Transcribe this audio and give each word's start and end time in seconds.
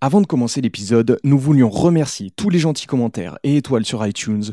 Avant 0.00 0.20
de 0.20 0.26
commencer 0.26 0.60
l'épisode, 0.60 1.18
nous 1.24 1.40
voulions 1.40 1.70
remercier 1.70 2.30
tous 2.30 2.50
les 2.50 2.60
gentils 2.60 2.86
commentaires 2.86 3.36
et 3.42 3.56
étoiles 3.56 3.84
sur 3.84 4.06
iTunes. 4.06 4.44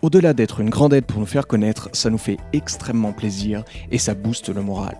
Au-delà 0.00 0.32
d'être 0.32 0.60
une 0.60 0.70
grande 0.70 0.94
aide 0.94 1.04
pour 1.04 1.20
nous 1.20 1.26
faire 1.26 1.46
connaître, 1.46 1.90
ça 1.92 2.08
nous 2.08 2.16
fait 2.16 2.38
extrêmement 2.54 3.12
plaisir 3.12 3.64
et 3.90 3.98
ça 3.98 4.14
booste 4.14 4.48
le 4.48 4.62
moral. 4.62 4.96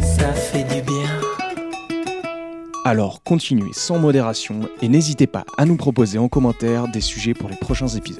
Ça 0.00 0.32
fait 0.32 0.64
du 0.64 0.82
bien. 0.82 1.20
Alors 2.84 3.22
continuez 3.22 3.70
sans 3.74 4.00
modération 4.00 4.62
et 4.80 4.88
n'hésitez 4.88 5.28
pas 5.28 5.44
à 5.56 5.64
nous 5.64 5.76
proposer 5.76 6.18
en 6.18 6.26
commentaire 6.26 6.90
des 6.90 7.00
sujets 7.00 7.34
pour 7.34 7.48
les 7.48 7.54
prochains 7.54 7.86
épisodes. 7.86 8.18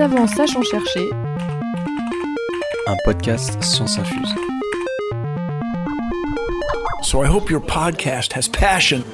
Savant 0.00 0.26
sachant 0.26 0.62
chercher. 0.62 1.10
Un 2.86 2.96
podcast 3.04 3.62
Science 3.62 3.98
Infuse. 3.98 4.34
So 7.02 7.22
I 7.22 7.26
hope 7.26 7.50
your 7.50 7.60
podcast 7.60 8.34
has 8.34 8.48
passion. 8.48 9.04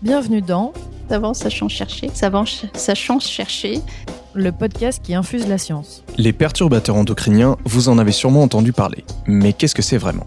Bienvenue 0.00 0.40
dans 0.40 0.72
Savant 1.10 1.34
sachant 1.34 1.68
chercher, 1.68 2.08
savant 2.14 2.46
ch- 2.46 2.70
sachant 2.72 3.20
chercher. 3.20 3.82
le 4.34 4.50
podcast 4.50 5.02
qui 5.02 5.14
infuse 5.14 5.46
la 5.46 5.58
science. 5.58 6.04
Les 6.16 6.32
perturbateurs 6.32 6.96
endocriniens, 6.96 7.58
vous 7.66 7.90
en 7.90 7.98
avez 7.98 8.12
sûrement 8.12 8.42
entendu 8.42 8.72
parler. 8.72 9.04
Mais 9.26 9.52
qu'est-ce 9.52 9.74
que 9.74 9.82
c'est 9.82 9.98
vraiment? 9.98 10.26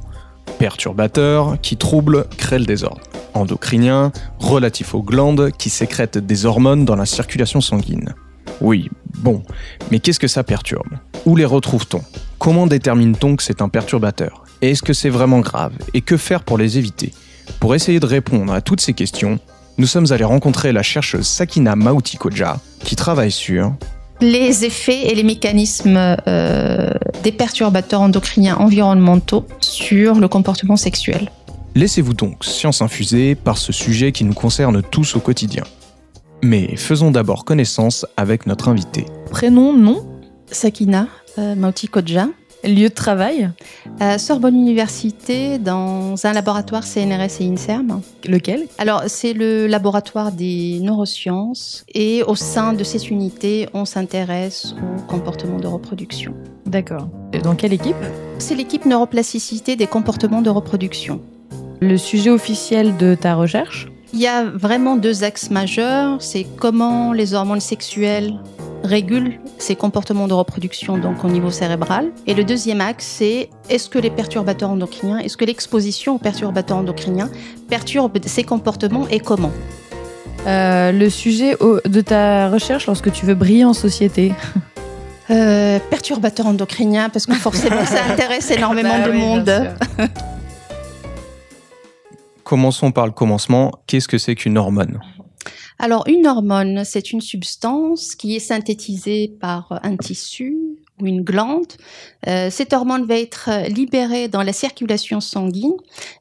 Perturbateurs 0.58 1.58
qui 1.62 1.78
troublent, 1.78 2.26
créent 2.38 2.60
le 2.60 2.66
désordre. 2.66 3.02
Endocriniens, 3.34 4.12
relatifs 4.40 4.96
aux 4.96 5.04
glandes 5.04 5.52
qui 5.58 5.70
sécrètent 5.70 6.18
des 6.18 6.46
hormones 6.46 6.86
dans 6.86 6.96
la 6.96 7.06
circulation 7.06 7.62
sanguine. 7.62 8.16
Oui, 8.62 8.90
bon, 9.18 9.44
mais 9.92 10.00
qu'est-ce 10.00 10.20
que 10.20 10.28
ça 10.28 10.44
perturbe? 10.44 10.98
Où 11.26 11.36
les 11.36 11.46
retrouve-t-on? 11.46 12.02
Comment 12.40 12.68
détermine-t-on 12.68 13.36
que 13.36 13.44
c'est 13.44 13.62
un 13.62 13.70
perturbateur? 13.70 14.46
Est-ce 14.62 14.82
que 14.82 14.94
c'est 14.94 15.10
vraiment 15.10 15.42
grave? 15.42 15.74
Et 15.94 16.02
que 16.02 16.16
faire 16.16 16.44
pour 16.44 16.58
les 16.58 16.78
éviter? 16.78 17.14
Pour 17.60 17.76
essayer 17.76 18.00
de 18.00 18.06
répondre 18.06 18.54
à 18.54 18.62
toutes 18.62 18.82
ces 18.82 18.94
questions, 18.94 19.40
nous 19.78 19.88
sommes 19.88 20.12
allés 20.12 20.24
rencontrer 20.24 20.72
la 20.72 20.84
chercheuse 20.84 21.28
Sakina 21.28 21.76
Maouti-Koja, 21.76 22.60
qui 22.80 22.96
travaille 22.96 23.32
sur 23.32 23.74
Les 24.22 24.66
effets 24.66 25.08
et 25.08 25.16
les 25.16 25.24
mécanismes 25.24 26.18
euh, 26.28 26.90
des 27.24 27.32
perturbateurs 27.32 28.02
endocriniens 28.02 28.56
environnementaux 28.58 29.46
sur 29.60 30.16
le 30.16 30.28
comportement 30.28 30.78
sexuel. 30.78 31.32
Laissez-vous 31.76 32.14
donc 32.14 32.46
science 32.46 32.82
infuser 32.82 33.36
par 33.36 33.58
ce 33.58 33.74
sujet 33.74 34.14
qui 34.14 34.24
nous 34.24 34.34
concerne 34.34 34.82
tous 34.82 35.18
au 35.18 35.20
quotidien. 35.20 35.64
Mais 36.42 36.76
faisons 36.78 37.12
d'abord 37.12 37.44
connaissance 37.44 38.06
avec 38.16 38.46
notre 38.46 38.70
invité. 38.70 39.06
Prénom, 39.30 39.74
nom, 39.74 40.06
Sakina 40.50 41.08
euh, 41.38 41.56
Mauti 41.56 41.90
Kodja, 41.90 42.28
lieu 42.66 42.90
de 42.90 42.94
travail, 42.94 43.50
à 44.00 44.18
Sorbonne 44.18 44.56
Université 44.56 45.58
dans 45.58 46.26
un 46.26 46.34
laboratoire 46.34 46.84
CNRS 46.84 47.42
et 47.42 47.46
INSERM. 47.46 48.02
lequel? 48.28 48.68
Alors, 48.78 49.04
c'est 49.08 49.34
le 49.34 49.68
laboratoire 49.68 50.32
des 50.32 50.80
neurosciences 50.82 51.86
et 51.94 52.24
au 52.24 52.36
sein 52.36 52.74
de 52.74 52.84
cette 52.84 53.10
unité, 53.10 53.68
on 53.74 53.86
s'intéresse 53.86 54.76
au 54.98 55.02
comportement 55.02 55.60
de 55.60 55.68
reproduction. 55.68 56.34
D'accord. 56.66 57.08
Et 57.34 57.40
Dans 57.40 57.56
quelle 57.56 57.74
équipe? 57.74 57.96
C'est 58.40 58.56
l'équipe 58.56 58.86
neuroplasticité 58.86 59.76
des 59.76 59.88
comportements 59.88 60.42
de 60.42 60.50
reproduction. 60.50 61.22
Le 61.82 61.98
sujet 61.98 62.30
officiel 62.30 62.98
de 62.98 63.16
ta 63.16 63.36
recherche? 63.36 63.88
Il 64.14 64.20
y 64.22 64.28
a 64.28 64.44
vraiment 64.44 64.96
deux 64.96 65.24
axes 65.24 65.50
majeurs. 65.50 66.22
C'est 66.22 66.46
comment 66.58 67.12
les 67.14 67.34
hormones 67.34 67.60
sexuelles 67.60 68.34
régulent 68.84 69.40
ces 69.58 69.76
comportements 69.76 70.28
de 70.28 70.34
reproduction 70.34 70.98
donc 70.98 71.24
au 71.26 71.28
niveau 71.28 71.50
cérébral. 71.50 72.12
Et 72.28 72.34
le 72.34 72.44
deuxième 72.44 72.82
axe, 72.82 73.06
c'est 73.18 73.50
est-ce 73.70 73.90
que 73.90 73.98
les 74.00 74.10
perturbateurs 74.12 74.70
endocriniens, 74.70 75.18
est-ce 75.20 75.38
que 75.38 75.46
l'exposition 75.46 76.16
aux 76.16 76.20
perturbateurs 76.20 76.78
endocriniens 76.78 77.30
perturbe 77.68 78.18
ces 78.26 78.44
comportements 78.44 79.08
et 79.10 79.20
comment? 79.20 79.52
Euh, 80.46 80.92
Le 80.92 81.10
sujet 81.10 81.58
de 81.86 82.02
ta 82.02 82.50
recherche 82.50 82.86
lorsque 82.86 83.12
tu 83.12 83.26
veux 83.26 83.34
briller 83.34 83.66
en 83.66 83.74
société. 83.74 84.34
euh, 85.32 85.80
Perturbateurs 85.90 86.46
endocriniens, 86.46 87.10
parce 87.10 87.26
que 87.26 87.34
forcément 87.34 87.84
ça 87.86 88.04
intéresse 88.12 88.52
énormément 88.52 89.00
Bah 89.00 89.08
de 89.08 89.12
oui, 89.12 89.18
monde. 89.18 89.52
Commençons 92.46 92.92
par 92.92 93.08
le 93.08 93.12
commencement. 93.12 93.72
Qu'est-ce 93.88 94.08
que 94.08 94.20
c'est 94.20 94.36
qu'une 94.36 94.58
hormone? 94.58 95.00
Alors, 95.80 96.08
une 96.08 96.28
hormone, 96.28 96.84
c'est 96.86 97.12
une 97.12 97.20
substance 97.20 98.14
qui 98.16 98.36
est 98.36 98.40
synthétisée 98.40 99.36
par 99.42 99.80
un 99.84 99.98
tissu 99.98 100.56
ou 101.02 101.08
une 101.08 101.24
glande. 101.24 101.74
Euh, 102.28 102.50
cette 102.52 102.72
hormone 102.72 103.06
va 103.06 103.18
être 103.18 103.50
libérée 103.68 104.28
dans 104.28 104.44
la 104.44 104.54
circulation 104.54 105.20
sanguine 105.22 105.74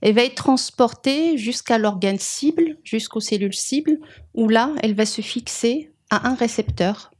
et 0.02 0.12
va 0.12 0.24
être 0.24 0.34
transportée 0.34 1.36
jusqu'à 1.36 1.76
l'organe 1.76 2.18
cible, 2.18 2.78
jusqu'aux 2.84 3.20
cellules 3.20 3.54
cibles, 3.54 3.98
où 4.32 4.48
là, 4.48 4.70
elle 4.82 4.94
va 4.94 5.04
se 5.06 5.20
fixer 5.20 5.92
à 6.08 6.26
un 6.26 6.34
récepteur. 6.34 7.12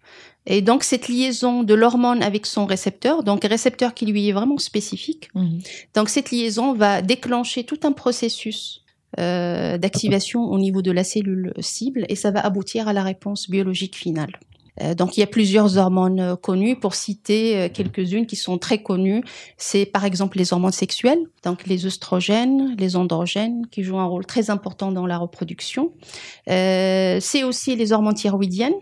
Et 0.47 0.63
donc, 0.63 0.83
cette 0.83 1.09
liaison 1.09 1.63
de 1.63 1.75
l'hormone 1.75 2.23
avec 2.23 2.47
son 2.47 2.65
récepteur, 2.67 3.23
donc 3.23 3.45
un 3.45 3.49
récepteur 3.49 3.93
qui 3.93 4.07
lui 4.07 4.29
est 4.29 4.33
vraiment 4.33 4.59
spécifique, 4.59 5.29
Mhm. 5.35 5.61
donc 5.95 6.09
cette 6.09 6.31
liaison 6.31 6.73
va 6.75 7.03
déclencher 7.03 7.65
tout 7.65 7.81
un 7.85 7.93
processus 7.93 8.84
euh, 9.19 9.79
d'activation 9.79 10.43
au 10.43 10.59
niveau 10.59 10.83
de 10.83 10.91
la 10.91 11.05
cellule 11.05 11.53
cible 11.61 12.05
et 12.09 12.17
ça 12.17 12.31
va 12.31 12.41
aboutir 12.41 12.89
à 12.89 12.93
la 12.93 13.03
réponse 13.03 13.49
biologique 13.49 13.97
finale. 13.97 14.39
Euh, 14.83 14.95
donc 14.95 15.17
il 15.17 15.21
y 15.21 15.23
a 15.23 15.29
plusieurs 15.29 15.79
hormones 15.79 16.21
euh, 16.21 16.37
connues. 16.37 16.77
Pour 16.77 16.95
citer 16.95 17.71
quelques-unes 17.73 18.27
qui 18.27 18.37
sont 18.37 18.59
très 18.59 18.83
connues, 18.83 19.23
c'est 19.57 19.87
par 19.87 20.05
exemple 20.05 20.39
les 20.39 20.53
hormones 20.53 20.73
sexuelles, 20.73 21.25
donc 21.45 21.67
les 21.67 21.87
œstrogènes, 21.87 22.75
les 22.79 22.97
androgènes, 22.97 23.67
qui 23.71 23.85
jouent 23.85 24.01
un 24.01 24.07
rôle 24.07 24.27
très 24.27 24.51
important 24.51 24.91
dans 24.91 25.07
la 25.07 25.19
reproduction. 25.19 25.93
C'est 26.47 27.45
aussi 27.45 27.77
les 27.77 27.93
hormones 27.93 28.15
thyroïdiennes, 28.15 28.75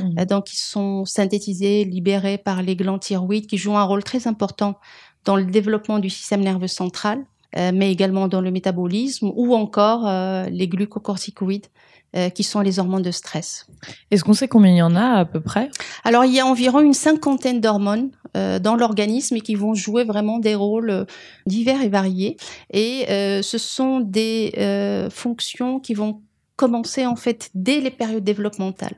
euh, 0.00 0.24
donc 0.24 0.44
qui 0.44 0.56
sont 0.56 1.04
synthétisées, 1.04 1.84
libérées 1.84 2.38
par 2.38 2.62
les 2.62 2.76
glandes 2.76 3.00
thyroïdes, 3.00 3.46
qui 3.46 3.56
jouent 3.56 3.76
un 3.76 3.84
rôle 3.84 4.04
très 4.04 4.26
important 4.26 4.78
dans 5.24 5.36
le 5.36 5.44
développement 5.44 5.98
du 5.98 6.10
système 6.10 6.40
nerveux 6.40 6.68
central, 6.68 7.24
mais 7.56 7.90
également 7.90 8.28
dans 8.28 8.40
le 8.40 8.50
métabolisme, 8.50 9.30
ou 9.34 9.54
encore 9.54 10.06
euh, 10.06 10.46
les 10.50 10.68
glucocorticoïdes, 10.68 11.66
euh, 12.16 12.28
qui 12.28 12.42
sont 12.42 12.60
les 12.60 12.80
hormones 12.80 13.02
de 13.02 13.12
stress. 13.12 13.68
Est-ce 14.10 14.24
qu'on 14.24 14.32
sait 14.32 14.48
combien 14.48 14.72
il 14.72 14.78
y 14.78 14.82
en 14.82 14.96
a 14.96 15.20
à 15.20 15.24
peu 15.24 15.40
près? 15.40 15.70
Alors, 16.02 16.24
il 16.24 16.34
y 16.34 16.40
a 16.40 16.46
environ 16.46 16.80
une 16.80 16.92
cinquantaine 16.92 17.60
d'hormones 17.60 18.10
euh, 18.36 18.58
dans 18.58 18.74
l'organisme 18.74 19.36
et 19.36 19.40
qui 19.40 19.54
vont 19.54 19.74
jouer 19.74 20.02
vraiment 20.02 20.40
des 20.40 20.56
rôles 20.56 20.90
euh, 20.90 21.04
divers 21.46 21.80
et 21.82 21.88
variés. 21.88 22.36
Et 22.72 23.06
euh, 23.10 23.42
ce 23.42 23.58
sont 23.58 24.00
des 24.00 24.54
euh, 24.58 25.08
fonctions 25.08 25.78
qui 25.78 25.94
vont 25.94 26.20
commencer 26.60 27.06
en 27.06 27.16
fait 27.16 27.48
dès 27.54 27.80
les 27.80 27.90
périodes 27.90 28.22
développementales. 28.22 28.96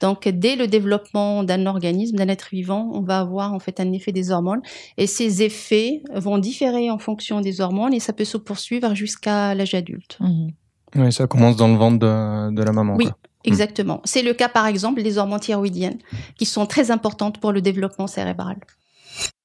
Donc, 0.00 0.26
dès 0.26 0.56
le 0.56 0.66
développement 0.66 1.44
d'un 1.44 1.64
organisme, 1.66 2.16
d'un 2.16 2.26
être 2.26 2.48
vivant, 2.50 2.90
on 2.92 3.00
va 3.00 3.20
avoir 3.20 3.54
en 3.54 3.60
fait 3.60 3.78
un 3.78 3.92
effet 3.92 4.10
des 4.10 4.32
hormones. 4.32 4.60
Et 4.96 5.06
ces 5.06 5.44
effets 5.44 6.02
vont 6.12 6.38
différer 6.38 6.90
en 6.90 6.98
fonction 6.98 7.40
des 7.40 7.60
hormones 7.60 7.94
et 7.94 8.00
ça 8.00 8.12
peut 8.12 8.24
se 8.24 8.36
poursuivre 8.36 8.92
jusqu'à 8.96 9.54
l'âge 9.54 9.74
adulte. 9.74 10.18
Mhm. 10.18 10.50
Oui, 10.96 11.12
ça 11.12 11.28
commence 11.28 11.56
dans 11.56 11.68
le 11.68 11.76
ventre 11.76 12.00
de, 12.00 12.54
de 12.54 12.62
la 12.62 12.72
maman. 12.72 12.96
Oui. 12.96 13.04
quoi. 13.04 13.16
Exactement. 13.44 14.00
C'est 14.04 14.22
le 14.22 14.34
cas, 14.34 14.48
par 14.48 14.66
exemple, 14.66 15.00
des 15.04 15.16
hormones 15.18 15.38
thyroïdiennes, 15.38 15.98
qui 16.36 16.44
sont 16.44 16.66
très 16.66 16.90
importantes 16.90 17.38
pour 17.38 17.52
le 17.52 17.60
développement 17.60 18.08
cérébral. 18.08 18.56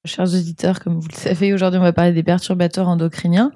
Chers 0.04 0.34
auditeurs, 0.34 0.80
comme 0.80 0.98
vous 0.98 1.08
le 1.08 1.16
savez, 1.16 1.54
aujourd'hui 1.54 1.78
on 1.78 1.82
va 1.82 1.92
parler 1.92 2.12
des 2.12 2.24
perturbateurs 2.24 2.88
endocriniens. 2.88 3.52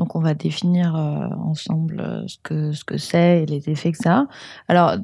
Donc 0.00 0.16
on 0.16 0.20
va 0.20 0.32
définir 0.32 0.96
euh, 0.96 1.26
ensemble 1.44 2.00
euh, 2.00 2.26
ce 2.26 2.38
que 2.42 2.72
ce 2.72 2.84
que 2.84 2.96
c'est 2.96 3.42
et 3.42 3.46
les 3.46 3.68
effets 3.68 3.92
que 3.92 3.98
ça 3.98 4.20
a. 4.20 4.26
Alors 4.66 4.96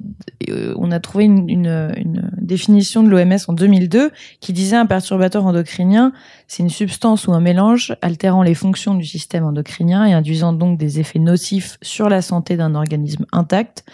euh, 0.49 0.73
on 0.79 0.91
a 0.91 1.00
trouvé 1.00 1.25
une 1.25 2.32
définition 2.41 3.03
de 3.03 3.11
l'OMS 3.11 3.37
en 3.47 3.53
2002 3.53 4.11
qui 4.41 4.55
disait 4.55 4.76
un 4.76 4.87
perturbateur 4.87 5.44
endocrinien, 5.44 6.15
c'est 6.49 6.62
une 6.62 6.70
substance 6.70 7.26
ou 7.26 7.35
un 7.35 7.41
mélange 7.41 7.94
altérant 8.00 8.43
les 8.43 8.55
fonctions 8.55 8.94
du 8.94 9.05
système 9.05 9.44
endocrinien 9.44 10.06
et 10.06 10.15
induisant 10.15 10.55
donc 10.55 10.79
des 10.79 10.99
effets 10.99 11.19
nocifs 11.19 11.76
sur 11.82 12.09
la 12.09 12.23
santé 12.23 12.56
d'un 12.56 12.75
organisme 12.75 13.26
intact, 13.32 13.85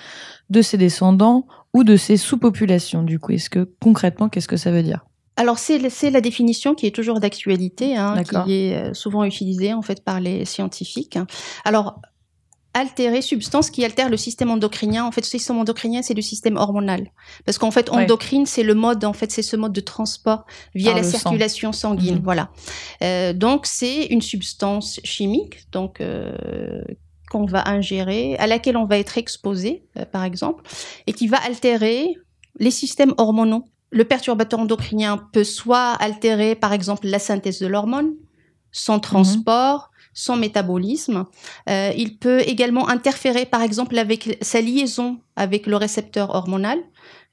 de 0.50 0.62
ses 0.62 0.78
descendants 0.78 1.48
ou 1.74 1.82
de 1.82 1.96
ses 1.96 2.16
sous-populations. 2.16 3.02
Du 3.02 3.18
coup, 3.18 3.32
est-ce 3.32 3.50
que 3.50 3.68
concrètement, 3.80 4.28
qu'est-ce 4.28 4.46
que 4.46 4.56
ça 4.56 4.70
veut 4.70 4.84
dire? 4.84 5.04
Alors 5.36 5.58
c'est 5.58 5.78
la 5.78 6.20
définition 6.20 6.74
qui 6.74 6.86
est 6.86 6.94
toujours 6.94 7.18
d'actualité, 7.20 7.96
hein, 7.96 8.22
qui 8.22 8.52
est 8.52 8.74
euh, 8.76 8.94
souvent 8.94 9.24
utilisée 9.24 9.72
en 9.72 9.82
fait 9.82 10.04
par 10.04 10.20
les 10.20 10.44
scientifiques. 10.44 11.18
Alors 11.64 12.00
altérer, 12.74 13.20
substance 13.22 13.70
qui 13.70 13.84
altère 13.84 14.08
le 14.08 14.16
système 14.16 14.50
endocrinien. 14.50 15.04
En 15.04 15.12
fait, 15.12 15.20
le 15.22 15.26
système 15.26 15.58
endocrinien, 15.58 16.02
c'est 16.02 16.14
le 16.14 16.22
système 16.22 16.56
hormonal. 16.56 17.10
Parce 17.44 17.58
qu'en 17.58 17.70
fait, 17.70 17.90
Ouais. 17.90 18.04
endocrine, 18.04 18.46
c'est 18.46 18.62
le 18.62 18.74
mode, 18.74 19.04
en 19.04 19.12
fait, 19.12 19.30
c'est 19.30 19.42
ce 19.42 19.56
mode 19.56 19.72
de 19.72 19.80
transport 19.80 20.44
via 20.74 20.94
la 20.94 21.02
sang. 21.02 21.18
circulation 21.18 21.72
sanguine. 21.72 22.16
Mhm. 22.16 22.22
Voilà. 22.22 22.50
Euh, 23.02 23.32
donc, 23.32 23.66
c'est 23.66 24.06
une 24.06 24.22
substance 24.22 25.00
chimique, 25.04 25.70
donc, 25.70 26.00
euh, 26.00 26.82
qu'on 27.30 27.44
va 27.46 27.68
ingérer, 27.68 28.36
à 28.38 28.46
laquelle 28.46 28.76
on 28.76 28.86
va 28.86 28.98
être 28.98 29.18
exposé, 29.18 29.84
euh, 29.98 30.04
par 30.04 30.24
exemple, 30.24 30.64
et 31.06 31.12
qui 31.12 31.26
va 31.28 31.38
altérer 31.44 32.14
les 32.58 32.70
systèmes 32.70 33.14
hormonaux. 33.18 33.64
Le 33.92 34.04
perturbateur 34.04 34.58
endocrinien 34.58 35.18
peut 35.32 35.44
soit 35.44 35.92
altérer, 35.92 36.54
par 36.54 36.72
exemple, 36.72 37.06
la 37.06 37.18
synthèse 37.18 37.60
de 37.60 37.66
l'hormone, 37.66 38.14
son 38.72 38.98
transport, 38.98 39.91
son 40.14 40.36
métabolisme. 40.36 41.24
Euh, 41.68 41.92
il 41.96 42.18
peut 42.18 42.40
également 42.40 42.88
interférer, 42.88 43.46
par 43.46 43.62
exemple, 43.62 43.98
avec 43.98 44.38
sa 44.42 44.60
liaison 44.60 45.18
avec 45.36 45.66
le 45.66 45.76
récepteur 45.76 46.34
hormonal, 46.34 46.78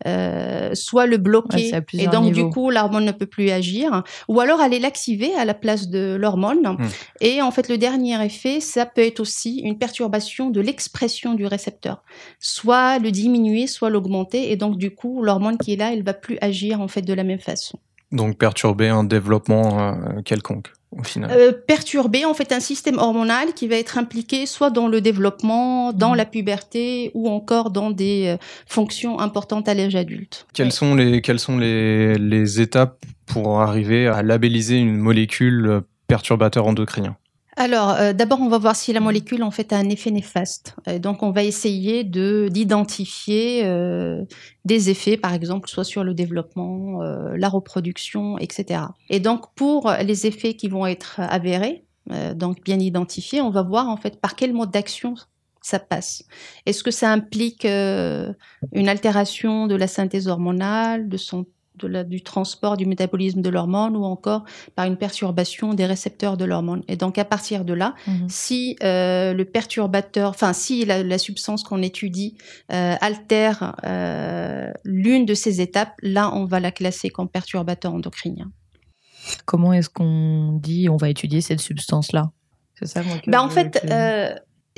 euh, 0.08 0.74
soit 0.74 1.06
le 1.06 1.18
bloquer, 1.18 1.74
et 1.94 2.08
donc 2.08 2.26
niveaux. 2.26 2.48
du 2.48 2.50
coup 2.50 2.70
l'hormone 2.70 3.04
ne 3.04 3.12
peut 3.12 3.26
plus 3.26 3.50
agir, 3.50 4.04
ou 4.30 4.40
alors 4.40 4.62
aller 4.62 4.80
l'activer 4.80 5.34
à 5.36 5.44
la 5.44 5.54
place 5.54 5.90
de 5.90 6.16
l'hormone. 6.16 6.78
Et 7.20 7.42
en 7.42 7.52
fait, 7.52 7.68
le 7.68 7.78
dernier 7.78 8.24
effet, 8.24 8.62
ça 8.62 8.86
peut 8.86 9.02
être 9.02 9.20
aussi 9.20 9.58
une 9.58 9.78
perturbation 9.78 10.50
de 10.50 10.62
l'expression 10.62 11.34
du 11.34 11.46
récepteur, 11.46 12.04
soit 12.40 13.00
le 13.00 13.12
diminuer, 13.12 13.68
soit 13.68 13.90
l'augmenter, 13.90 14.52
et 14.52 14.56
donc 14.56 14.78
du 14.78 14.92
coup 14.96 15.22
l'hormone 15.22 15.58
qui 15.58 15.74
est 15.74 15.78
là, 15.78 15.92
elle 15.92 16.04
va 16.04 16.14
plus 16.14 16.38
agir 16.40 16.80
en 16.80 16.88
fait 16.88 17.02
de 17.02 17.14
la 17.14 17.26
même 17.26 17.40
façon. 17.40 17.78
Donc 18.12 18.38
perturber 18.38 18.88
un 18.88 19.04
développement 19.04 19.80
euh, 19.80 20.22
quelconque, 20.24 20.72
au 20.98 21.04
final. 21.04 21.30
Euh, 21.32 21.52
perturber 21.52 22.26
en 22.26 22.34
fait 22.34 22.52
un 22.52 22.60
système 22.60 22.98
hormonal 22.98 23.54
qui 23.54 23.68
va 23.68 23.76
être 23.76 23.98
impliqué 23.98 24.46
soit 24.46 24.70
dans 24.70 24.88
le 24.88 25.02
développement, 25.02 25.94
dans 25.94 26.12
Mhm. 26.12 26.18
la 26.18 26.26
puberté 26.26 27.12
ou 27.14 27.30
encore 27.30 27.70
dans 27.70 27.92
des 27.92 28.28
euh, 28.28 28.38
fonctions 28.68 29.20
importantes 29.20 29.68
à 29.70 29.74
l'âge 29.74 29.96
adulte. 29.96 30.48
Quelles 30.54 30.72
sont, 30.72 30.96
les, 30.96 31.22
quelles 31.22 31.40
sont 31.40 31.58
les, 31.58 32.18
les 32.18 32.60
étapes 32.62 33.04
pour 33.28 33.62
arriver 33.62 34.08
à 34.08 34.24
labelliser 34.24 34.78
une 34.78 34.98
molécule 34.98 35.82
perturbateur 36.08 36.66
endocrinien? 36.66 37.16
Alors, 37.60 37.90
euh, 37.90 38.14
d'abord, 38.14 38.40
on 38.40 38.48
va 38.48 38.58
voir 38.58 38.74
si 38.74 38.94
la 38.94 39.02
molécule 39.02 39.44
en 39.44 39.52
fait 39.52 39.74
a 39.74 39.78
un 39.78 39.90
effet 39.90 40.12
néfaste. 40.12 40.78
Euh, 40.88 40.98
donc, 40.98 41.24
on 41.24 41.32
va 41.32 41.44
essayer 41.44 42.06
de 42.06 42.48
d'identifier 42.50 43.66
euh, 43.66 44.24
des 44.64 44.90
effets, 44.90 45.18
par 45.18 45.34
exemple, 45.34 45.68
soit 45.68 45.84
sur 45.84 46.06
le 46.06 46.14
développement, 46.14 47.02
la 47.02 47.50
reproduction, 47.50 48.38
etc. 48.38 48.84
Et 49.10 49.20
donc, 49.20 49.54
pour 49.56 49.92
les 49.92 50.26
effets 50.26 50.54
qui 50.54 50.70
vont 50.70 50.88
être 50.88 51.20
avérés, 51.20 51.84
donc 52.36 52.64
bien 52.64 52.80
identifiés, 52.80 53.42
on 53.42 53.50
va 53.50 53.62
voir 53.62 53.90
en 53.90 53.98
fait 53.98 54.22
par 54.22 54.36
quel 54.36 54.54
mode 54.54 54.72
d'action 54.72 55.16
ça 55.62 55.80
passe. 55.80 56.24
Est-ce 56.66 56.82
que 56.82 56.92
ça 56.92 57.12
implique 57.12 57.66
une 57.66 58.88
altération 58.88 59.68
de 59.68 59.76
la 59.76 59.88
synthèse 59.88 60.30
hormonale, 60.30 61.10
de 61.10 61.18
son 61.18 61.46
de 61.80 61.88
la- 61.88 62.04
du 62.04 62.22
transport, 62.22 62.78
du 62.78 62.86
métabolisme 62.86 63.42
de 63.42 63.50
l'hormone 63.50 63.96
ou 63.96 64.04
encore 64.04 64.44
par 64.76 64.86
une 64.86 64.98
perturbation 64.98 65.74
des 65.74 65.86
récepteurs 65.86 66.38
de 66.38 66.46
l'hormone. 66.46 66.84
Et 66.88 66.96
donc 66.96 67.18
à 67.18 67.26
partir 67.26 67.66
de 67.66 67.74
là, 67.74 67.96
Mhm. 68.08 68.30
si 68.30 68.76
euh, 68.84 69.34
le 69.34 69.46
perturbateur, 69.46 70.30
enfin 70.30 70.54
si 70.54 70.86
la, 70.86 71.02
la 71.04 71.18
substance 71.18 71.64
qu'on 71.64 71.82
étudie 71.82 72.38
euh, 72.72 72.96
altère 73.02 73.76
euh, 73.86 74.72
l'une 74.84 75.26
de 75.26 75.34
ces 75.34 75.62
étapes, 75.62 75.94
là 76.02 76.32
on 76.34 76.46
va 76.46 76.60
la 76.60 76.72
classer 76.72 77.10
comme 77.10 77.30
perturbateur 77.30 77.94
endocrinien. 77.94 78.52
Comment 79.46 79.74
est-ce 79.74 79.90
qu'on 79.90 80.54
dit 80.62 80.90
on 80.90 80.98
va 80.98 81.10
étudier 81.10 81.42
cette 81.42 81.60
substance-là? 81.62 82.32
C'est 82.76 82.88
ça 82.88 83.04
moi 83.04 83.18
que 83.20 83.30
Bah, 83.30 83.44
en 83.44 83.50
fait, 83.50 83.86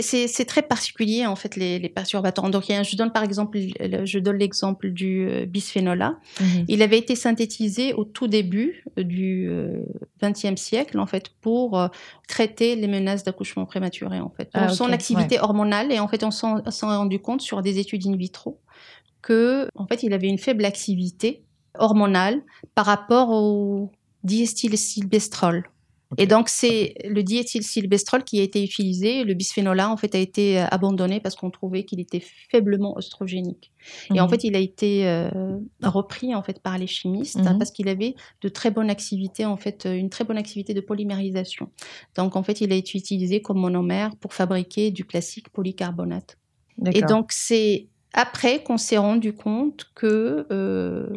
c'est 0.02 0.46
très 0.46 0.62
particulier 0.62 1.26
en 1.26 1.36
fait 1.36 1.56
les, 1.56 1.80
les 1.80 1.90
perturbateurs 1.90 2.46
endocriniens. 2.46 2.84
Je 2.84 2.96
donne 2.96 3.12
par 3.12 3.24
exemple, 3.24 3.58
le- 3.80 4.06
je 4.06 4.20
donne 4.20 4.38
l'exemple 4.38 4.90
du 4.90 5.28
euh, 5.28 5.46
bisphénol 5.46 6.02
A. 6.02 6.18
Mhm. 6.40 6.66
Il 6.68 6.82
avait 6.82 6.98
été 6.98 7.16
synthétisé 7.16 7.94
au 7.94 8.04
tout 8.04 8.28
début 8.28 8.84
du 8.98 9.50
XXe 10.22 10.56
siècle, 10.62 11.00
en 11.00 11.06
fait, 11.06 11.30
pour 11.42 11.80
euh, 11.80 11.88
traiter 12.28 12.76
les 12.76 12.88
menaces 12.88 13.24
d'accouchement 13.24 13.66
prématuré, 13.66 14.20
en 14.20 14.30
fait. 14.30 14.50
Ah, 14.54 14.70
son 14.76 14.86
activité 14.94 15.40
hormonale, 15.40 15.92
et 15.92 16.00
en 16.00 16.08
fait, 16.08 16.24
on 16.24 16.32
s'en 16.32 16.60
est 16.60 16.82
rendu 16.82 17.20
compte 17.20 17.42
sur 17.42 17.62
des 17.62 17.80
études 17.80 18.06
in 18.08 18.16
vitro 18.16 18.60
que, 19.22 19.68
en 19.76 19.86
fait, 19.88 20.04
il 20.04 20.14
avait 20.14 20.28
une 20.28 20.38
faible 20.38 20.66
activité 20.66 21.44
hormonale 21.78 22.42
par 22.76 22.86
rapport 22.86 23.30
au 23.30 23.92
Et 26.18 26.28
donc, 26.28 26.50
c'est 26.50 26.94
le 27.06 27.24
diéthylsylbestrol 27.24 28.24
qui 28.24 28.40
a 28.40 28.44
été 28.44 28.64
utilisé. 28.64 29.24
Le 29.24 29.34
bisphénol 29.34 29.80
A, 29.80 29.90
en 29.90 29.98
fait, 29.98 30.14
a 30.16 30.18
été 30.18 30.60
euh, 30.60 30.66
abandonné 30.72 31.20
parce 31.20 31.36
qu'on 31.36 31.50
trouvait 31.50 31.84
qu'il 31.86 32.00
était 32.00 32.22
faiblement 32.50 32.98
oestrogénique. 32.98 33.72
Et 34.14 34.20
en 34.20 34.26
Mhm. 34.26 34.30
fait, 34.30 34.44
il 34.44 34.56
a 34.56 34.60
été 34.60 35.08
euh, 35.08 35.30
repris 35.82 36.36
en 36.36 36.44
fait 36.44 36.60
par 36.60 36.78
les 36.78 36.88
chimistes 36.88 37.38
hein, 37.40 37.54
Mhm. 37.54 37.58
parce 37.60 37.72
qu'il 37.72 37.88
avait 37.88 38.16
de 38.42 38.50
très 38.50 38.72
bonnes 38.72 38.90
activités 38.90 39.46
en 39.46 39.58
fait, 39.58 39.86
euh, 39.86 39.94
une 39.96 40.10
très 40.10 40.24
bonne 40.24 40.38
activité 40.38 40.74
de 40.74 40.82
polymérisation. 40.82 41.70
Donc 42.16 42.36
en 42.36 42.44
fait, 42.44 42.62
il 42.62 42.72
a 42.72 42.76
été 42.76 42.98
utilisé 42.98 43.42
comme 43.42 43.58
monomère 43.60 44.16
pour 44.18 44.34
fabriquer 44.34 44.92
du 44.92 45.06
classique 45.06 45.50
polycarbonate. 45.50 46.38
Et 46.94 47.02
donc 47.02 47.32
c'est 47.32 47.88
après 48.14 48.62
qu'on 48.64 48.78
s'est 48.78 48.98
rendu 48.98 49.34
compte 49.34 49.86
que 49.96 50.46
euh, 50.52 51.08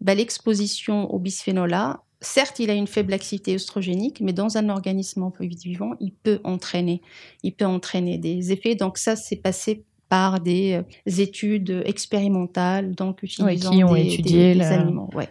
bah, 0.00 0.14
l'exposition 0.14 1.10
au 1.12 1.18
bisphénol 1.18 1.72
A, 1.72 2.02
certes, 2.24 2.58
il 2.58 2.70
a 2.70 2.74
une 2.74 2.86
faible 2.86 3.12
activité 3.12 3.54
œstrogénique, 3.54 4.20
mais 4.20 4.32
dans 4.32 4.56
un 4.56 4.68
organisme 4.68 5.30
vivant, 5.40 5.92
il 6.00 6.12
peut 6.12 6.40
entraîner, 6.44 7.00
il 7.42 7.52
peut 7.52 7.66
entraîner 7.66 8.18
des 8.18 8.52
effets. 8.52 8.74
Donc 8.74 8.98
ça, 8.98 9.14
c'est 9.16 9.36
passé 9.36 9.84
par 10.08 10.40
des 10.40 10.74
euh, 10.74 10.82
études 11.20 11.82
expérimentales, 11.86 12.94
donc 12.94 13.22
utilisant 13.22 13.70
qui 13.70 13.84
ont 13.84 13.94
des, 13.94 14.02
étudié 14.02 14.38
des- 14.38 14.52
des 14.54 14.54
la- 14.54 14.80
animaux. 14.80 15.10
Ouais. 15.14 15.28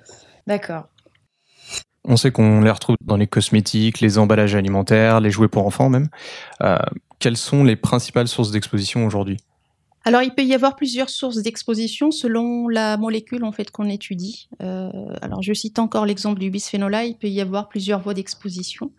D'accord. 0.47 0.85
On 2.05 2.17
sait 2.17 2.31
qu'on 2.31 2.59
les 2.61 2.71
retrouve 2.71 2.97
dans 3.01 3.15
les 3.15 3.27
cosmétiques, 3.27 4.01
les 4.01 4.17
emballages 4.17 4.55
alimentaires, 4.55 5.21
les 5.21 5.31
jouets 5.31 5.47
pour 5.47 5.65
enfants 5.65 5.89
même. 5.89 6.09
Euh, 6.61 6.77
quelles 7.19 7.37
sont 7.37 7.63
les 7.63 7.77
principales 7.77 8.27
sources 8.27 8.51
d'exposition 8.51 9.05
aujourd'hui? 9.05 9.37
Alors, 10.05 10.21
il 10.21 10.31
peut 10.31 10.43
y 10.43 10.53
avoir 10.53 10.75
plusieurs 10.75 11.09
sources 11.09 11.37
d'exposition 11.37 12.11
selon 12.11 12.67
la 12.67 12.97
molécule 12.97 13.43
en 13.45 13.51
fait 13.53 13.71
qu'on 13.71 13.87
étudie. 13.87 14.49
Euh, 14.61 14.89
alors, 15.21 15.41
je 15.41 15.53
cite 15.53 15.79
encore 15.79 16.05
l'exemple 16.05 16.39
du 16.39 16.49
bisphénol 16.49 16.93
A. 16.93 17.05
Il 17.05 17.17
peut 17.17 17.29
y 17.29 17.39
avoir 17.39 17.69
plusieurs 17.69 18.01
voies 18.01 18.13
d'exposition 18.13 18.91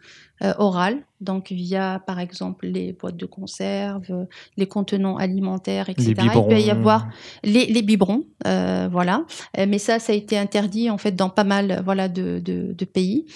euh, 0.43 0.55
orale, 0.59 1.05
donc 1.21 1.53
via 1.53 2.03
par 2.07 2.21
exemple 2.21 2.67
les 2.67 2.93
boîtes 2.93 3.17
de 3.17 3.27
conserve, 3.27 4.07
euh, 4.11 4.25
les 4.57 4.67
contenants 4.67 5.17
alimentaires, 5.17 5.89
etc. 5.91 6.15
Il 6.19 6.31
peut 6.49 6.61
y 6.61 6.71
avoir 6.71 7.07
les, 7.45 7.67
les 7.67 7.83
biberons, 7.83 8.25
euh, 8.47 8.89
voilà. 8.91 9.25
Euh, 9.59 9.67
mais 9.69 9.79
ça, 9.79 9.99
ça 9.99 10.13
a 10.13 10.17
été 10.17 10.39
interdit 10.39 10.91
en 10.91 10.99
fait 10.99 11.13
dans 11.13 11.31
pas 11.31 11.45
mal 11.45 11.83
voilà 11.85 12.09
de, 12.09 12.41
de, 12.41 12.73
de 12.73 12.85
pays. 12.85 13.27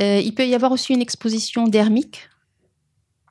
Euh, 0.00 0.20
il 0.24 0.34
peut 0.34 0.46
y 0.46 0.54
avoir 0.54 0.72
aussi 0.72 0.92
une 0.92 1.02
exposition 1.02 1.66
dermique 1.66 2.28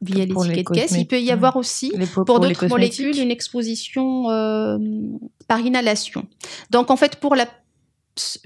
via 0.01 0.25
l'étiquette 0.25 0.69
caisse. 0.69 0.91
Il 0.97 1.07
peut 1.07 1.19
y 1.21 1.31
avoir 1.31 1.55
aussi 1.55 1.91
Les 1.95 2.05
po- 2.05 2.23
pour 2.25 2.39
d'autres 2.39 2.67
molécules, 2.67 3.17
une 3.19 3.31
exposition 3.31 4.29
euh, 4.29 4.77
par 5.47 5.59
inhalation. 5.59 6.25
Donc, 6.69 6.91
en 6.91 6.95
fait, 6.97 7.15
pour, 7.17 7.35
la, 7.35 7.47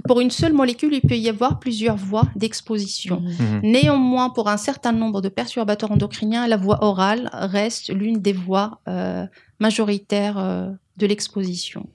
pour 0.08 0.20
une 0.22 0.32
seule 0.32 0.54
molécule, 0.54 0.94
il 0.94 1.02
peut 1.02 1.18
y 1.18 1.30
avoir 1.30 1.60
plusieurs 1.60 1.98
voies 1.98 2.28
d'exposition. 2.36 3.22
Mhm. 3.22 3.30
Mhm. 3.30 3.60
Néanmoins, 3.64 4.30
pour 4.30 4.48
un 4.50 4.58
certain 4.58 4.92
nombre 4.92 5.22
de 5.22 5.30
perturbateurs 5.30 5.92
endocriniens, 5.92 6.48
la 6.48 6.58
voie 6.58 6.84
orale 6.84 7.30
reste 7.34 7.90
l'une 7.94 8.20
des 8.22 8.34
voies 8.34 8.80
euh, 8.88 9.26
majoritaires 9.60 10.38
euh, 10.38 10.70
de 10.98 11.06
l'exposition. 11.06 11.88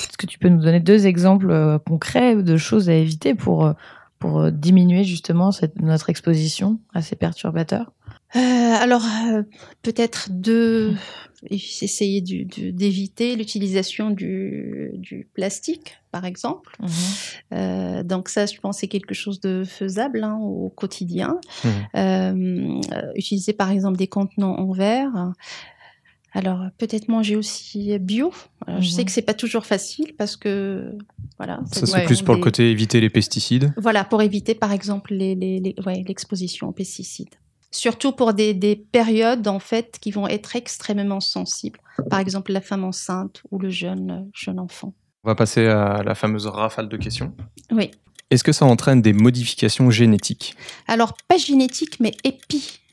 Est-ce 0.00 0.16
que 0.16 0.26
tu 0.26 0.38
peux 0.38 0.48
nous 0.48 0.62
donner 0.62 0.80
deux 0.80 1.06
exemples 1.06 1.50
euh, 1.50 1.78
concrets 1.78 2.36
de 2.36 2.56
choses 2.56 2.88
à 2.88 2.94
éviter 2.94 3.34
pour, 3.34 3.72
pour 4.20 4.50
diminuer 4.52 5.02
justement 5.04 5.50
cette, 5.50 5.80
notre 5.80 6.08
exposition 6.08 6.78
à 6.94 7.02
ces 7.02 7.16
perturbateurs? 7.16 7.90
Euh, 8.36 8.38
alors, 8.40 9.04
euh, 9.04 9.42
peut-être 9.82 10.28
de 10.30 10.92
essayer 11.50 12.20
d'éviter 12.20 13.36
l'utilisation 13.36 14.10
du, 14.10 14.90
du 14.94 15.28
plastique, 15.34 15.94
par 16.10 16.24
exemple. 16.24 16.76
Euh, 17.52 18.02
donc 18.02 18.28
ça, 18.28 18.44
je 18.46 18.58
pense, 18.60 18.78
c'est 18.78 18.88
quelque 18.88 19.14
chose 19.14 19.40
de 19.40 19.62
faisable 19.64 20.24
hein, 20.24 20.36
au 20.42 20.68
quotidien. 20.68 21.38
Mhm. 21.94 22.80
Utiliser 23.14 23.52
par 23.52 23.70
exemple 23.70 23.96
des 23.96 24.08
contenants 24.08 24.56
en 24.56 24.72
verre. 24.72 25.32
Alors 26.34 26.66
peut-être 26.76 27.08
manger 27.08 27.36
aussi 27.36 27.98
bio. 27.98 28.32
Alors, 28.66 28.82
Je 28.82 28.88
Mhm. 28.90 28.92
sais 28.96 29.04
que 29.06 29.10
c'est 29.10 29.22
pas 29.22 29.32
toujours 29.34 29.64
facile 29.64 30.12
parce 30.18 30.36
que 30.36 30.92
voilà. 31.38 31.60
Ça, 31.72 31.86
c'est 31.86 32.04
plus 32.04 32.20
pour 32.22 32.34
le 32.34 32.40
côté 32.40 32.70
éviter 32.70 33.00
les 33.00 33.08
pesticides. 33.10 33.72
Voilà, 33.78 34.04
pour 34.04 34.20
éviter 34.22 34.54
par 34.54 34.72
exemple 34.72 35.14
les, 35.14 35.34
les- 35.34 35.60
les- 35.60 35.74
ouais, 35.86 36.04
l'exposition 36.06 36.68
aux 36.68 36.72
pesticides. 36.72 37.34
Surtout 37.70 38.12
pour 38.12 38.32
des, 38.32 38.54
des 38.54 38.76
périodes 38.76 39.46
en 39.46 39.58
fait 39.58 39.98
qui 40.00 40.10
vont 40.10 40.26
être 40.26 40.56
extrêmement 40.56 41.20
sensibles. 41.20 41.80
Par 42.10 42.20
exemple 42.20 42.52
la 42.52 42.60
femme 42.60 42.84
enceinte 42.84 43.42
ou 43.50 43.58
le 43.58 43.68
jeune 43.70 44.28
jeune 44.34 44.58
enfant. 44.58 44.94
On 45.24 45.28
va 45.28 45.34
passer 45.34 45.66
à 45.66 46.02
la 46.02 46.14
fameuse 46.14 46.46
rafale 46.46 46.88
de 46.88 46.96
questions. 46.96 47.34
Oui. 47.70 47.90
Est-ce 48.30 48.44
que 48.44 48.52
ça 48.52 48.66
entraîne 48.66 49.00
des 49.00 49.12
modifications 49.12 49.90
génétiques? 49.90 50.54
Alors, 50.86 51.14
pas 51.28 51.38
génétique, 51.38 51.98
mais 51.98 52.12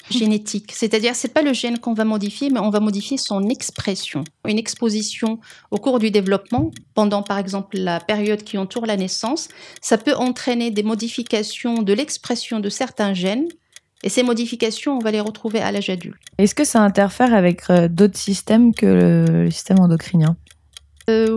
génétique. 0.09 0.71
C'est-à-dire, 0.73 1.13
c'est 1.13 1.33
pas 1.33 1.41
le 1.41 1.51
gène 1.51 1.77
qu'on 1.79 1.93
va 1.93 2.05
modifier, 2.05 2.49
mais 2.49 2.59
on 2.59 2.69
va 2.69 2.79
modifier 2.79 3.17
son 3.17 3.49
expression. 3.49 4.23
Une 4.47 4.57
exposition 4.57 5.39
au 5.71 5.77
cours 5.77 5.99
du 5.99 6.09
développement, 6.09 6.71
pendant 6.93 7.21
par 7.21 7.37
exemple 7.37 7.77
la 7.77 7.99
période 7.99 8.43
qui 8.43 8.57
entoure 8.57 8.85
la 8.85 8.95
naissance, 8.95 9.49
ça 9.81 9.97
peut 9.97 10.15
entraîner 10.15 10.71
des 10.71 10.83
modifications 10.83 11.81
de 11.81 11.93
l'expression 11.93 12.61
de 12.61 12.69
certains 12.69 13.13
gènes. 13.13 13.47
Et 14.05 14.09
ces 14.09 14.21
modifications, 14.21 14.97
on 14.97 14.99
va 14.99 15.09
les 15.09 15.19
retrouver 15.19 15.59
à 15.59 15.71
l'âge 15.71 15.89
adulte. 15.89 16.21
Est-ce 16.37 16.53
que 16.53 16.63
ça 16.63 16.79
interfère 16.81 17.33
avec 17.33 17.63
euh, 17.71 17.87
d'autres 17.89 18.17
systèmes 18.17 18.73
que 18.73 18.85
le, 18.85 19.49
système 19.49 19.79
endocrinien? 19.79 20.37
Euh, 21.09 21.29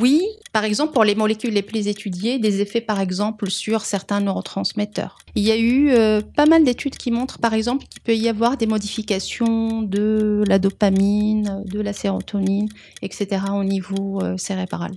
oui, 0.00 0.22
par 0.52 0.64
exemple, 0.64 0.94
pour 0.94 1.04
les 1.04 1.14
molécules 1.14 1.52
les 1.52 1.62
plus 1.62 1.86
étudiées, 1.86 2.38
des 2.38 2.62
effets, 2.62 2.80
par 2.80 3.00
exemple, 3.00 3.50
sur 3.50 3.82
certains 3.82 4.20
neurotransmetteurs. 4.20 5.18
Il 5.34 5.42
y 5.42 5.50
a 5.50 5.56
eu 5.56 5.90
euh, 5.90 6.22
pas 6.36 6.46
mal 6.46 6.64
d'études 6.64 6.96
qui 6.96 7.10
montrent, 7.10 7.38
par 7.38 7.54
exemple, 7.54 7.84
qu'il 7.86 8.02
peut 8.02 8.16
y 8.16 8.28
avoir 8.28 8.56
des 8.56 8.66
modifications 8.66 9.82
de 9.82 10.44
la 10.46 10.58
dopamine, 10.58 11.62
de 11.66 11.80
la 11.80 11.92
sérotonine, 11.92 12.68
etc. 13.02 13.42
au 13.52 13.64
niveau 13.64 14.22
euh, 14.22 14.36
cérébral, 14.38 14.92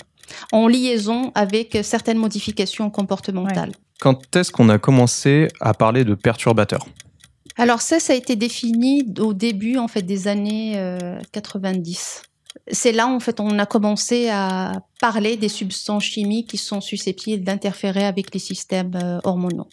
en 0.53 0.67
liaison 0.67 1.31
avec 1.35 1.77
certaines 1.83 2.17
modifications 2.17 2.89
comportementales. 2.89 3.71
Quand 3.99 4.35
est-ce 4.35 4.51
qu'on 4.51 4.69
a 4.69 4.77
commencé 4.77 5.47
à 5.59 5.73
parler 5.73 6.03
de 6.03 6.13
perturbateurs? 6.13 6.85
Alors 7.57 7.81
ça, 7.81 7.99
ça 7.99 8.13
a 8.13 8.15
été 8.15 8.35
défini 8.35 9.03
au 9.19 9.33
début 9.33 9.77
en 9.77 9.87
fait 9.87 10.01
des 10.01 10.27
années 10.27 10.73
euh, 10.77 11.19
90. 11.31 12.21
C'est 12.69 12.91
là 12.91 13.07
en 13.07 13.19
fait 13.19 13.39
on 13.39 13.59
a 13.59 13.65
commencé 13.65 14.29
à 14.29 14.81
parler 14.99 15.37
des 15.37 15.47
substances 15.47 16.03
chimiques 16.03 16.49
qui 16.49 16.57
sont 16.57 16.81
susceptibles 16.81 17.43
d'interférer 17.43 18.05
avec 18.05 18.33
les 18.33 18.39
systèmes 18.39 18.95
euh, 18.95 19.19
hormonaux. 19.23 19.67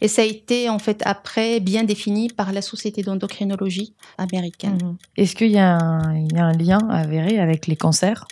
Et 0.00 0.08
ça 0.08 0.22
a 0.22 0.24
été 0.24 0.68
en 0.68 0.78
fait 0.78 1.02
après 1.04 1.60
bien 1.60 1.84
défini 1.84 2.28
par 2.28 2.52
la 2.52 2.62
Société 2.62 3.02
d'endocrinologie 3.02 3.94
américaine. 4.18 4.78
Mhm. 4.82 4.96
Est-ce 5.16 5.34
qu'il 5.34 5.48
y, 5.48 5.54
y 5.54 5.58
a 5.58 5.76
un 5.78 6.52
lien 6.52 6.78
avéré 6.90 7.38
avec 7.38 7.66
les 7.66 7.76
cancers? 7.76 8.26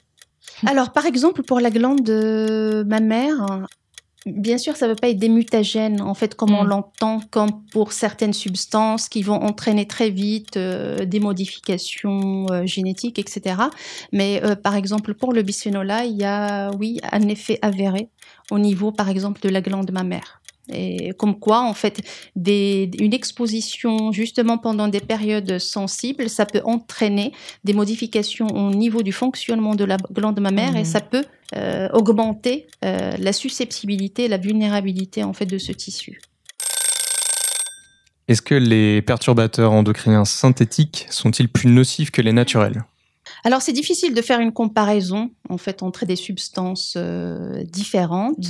Alors, 0.66 0.92
par 0.92 1.06
exemple, 1.06 1.42
pour 1.42 1.60
la 1.60 1.70
glande 1.70 2.02
de 2.02 2.84
ma 2.86 3.00
mère, 3.00 3.66
bien 4.26 4.58
sûr, 4.58 4.76
ça 4.76 4.86
ne 4.86 4.90
veut 4.92 4.96
pas 4.96 5.08
être 5.08 5.18
des 5.18 5.28
mutagènes, 5.28 6.00
en 6.00 6.14
fait, 6.14 6.34
comme 6.34 6.54
on 6.54 6.64
Mm. 6.64 6.68
l'entend, 6.68 7.20
comme 7.30 7.64
pour 7.72 7.92
certaines 7.92 8.32
substances 8.32 9.08
qui 9.08 9.22
vont 9.22 9.34
entraîner 9.42 9.86
très 9.86 10.10
vite 10.10 10.56
euh, 10.56 11.04
des 11.04 11.20
modifications 11.20 12.46
euh, 12.50 12.66
génétiques, 12.66 13.18
etc. 13.18 13.56
Mais, 14.12 14.42
euh, 14.44 14.56
par 14.56 14.74
exemple, 14.76 15.14
pour 15.14 15.32
le 15.32 15.42
bisphénol 15.42 15.90
A, 15.90 16.04
il 16.04 16.16
y 16.16 16.24
a, 16.24 16.70
oui, 16.78 17.00
un 17.12 17.28
effet 17.28 17.58
avéré 17.62 18.08
au 18.50 18.58
niveau, 18.58 18.92
par 18.92 19.08
exemple, 19.08 19.40
de 19.42 19.48
la 19.48 19.60
glande 19.60 19.90
mammaire. 19.92 20.40
Et 20.72 21.12
comme 21.18 21.38
quoi, 21.38 21.60
en 21.62 21.74
fait, 21.74 22.00
des, 22.36 22.90
une 22.98 23.12
exposition 23.12 24.12
justement 24.12 24.56
pendant 24.56 24.88
des 24.88 25.00
périodes 25.00 25.58
sensibles, 25.58 26.28
ça 26.30 26.46
peut 26.46 26.62
entraîner 26.64 27.32
des 27.64 27.74
modifications 27.74 28.46
au 28.46 28.70
niveau 28.70 29.02
du 29.02 29.12
fonctionnement 29.12 29.74
de 29.74 29.84
la 29.84 29.98
glande 30.12 30.40
mammaire 30.40 30.76
et 30.76 30.80
Mhm. 30.80 30.84
ça 30.84 31.00
peut 31.00 31.24
euh, 31.56 31.88
augmenter 31.92 32.66
euh, 32.84 33.12
la 33.18 33.32
susceptibilité, 33.32 34.28
la 34.28 34.38
vulnérabilité 34.38 35.22
en 35.22 35.32
fait 35.32 35.46
de 35.46 35.58
ce 35.58 35.72
tissu. 35.72 36.20
Est-ce 38.26 38.40
que 38.40 38.54
les 38.54 39.02
perturbateurs 39.02 39.72
endocriniens 39.72 40.24
synthétiques 40.24 41.06
sont-ils 41.10 41.48
plus 41.48 41.68
nocifs 41.68 42.10
que 42.10 42.22
les 42.22 42.32
naturels? 42.32 42.84
Alors 43.44 43.60
c'est 43.60 43.72
difficile 43.72 44.14
de 44.14 44.22
faire 44.22 44.40
une 44.40 44.52
comparaison 44.52 45.30
en 45.50 45.58
fait 45.58 45.82
entre 45.82 46.06
des 46.06 46.16
substances 46.16 46.94
euh, 46.96 47.62
différentes. 47.64 48.46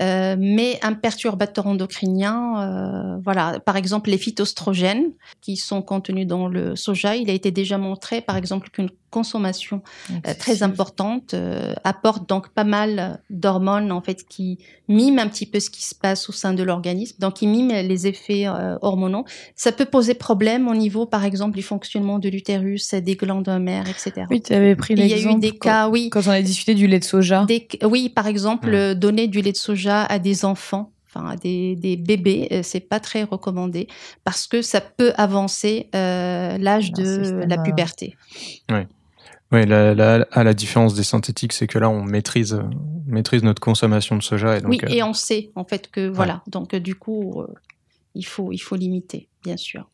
Euh, 0.00 0.36
mais 0.38 0.78
un 0.82 0.94
perturbateur 0.94 1.66
endocrinien, 1.66 2.62
euh, 2.62 3.20
voilà, 3.22 3.60
par 3.60 3.76
exemple 3.76 4.08
les 4.08 4.16
phytoestrogènes 4.16 5.12
qui 5.42 5.56
sont 5.56 5.82
contenus 5.82 6.26
dans 6.26 6.48
le 6.48 6.76
soja, 6.76 7.14
il 7.14 7.28
a 7.28 7.34
été 7.34 7.50
déjà 7.50 7.76
montré, 7.76 8.22
par 8.22 8.38
exemple, 8.38 8.70
qu'une 8.70 8.88
consommation 9.10 9.82
très 10.38 10.62
importante 10.62 11.34
apporte 11.84 12.26
donc 12.26 12.48
pas 12.48 12.64
mal 12.64 13.20
d'hormones 13.28 13.92
en 13.92 14.00
fait 14.00 14.26
qui 14.26 14.56
miment 14.88 15.18
un 15.18 15.28
petit 15.28 15.44
peu 15.44 15.60
ce 15.60 15.68
qui 15.68 15.84
se 15.84 15.94
passe 15.94 16.30
au 16.30 16.32
sein 16.32 16.54
de 16.54 16.62
l'organisme, 16.62 17.16
donc 17.18 17.34
qui 17.34 17.46
miment 17.46 17.82
les 17.82 18.06
effets 18.06 18.48
hormonaux. 18.80 19.26
Ça 19.54 19.70
peut 19.70 19.84
poser 19.84 20.14
problème 20.14 20.66
au 20.66 20.74
niveau, 20.74 21.04
par 21.04 21.26
exemple, 21.26 21.56
du 21.56 21.62
fonctionnement 21.62 22.18
de 22.18 22.30
l'utérus, 22.30 22.94
des 22.94 23.16
glandes 23.16 23.48
mammaires, 23.48 23.86
etc. 23.86 24.24
Oui, 24.32 24.42
tu 24.42 24.52
avais 24.52 24.74
pris 24.76 24.94
Il 24.94 25.00
y 25.00 25.02
a 25.02 25.06
eu 25.06 25.10
l'exemple 25.10 25.40
des 25.40 25.50
quand, 25.52 25.68
cas, 25.68 25.88
oui, 25.88 26.10
quand 26.10 26.26
on 26.26 26.30
a 26.30 26.42
discuté 26.42 26.74
du 26.74 26.86
lait 26.86 26.98
de 26.98 27.04
soja. 27.04 27.44
des- 27.46 27.68
oui, 27.84 28.08
par 28.08 28.26
exemple, 28.26 28.70
Hmm. 28.70 28.74
euh, 28.74 28.94
donner 28.94 29.28
du 29.28 29.40
lait 29.42 29.52
de 29.52 29.56
soja 29.56 30.04
à 30.04 30.18
des 30.18 30.44
enfants, 30.44 30.92
enfin 31.08 31.28
à 31.28 31.36
des, 31.36 31.76
des 31.76 31.96
bébés, 31.96 32.48
euh, 32.52 32.60
c'est 32.62 32.80
pas 32.80 33.00
très 33.00 33.22
recommandé 33.24 33.86
parce 34.24 34.46
que 34.46 34.62
ça 34.62 34.80
peut 34.80 35.12
avancer 35.16 35.88
euh, 35.94 36.56
l'âge 36.58 36.92
de 36.92 37.44
la 37.46 37.58
puberté. 37.58 38.16
Oui, 39.52 39.66
la, 39.66 39.94
la- 39.94 40.26
à 40.32 40.44
la 40.44 40.54
différence 40.54 40.94
des 40.94 41.02
synthétiques, 41.02 41.52
c'est 41.52 41.66
que 41.66 41.78
là, 41.78 41.90
on 41.90 42.02
maîtrise, 42.02 42.58
maîtrise 43.06 43.42
notre 43.42 43.60
consommation 43.60 44.16
de 44.16 44.22
soja. 44.22 44.56
Et 44.56 44.60
donc, 44.62 44.70
oui, 44.70 44.80
euh, 44.84 44.88
et 44.88 45.02
on 45.02 45.12
sait 45.12 45.50
en 45.56 45.64
fait 45.64 45.90
que 45.90 46.08
voilà, 46.08 46.42
donc 46.46 46.74
du 46.74 46.94
coup, 46.94 47.42
euh, 47.42 47.46
il 48.14 48.24
faut 48.24 48.50
il 48.52 48.58
faut 48.58 48.76
limiter, 48.76 49.28
bien 49.44 49.58
sûr. 49.58 49.90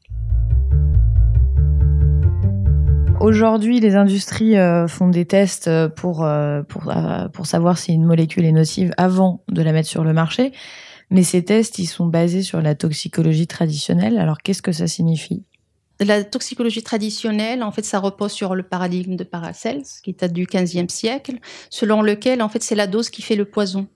Aujourd'hui, 3.21 3.81
les 3.81 3.97
industries 3.97 4.57
euh, 4.57 4.87
font 4.87 5.09
des 5.09 5.25
tests 5.25 5.67
euh, 5.67 5.89
pour, 5.89 6.25
euh, 6.25 6.63
pour, 6.63 6.93
pour 7.33 7.47
savoir 7.47 7.77
si 7.77 7.93
une 7.93 8.05
molécule 8.05 8.45
est 8.45 8.53
nocive 8.53 8.93
avant 8.97 9.43
de 9.49 9.61
la 9.61 9.73
mettre 9.73 9.89
sur 9.89 10.05
le 10.05 10.13
marché. 10.13 10.53
Mais 11.11 11.25
ces 11.25 11.45
tests, 11.45 11.81
ils 11.81 11.87
sont 11.87 12.07
basés 12.07 12.43
sur 12.43 12.63
la 12.63 12.77
toxicologie 12.77 13.49
traditionnelle. 13.49 14.19
Alors, 14.19 14.39
qu'est-ce 14.39 14.63
que 14.63 14.71
ça 14.71 14.87
signifie? 14.87 15.43
La 15.99 16.23
toxicologie 16.23 16.85
traditionnelle, 16.85 17.65
en 17.65 17.73
fait, 17.73 17.85
ça 17.85 17.99
repose 17.99 18.31
sur 18.31 18.55
le 18.55 18.63
paradigme 18.63 19.17
de 19.17 19.25
Paracels, 19.25 19.83
qui 20.05 20.13
date 20.13 20.33
du 20.33 20.47
15e 20.47 20.89
siècle, 20.89 21.39
selon 21.71 22.03
lequel, 22.03 22.41
en 22.41 22.49
fait, 22.49 22.63
c'est 22.63 22.77
la 22.77 22.87
dose 22.87 23.11
qui 23.11 23.23
fait 23.23 23.37
le 23.37 23.47
poison. 23.47 23.89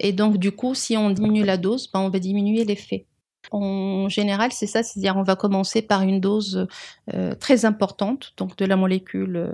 Et 0.00 0.12
donc, 0.12 0.38
du 0.38 0.50
coup, 0.50 0.74
si 0.74 0.96
on 0.96 1.10
diminue 1.10 1.44
la 1.44 1.56
dose, 1.56 1.88
ben, 1.92 2.00
on 2.00 2.08
va 2.08 2.18
diminuer 2.18 2.64
l'effet. 2.64 3.06
En 3.50 4.08
général, 4.08 4.52
c'est 4.52 4.66
ça, 4.66 4.82
c'est-à-dire 4.82 5.16
on 5.16 5.22
va 5.22 5.36
commencer 5.36 5.82
par 5.82 6.02
une 6.02 6.20
dose 6.20 6.66
euh, 7.14 7.34
très 7.34 7.64
importante, 7.64 8.32
donc 8.36 8.56
de 8.56 8.64
la 8.64 8.76
molécule, 8.76 9.36
euh, 9.36 9.52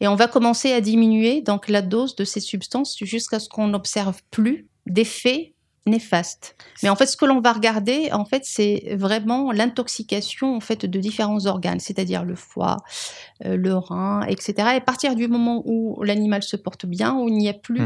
et 0.00 0.08
on 0.08 0.14
va 0.14 0.28
commencer 0.28 0.72
à 0.72 0.80
diminuer 0.80 1.42
donc 1.42 1.68
la 1.68 1.82
dose 1.82 2.16
de 2.16 2.24
ces 2.24 2.40
substances 2.40 2.96
jusqu'à 3.02 3.38
ce 3.38 3.48
qu'on 3.48 3.68
n'observe 3.68 4.20
plus 4.30 4.68
d'effet 4.86 5.54
néfaste. 5.90 6.56
Mais 6.82 6.88
en 6.88 6.96
fait, 6.96 7.06
ce 7.06 7.16
que 7.16 7.24
l'on 7.24 7.40
va 7.40 7.52
regarder, 7.52 8.10
en 8.12 8.24
fait, 8.24 8.42
c'est 8.44 8.94
vraiment 8.96 9.52
l'intoxication 9.52 10.56
en 10.56 10.60
fait 10.60 10.86
de 10.86 10.98
différents 10.98 11.46
organes, 11.46 11.80
c'est-à-dire 11.80 12.24
le 12.24 12.34
foie, 12.34 12.78
euh, 13.44 13.56
le 13.56 13.74
rein, 13.74 14.22
etc. 14.22 14.54
Et 14.58 14.76
à 14.76 14.80
partir 14.80 15.14
du 15.14 15.28
moment 15.28 15.62
où 15.66 16.02
l'animal 16.02 16.42
se 16.42 16.56
porte 16.56 16.86
bien, 16.86 17.14
où 17.16 17.28
il 17.28 17.36
n'y 17.36 17.48
a 17.48 17.54
plus 17.54 17.82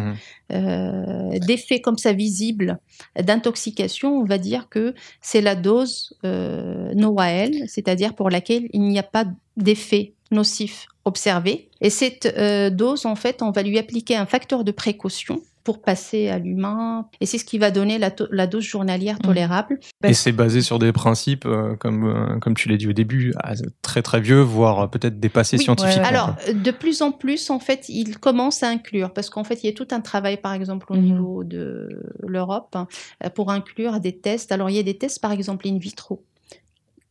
euh, 0.52 1.38
d'effets 1.40 1.80
comme 1.80 1.98
ça 1.98 2.12
visibles 2.12 2.78
d'intoxication, 3.20 4.20
on 4.20 4.24
va 4.24 4.38
dire 4.38 4.68
que 4.68 4.94
c'est 5.20 5.40
la 5.40 5.54
dose 5.54 6.16
euh, 6.24 6.92
NOAEL, 6.94 7.64
c'est-à-dire 7.68 8.14
pour 8.14 8.30
laquelle 8.30 8.68
il 8.72 8.82
n'y 8.82 8.98
a 8.98 9.02
pas 9.02 9.24
d'effet 9.56 10.14
nocif 10.30 10.86
observé. 11.04 11.70
Et 11.80 11.90
cette 11.90 12.26
euh, 12.26 12.70
dose, 12.70 13.06
en 13.06 13.14
fait, 13.14 13.42
on 13.42 13.50
va 13.50 13.62
lui 13.62 13.78
appliquer 13.78 14.16
un 14.16 14.26
facteur 14.26 14.64
de 14.64 14.72
précaution 14.72 15.40
pour 15.64 15.80
passer 15.80 16.28
à 16.28 16.38
l'humain. 16.38 17.08
Et 17.20 17.26
c'est 17.26 17.38
ce 17.38 17.44
qui 17.46 17.58
va 17.58 17.70
donner 17.70 17.98
la, 17.98 18.46
dose 18.46 18.62
journalière 18.62 19.18
tolérable. 19.18 19.80
Et 20.04 20.12
c'est 20.12 20.30
basé 20.32 20.60
sur 20.60 20.78
des 20.78 20.92
principes, 20.92 21.46
euh, 21.46 21.74
comme, 21.76 22.04
euh, 22.04 22.38
comme 22.38 22.54
tu 22.54 22.68
l'as 22.68 22.76
dit 22.76 22.86
au 22.86 22.92
début, 22.92 23.32
ah, 23.42 23.54
très 23.80 24.02
très 24.02 24.20
vieux, 24.20 24.40
voire 24.42 24.90
peut-être 24.90 25.18
dépassés 25.18 25.56
Oui, 25.56 25.64
scientifiquement. 25.64 26.02
ouais. 26.02 26.08
Alors, 26.08 26.36
euh, 26.48 26.52
de 26.52 26.70
plus 26.70 27.00
en 27.00 27.12
plus, 27.12 27.48
en 27.50 27.58
fait, 27.60 27.88
il 27.88 28.18
commence 28.18 28.62
à 28.62 28.68
inclure, 28.68 29.12
parce 29.14 29.30
qu'en 29.30 29.42
fait, 29.44 29.64
il 29.64 29.66
y 29.66 29.70
a 29.70 29.72
tout 29.72 29.88
un 29.90 30.00
travail, 30.00 30.36
par 30.36 30.52
exemple, 30.52 30.86
au 30.90 30.96
Mhm. 30.96 31.02
niveau 31.02 31.44
de 31.44 31.88
l'Europe, 32.22 32.76
hein, 32.76 32.86
pour 33.34 33.50
inclure 33.50 34.00
des 34.00 34.18
tests. 34.18 34.52
Alors, 34.52 34.68
il 34.68 34.76
y 34.76 34.78
a 34.78 34.82
des 34.82 34.98
tests, 34.98 35.20
par 35.20 35.32
exemple, 35.32 35.66
in 35.66 35.78
vitro, 35.78 36.22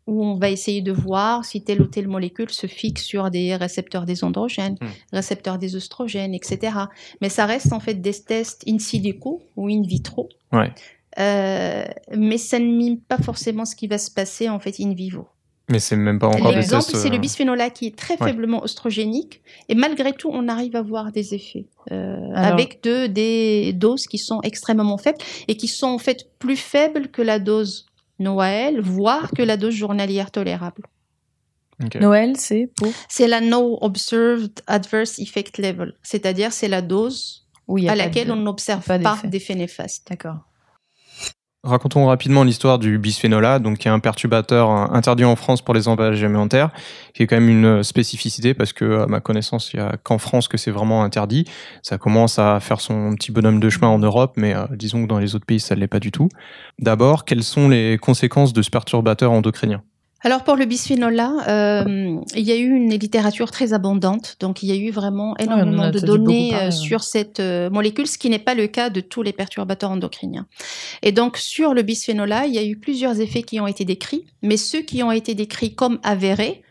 où 0.07 0.24
on 0.25 0.36
va 0.36 0.50
essayer 0.50 0.81
de 0.81 0.91
voir 0.91 1.45
si 1.45 1.62
telle 1.63 1.81
ou 1.81 1.86
telle 1.88 2.07
molécule 2.07 2.50
se 2.50 2.67
fixe 2.67 3.03
sur 3.03 3.29
des 3.31 3.55
récepteurs 3.55 4.05
des 4.05 4.24
androgènes, 4.24 4.77
Mhm. 4.81 4.89
récepteurs 5.13 5.57
des 5.57 5.75
oestrogènes, 5.75 6.33
etc. 6.33 6.74
Mais 7.22 7.29
ça 7.29 7.45
reste, 7.45 7.72
en 7.74 7.79
fait, 7.79 7.95
des 7.95 8.13
tests 8.13 8.63
in 8.67 8.79
silico 8.79 9.41
ou 9.55 9.67
in 9.69 9.81
vitro. 9.83 10.27
Ouais. 10.51 10.72
Euh, 11.19 11.86
mais 12.15 12.38
ça 12.38 12.60
ne 12.60 12.65
mime 12.65 13.00
pas 13.00 13.17
forcément 13.17 13.65
ce 13.65 13.75
qui 13.75 13.88
va 13.88 13.98
se 13.98 14.12
passer, 14.12 14.50
en 14.50 14.60
fait, 14.60 14.75
in 14.79 14.93
vivo. 14.93 15.27
Mais 15.69 15.79
c'est 15.79 15.95
même 15.95 16.19
pas 16.19 16.27
encore 16.27 16.50
des 16.50 16.57
L'exemple, 16.57 16.83
tests. 16.83 16.98
c'est 16.98 17.10
le 17.10 17.15
euh, 17.15 17.19
bisphénol 17.19 17.62
A 17.62 17.69
qui 17.69 17.86
est 17.88 17.95
très 17.95 18.22
ouais. 18.22 18.27
faiblement 18.31 18.62
oestrogénique. 18.63 19.41
Et 19.69 19.75
malgré 19.75 20.12
tout, 20.12 20.29
on 20.33 20.50
arrive 20.50 20.75
à 20.75 20.81
voir 20.81 21.13
des 21.13 21.33
effets 21.33 21.65
euh, 21.91 22.17
Alors- 22.36 22.51
avec 22.53 22.83
de, 22.83 23.07
des 23.07 23.72
doses 23.72 24.07
qui 24.07 24.17
sont 24.17 24.41
extrêmement 24.41 24.98
faibles 24.98 25.19
et 25.48 25.55
qui 25.55 25.69
sont 25.69 25.88
en 25.88 25.98
fait 26.00 26.27
plus 26.38 26.57
faibles 26.57 27.07
que 27.07 27.22
la 27.22 27.39
dose 27.39 27.86
Noël, 28.24 28.82
voire 28.82 29.32
que 29.32 29.44
la 29.44 29.58
dose 29.58 29.74
journalière 29.75 30.32
tolérable. 30.32 30.82
Noël, 32.00 32.38
c'est 32.38 32.70
pour? 32.77 32.92
C'est 33.10 33.27
la 33.27 33.42
No 33.42 33.77
Observed 33.82 34.62
Adverse 34.68 35.20
Effect 35.20 35.58
Level, 35.58 35.94
c'est-à-dire 36.01 36.53
c'est 36.53 36.68
la 36.70 36.82
dose 36.82 37.46
Oui, 37.68 37.89
à 37.89 37.96
laquelle 37.96 38.27
de- 38.27 38.32
on 38.34 38.36
n'observe 38.38 38.86
pas 38.86 39.00
pas 39.00 39.15
d'effet. 39.15 39.27
d'effet 39.27 39.56
néfaste. 39.56 40.08
D'accord. 40.10 40.38
Racontons 41.65 42.08
rapidement 42.08 42.43
l'histoire 42.43 42.77
du 42.77 42.98
bisphénol 42.98 43.46
A, 43.46 43.58
donc 43.58 43.77
qui 43.77 43.88
est 43.88 43.91
un 43.91 44.00
perturbateur 44.00 44.70
euh, 44.70 44.86
interdit 44.91 45.24
en 45.24 45.38
France 45.38 45.62
pour 45.62 45.74
les 45.74 45.88
emballages 45.88 46.22
alimentaires, 46.22 46.72
qui 47.13 47.24
est 47.24 47.27
quand 47.27 47.38
même 47.38 47.48
une 47.48 47.84
spécificité 47.84 48.53
parce 48.53 48.74
que, 48.74 49.03
à 49.03 49.08
ma 49.08 49.22
connaissance, 49.22 49.72
il 49.74 49.77
y 49.77 49.79
a 49.79 49.96
qu'en 50.03 50.17
France 50.17 50.50
que 50.50 50.58
c'est 50.58 50.72
vraiment 50.72 51.05
interdit. 51.05 51.46
Ça 51.82 51.98
commence 51.98 52.38
à 52.38 52.60
faire 52.60 52.82
son 52.82 53.15
petit 53.15 53.32
bonhomme 53.32 53.62
de 53.62 53.70
chemin 53.70 53.88
en 53.88 54.00
Europe, 54.00 54.34
mais 54.36 54.53
euh, 54.53 54.65
disons 54.72 55.03
que 55.03 55.08
dans 55.08 55.20
les 55.20 55.36
autres 55.36 55.46
pays, 55.46 55.62
ça 55.62 55.75
ne 55.75 55.79
l'est 55.79 55.88
pas 55.88 56.01
du 56.01 56.12
tout. 56.12 56.27
D'abord, 56.79 57.24
quelles 57.24 57.46
sont 57.46 57.70
les 57.70 57.98
conséquences 57.98 58.51
de 58.51 58.62
ce 58.62 58.70
perturbateur 58.70 59.32
endocrinien? 59.32 59.84
Alors 60.24 60.46
pour 60.46 60.56
le 60.56 60.63
bisphénol 60.63 61.20
A, 61.20 61.50
euh, 61.50 62.18
il 62.34 62.44
y 62.44 62.51
a 62.51 62.56
eu 62.56 62.70
une 62.70 62.98
littérature 62.98 63.51
très 63.51 63.74
abondante, 63.74 64.38
donc 64.39 64.63
il 64.63 64.70
y 64.70 64.72
a 64.72 64.75
eu 64.75 64.89
vraiment 64.89 65.36
énormément 65.38 65.84
on 65.84 65.88
a 65.88 65.92
de 65.92 66.00
données 66.00 66.51
parler, 66.51 66.63
euh, 66.63 66.65
ouais. 66.68 66.72
sur 66.72 67.03
cette 67.03 67.42
euh, 67.42 67.70
molécule, 67.70 68.08
ce 68.08 68.18
qui 68.18 68.30
n'est 68.30 68.39
pas 68.39 68.56
le 68.56 68.68
cas 68.68 68.89
de 68.89 69.01
tous 69.01 69.22
les 69.22 69.34
perturbateurs 69.34 69.92
endocriniens. 69.92 70.48
Et 71.01 71.12
donc 71.12 71.38
sur 71.38 71.74
le 71.74 71.82
bisphénol 71.82 72.32
A, 72.32 72.46
il 72.46 72.53
y 72.53 72.58
a 72.58 72.63
eu 72.63 72.77
plusieurs 72.77 73.20
effets 73.20 73.44
qui 73.44 73.60
ont 73.60 73.68
été 73.68 73.84
décrits, 73.84 74.25
mais 74.42 74.56
ceux 74.56 74.82
qui 74.82 75.03
ont 75.03 75.12
été 75.12 75.36
décrits 75.36 75.75
comme 75.75 76.00
avérés, 76.03 76.62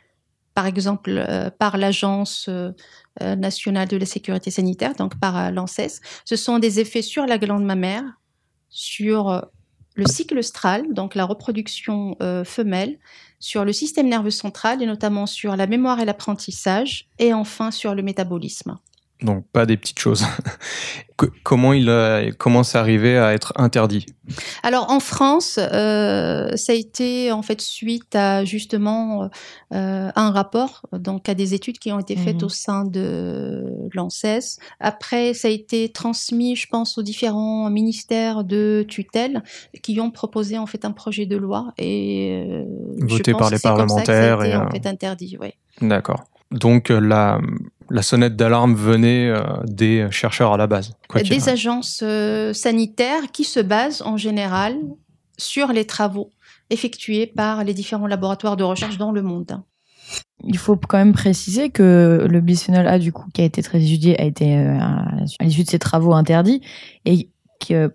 par 0.55 0.67
exemple 0.67 1.11
euh, 1.11 1.51
par 1.51 1.77
l'Agence 1.77 2.49
euh, 2.49 2.73
nationale 3.21 3.89
de 3.89 3.99
la 3.99 4.07
sécurité 4.07 4.51
sanitaire, 4.51 4.95
donc 4.95 5.21
par 5.21 5.53
l'ANSES, 5.53 6.01
ce 6.25 6.37
sont 6.37 6.59
des 6.59 6.81
effets 6.81 7.03
sur 7.03 7.27
la 7.27 7.37
glande 7.37 7.65
mammaire, 7.65 8.05
sur 8.71 9.43
le 9.95 10.07
cycle 10.07 10.39
œstral, 10.39 10.93
donc 10.93 11.15
la 11.15 11.25
reproduction 11.25 12.17
euh, 12.23 12.45
femelle, 12.45 12.99
sur 13.43 13.65
le 13.65 13.73
système 13.73 14.09
nerveux 14.09 14.31
central 14.31 14.83
et 14.83 14.87
notamment 14.87 15.27
sur 15.27 15.57
la 15.57 15.67
mémoire 15.67 15.99
et 15.99 16.05
l'apprentissage, 16.05 17.09
et 17.19 17.35
enfin 17.35 17.73
sur 17.73 17.95
le 17.95 18.03
métabolisme. 18.03 18.79
Donc 19.23 19.45
pas 19.53 19.67
des 19.67 19.77
petites 19.77 19.99
choses. 19.99 20.25
Comment 21.45 21.73
il 21.73 21.89
a, 21.89 22.33
comment 22.37 22.65
c'est 22.65 22.79
arrivé 22.79 23.17
à 23.17 23.33
être 23.33 23.53
interdit? 23.55 24.07
Alors 24.65 24.91
en 24.91 24.99
France, 24.99 25.57
euh, 25.57 26.57
ça 26.57 26.73
a 26.73 26.75
été 26.75 27.31
en 27.31 27.43
fait 27.43 27.61
suite 27.61 28.17
à 28.17 28.45
justement 28.45 29.31
euh, 29.73 30.11
un 30.17 30.31
rapport, 30.33 30.83
donc 30.93 31.29
à 31.29 31.35
des 31.35 31.55
études 31.55 31.79
qui 31.79 31.93
ont 31.93 32.01
été 32.01 32.17
faites 32.17 32.39
Mhm. 32.39 32.45
au 32.45 32.49
sein 32.49 32.85
de 32.85 33.65
l'ANSES. 33.95 34.59
Après, 34.81 35.33
ça 35.33 35.47
a 35.47 35.51
été 35.53 35.91
transmis, 35.91 36.57
je 36.57 36.67
pense, 36.67 36.99
aux 36.99 37.03
différents 37.03 37.71
ministères 37.71 38.43
de 38.43 38.85
tutelle 38.89 39.45
qui 39.83 40.01
ont 40.01 40.11
proposé 40.11 40.59
en 40.59 40.67
fait 40.67 40.85
un 40.85 40.93
projet 40.93 41.27
de 41.27 41.37
loi 41.37 41.73
et 41.79 42.45
euh, 42.49 42.65
je 42.99 43.07
Voté 43.07 43.31
pense 43.33 43.41
par 43.41 43.49
que 43.51 43.55
les 43.55 43.59
c'est 43.61 43.69
comme 43.69 43.89
ça 43.89 44.01
que 44.01 44.07
ça 44.07 44.13
a 44.13 44.37
parlementaires 44.37 44.43
été, 44.43 44.51
et, 44.51 44.57
en 44.57 44.71
fait 44.71 44.87
interdit. 44.89 45.37
Ouais. 45.41 45.55
D'accord. 45.81 46.25
Donc 46.51 46.89
la, 46.91 47.41
la 47.91 48.03
sonnette 48.03 48.37
d'alarme 48.37 48.75
venait 48.75 49.29
euh, 49.29 49.43
des 49.65 50.09
chercheurs 50.11 50.53
à 50.53 50.57
la 50.57 50.67
base. 50.67 50.93
quoi 51.09 51.23
des 51.23 51.49
agences 51.49 52.01
euh, 52.03 52.53
sanitaires 52.53 53.31
qui 53.33 53.45
se 53.45 53.61
basent 53.61 54.03
en 54.03 54.17
général 54.17 54.77
sur 55.39 55.73
les 55.73 55.87
travaux 55.87 56.31
effectués 56.71 57.27
par 57.27 57.65
les 57.65 57.75
différents 57.75 58.07
laboratoires 58.07 58.57
de 58.57 58.65
recherche 58.65 58.99
dans 58.99 59.13
le 59.13 59.23
monde. 59.23 59.63
Il 60.45 60.59
faut 60.59 60.77
quand 60.77 60.99
même 60.99 61.13
préciser 61.13 61.71
que 61.71 62.27
le 62.29 62.41
bisphénol 62.41 62.87
A, 62.87 62.99
du 62.99 63.13
coup, 63.13 63.27
qui 63.33 63.43
a 63.43 63.45
été 63.45 63.63
très 63.63 63.83
étudié, 63.83 64.21
a 64.21 64.25
été 64.25 64.57
euh, 64.57 64.79
à 64.79 65.45
l'issue 65.45 65.65
de 65.65 65.71
ses 65.71 65.79
travaux 65.79 66.13
interdit 66.15 66.61
et 67.05 67.29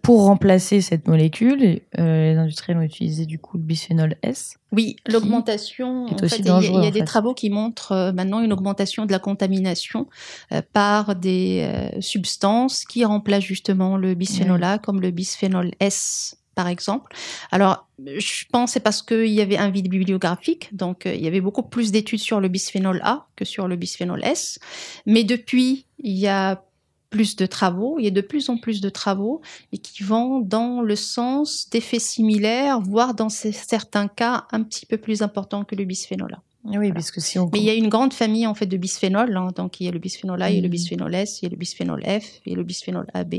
pour 0.02 0.24
remplacer 0.26 0.82
cette 0.82 1.08
molécule, 1.08 1.82
euh, 2.00 2.32
les 2.34 2.38
industriels 2.38 2.78
ont 2.78 2.82
utilisé 2.84 3.26
du 3.26 3.40
coup 3.40 3.58
le 3.58 3.64
bisphénol 3.64 4.16
S. 4.24 4.56
Oui, 4.72 4.96
l'augmentation, 5.08 6.06
en 6.08 6.18
fait, 6.18 6.40
il 6.40 6.46
y 6.46 6.50
a- 6.50 6.62
y 6.88 6.92
des 6.92 7.00
fait. 7.00 7.06
travaux 7.06 7.34
qui 7.34 7.50
montrent 7.50 7.92
euh, 7.92 8.12
maintenant 8.12 8.42
une 8.42 8.54
augmentation 8.54 9.06
de 9.06 9.12
la 9.12 9.20
contamination 9.20 10.08
euh, 10.52 10.62
par 10.74 11.16
des 11.16 11.68
euh, 11.96 12.02
substances 12.02 12.86
qui 12.86 13.04
remplacent 13.06 13.44
justement 13.44 13.98
le 13.98 14.14
bisphénol 14.14 14.64
A, 14.64 14.78
comme 14.78 15.02
le 15.02 15.12
bisphénol 15.12 15.72
S 15.80 16.38
par 16.56 16.68
exemple. 16.68 17.16
Alors, 17.52 17.88
je 18.04 18.44
pense 18.52 18.72
que 18.72 18.74
c'est 18.74 18.80
parce 18.80 19.04
qu'il 19.04 19.28
y 19.28 19.42
avait 19.42 19.58
un 19.60 19.70
vide 19.70 19.90
bibliographique, 19.90 20.76
donc 20.76 21.06
euh, 21.06 21.14
il 21.14 21.22
y 21.24 21.28
avait 21.28 21.40
beaucoup 21.42 21.62
plus 21.62 21.92
d'études 21.92 22.20
sur 22.20 22.40
le 22.40 22.48
bisphénol 22.48 23.00
A 23.04 23.28
que 23.36 23.46
sur 23.46 23.68
le 23.68 23.76
bisphénol 23.76 24.24
S. 24.24 24.58
Mais 25.06 25.24
depuis, 25.24 25.86
il 26.00 26.18
y 26.18 26.28
a 26.28 26.64
plus 27.10 27.36
de 27.36 27.46
travaux, 27.46 27.98
il 28.00 28.06
y 28.06 28.08
a 28.08 28.12
de 28.12 28.22
plus 28.22 28.50
en 28.50 28.58
plus 28.58 28.82
de 28.82 28.90
travaux 28.90 29.42
et 29.72 29.78
qui 29.78 30.04
vont 30.04 30.40
dans 30.40 30.82
le 30.82 30.96
sens 30.96 31.70
d'effets 31.70 32.00
similaires, 32.00 32.80
voire 32.82 33.14
dans 33.14 33.30
certains 33.30 34.08
cas 34.08 34.46
un 34.52 34.64
petit 34.64 34.86
peu 34.86 34.98
plus 34.98 35.22
importants 35.22 35.64
que 35.64 35.76
le 35.76 35.86
bisphénol 35.86 36.34
A. 36.34 36.42
Oui, 36.78 36.92
parce 36.92 37.12
que 37.12 37.22
si 37.22 37.40
on. 37.40 37.50
Mais 37.54 37.60
il 37.60 37.66
y 37.66 37.70
a 37.70 37.76
une 37.76 37.88
grande 37.88 38.14
famille 38.14 38.46
en 38.46 38.54
fait 38.54 38.66
de 38.66 38.76
bisphénol, 38.76 39.38
hein. 39.38 39.50
donc 39.56 39.80
il 39.80 39.86
y 39.86 39.88
a 39.88 39.92
le 39.92 40.00
bisphénol 40.00 40.42
A, 40.42 40.50
il 40.50 40.56
y 40.56 40.60
a 40.60 40.62
le 40.62 40.68
Mhm. 40.68 40.72
bisphénol 40.72 41.16
S, 41.16 41.42
il 41.42 41.46
y 41.46 41.48
a 41.48 41.50
le 41.50 41.56
bisphénol 41.56 42.04
F 42.04 42.42
et 42.46 42.56
le 42.56 42.64
bisphénol 42.64 43.08
AB. 43.14 43.36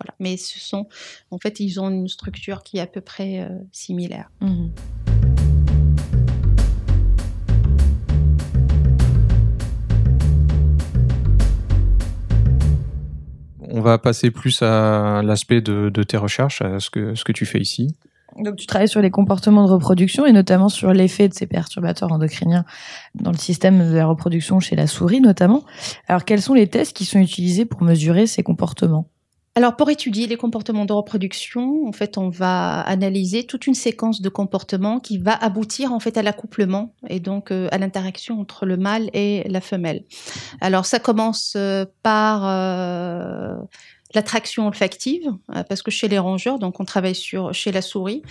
Voilà. 0.00 0.12
Mais 0.18 0.36
ce 0.36 0.58
sont, 0.58 0.88
en 1.30 1.38
fait, 1.38 1.60
ils 1.60 1.78
ont 1.80 1.88
une 1.88 2.08
structure 2.08 2.64
qui 2.64 2.78
est 2.78 2.80
à 2.80 2.88
peu 2.88 3.00
près 3.00 3.42
euh, 3.42 3.48
similaire. 3.70 4.28
Mhm. 4.40 4.70
On 13.76 13.80
va 13.80 13.98
passer 13.98 14.30
plus 14.30 14.62
à 14.62 15.20
l'aspect 15.24 15.60
de, 15.60 15.90
tes 16.04 16.16
recherches, 16.16 16.62
à 16.62 16.78
ce 16.78 16.90
que, 16.90 17.16
ce 17.16 17.24
que 17.24 17.32
tu 17.32 17.44
fais 17.44 17.58
ici. 17.58 17.96
Donc, 18.38 18.54
tu 18.54 18.66
travailles 18.66 18.88
sur 18.88 19.00
les 19.00 19.10
comportements 19.10 19.66
de 19.66 19.72
reproduction 19.72 20.24
et 20.26 20.32
notamment 20.32 20.68
sur 20.68 20.92
l'effet 20.92 21.28
de 21.28 21.34
ces 21.34 21.48
perturbateurs 21.48 22.12
endocriniens 22.12 22.64
dans 23.16 23.32
le 23.32 23.36
système 23.36 23.90
de 23.90 23.96
la 23.96 24.06
reproduction 24.06 24.60
chez 24.60 24.76
la 24.76 24.86
souris, 24.86 25.20
notamment. 25.20 25.64
Alors, 26.06 26.24
quels 26.24 26.40
sont 26.40 26.54
les 26.54 26.68
tests 26.68 26.96
qui 26.96 27.04
sont 27.04 27.18
utilisés 27.18 27.64
pour 27.64 27.82
mesurer 27.82 28.28
ces 28.28 28.44
comportements? 28.44 29.08
Alors, 29.56 29.76
pour 29.76 29.88
étudier 29.88 30.26
les 30.26 30.36
comportements 30.36 30.84
de 30.84 30.92
reproduction, 30.92 31.86
en 31.86 31.92
fait, 31.92 32.18
on 32.18 32.28
va 32.28 32.80
analyser 32.80 33.46
toute 33.46 33.68
une 33.68 33.74
séquence 33.74 34.20
de 34.20 34.28
comportements 34.28 34.98
qui 34.98 35.16
va 35.18 35.32
aboutir 35.32 35.92
en 35.92 36.00
fait 36.00 36.16
à 36.16 36.22
l'accouplement 36.22 36.92
et 37.08 37.20
donc 37.20 37.52
euh, 37.52 37.68
à 37.70 37.78
l'interaction 37.78 38.40
entre 38.40 38.66
le 38.66 38.76
mâle 38.76 39.10
et 39.12 39.48
la 39.48 39.60
femelle. 39.60 40.04
Alors, 40.60 40.86
ça 40.86 40.98
commence 40.98 41.54
euh, 41.56 41.84
par 42.02 42.44
euh, 42.44 43.54
l'attraction 44.12 44.66
olfactive, 44.66 45.30
parce 45.68 45.82
que 45.82 45.92
chez 45.92 46.08
les 46.08 46.18
rongeurs, 46.18 46.58
donc 46.58 46.80
on 46.80 46.84
travaille 46.84 47.14
sur 47.14 47.52
chez 47.54 47.70
la 47.70 47.82
souris. 47.82 48.22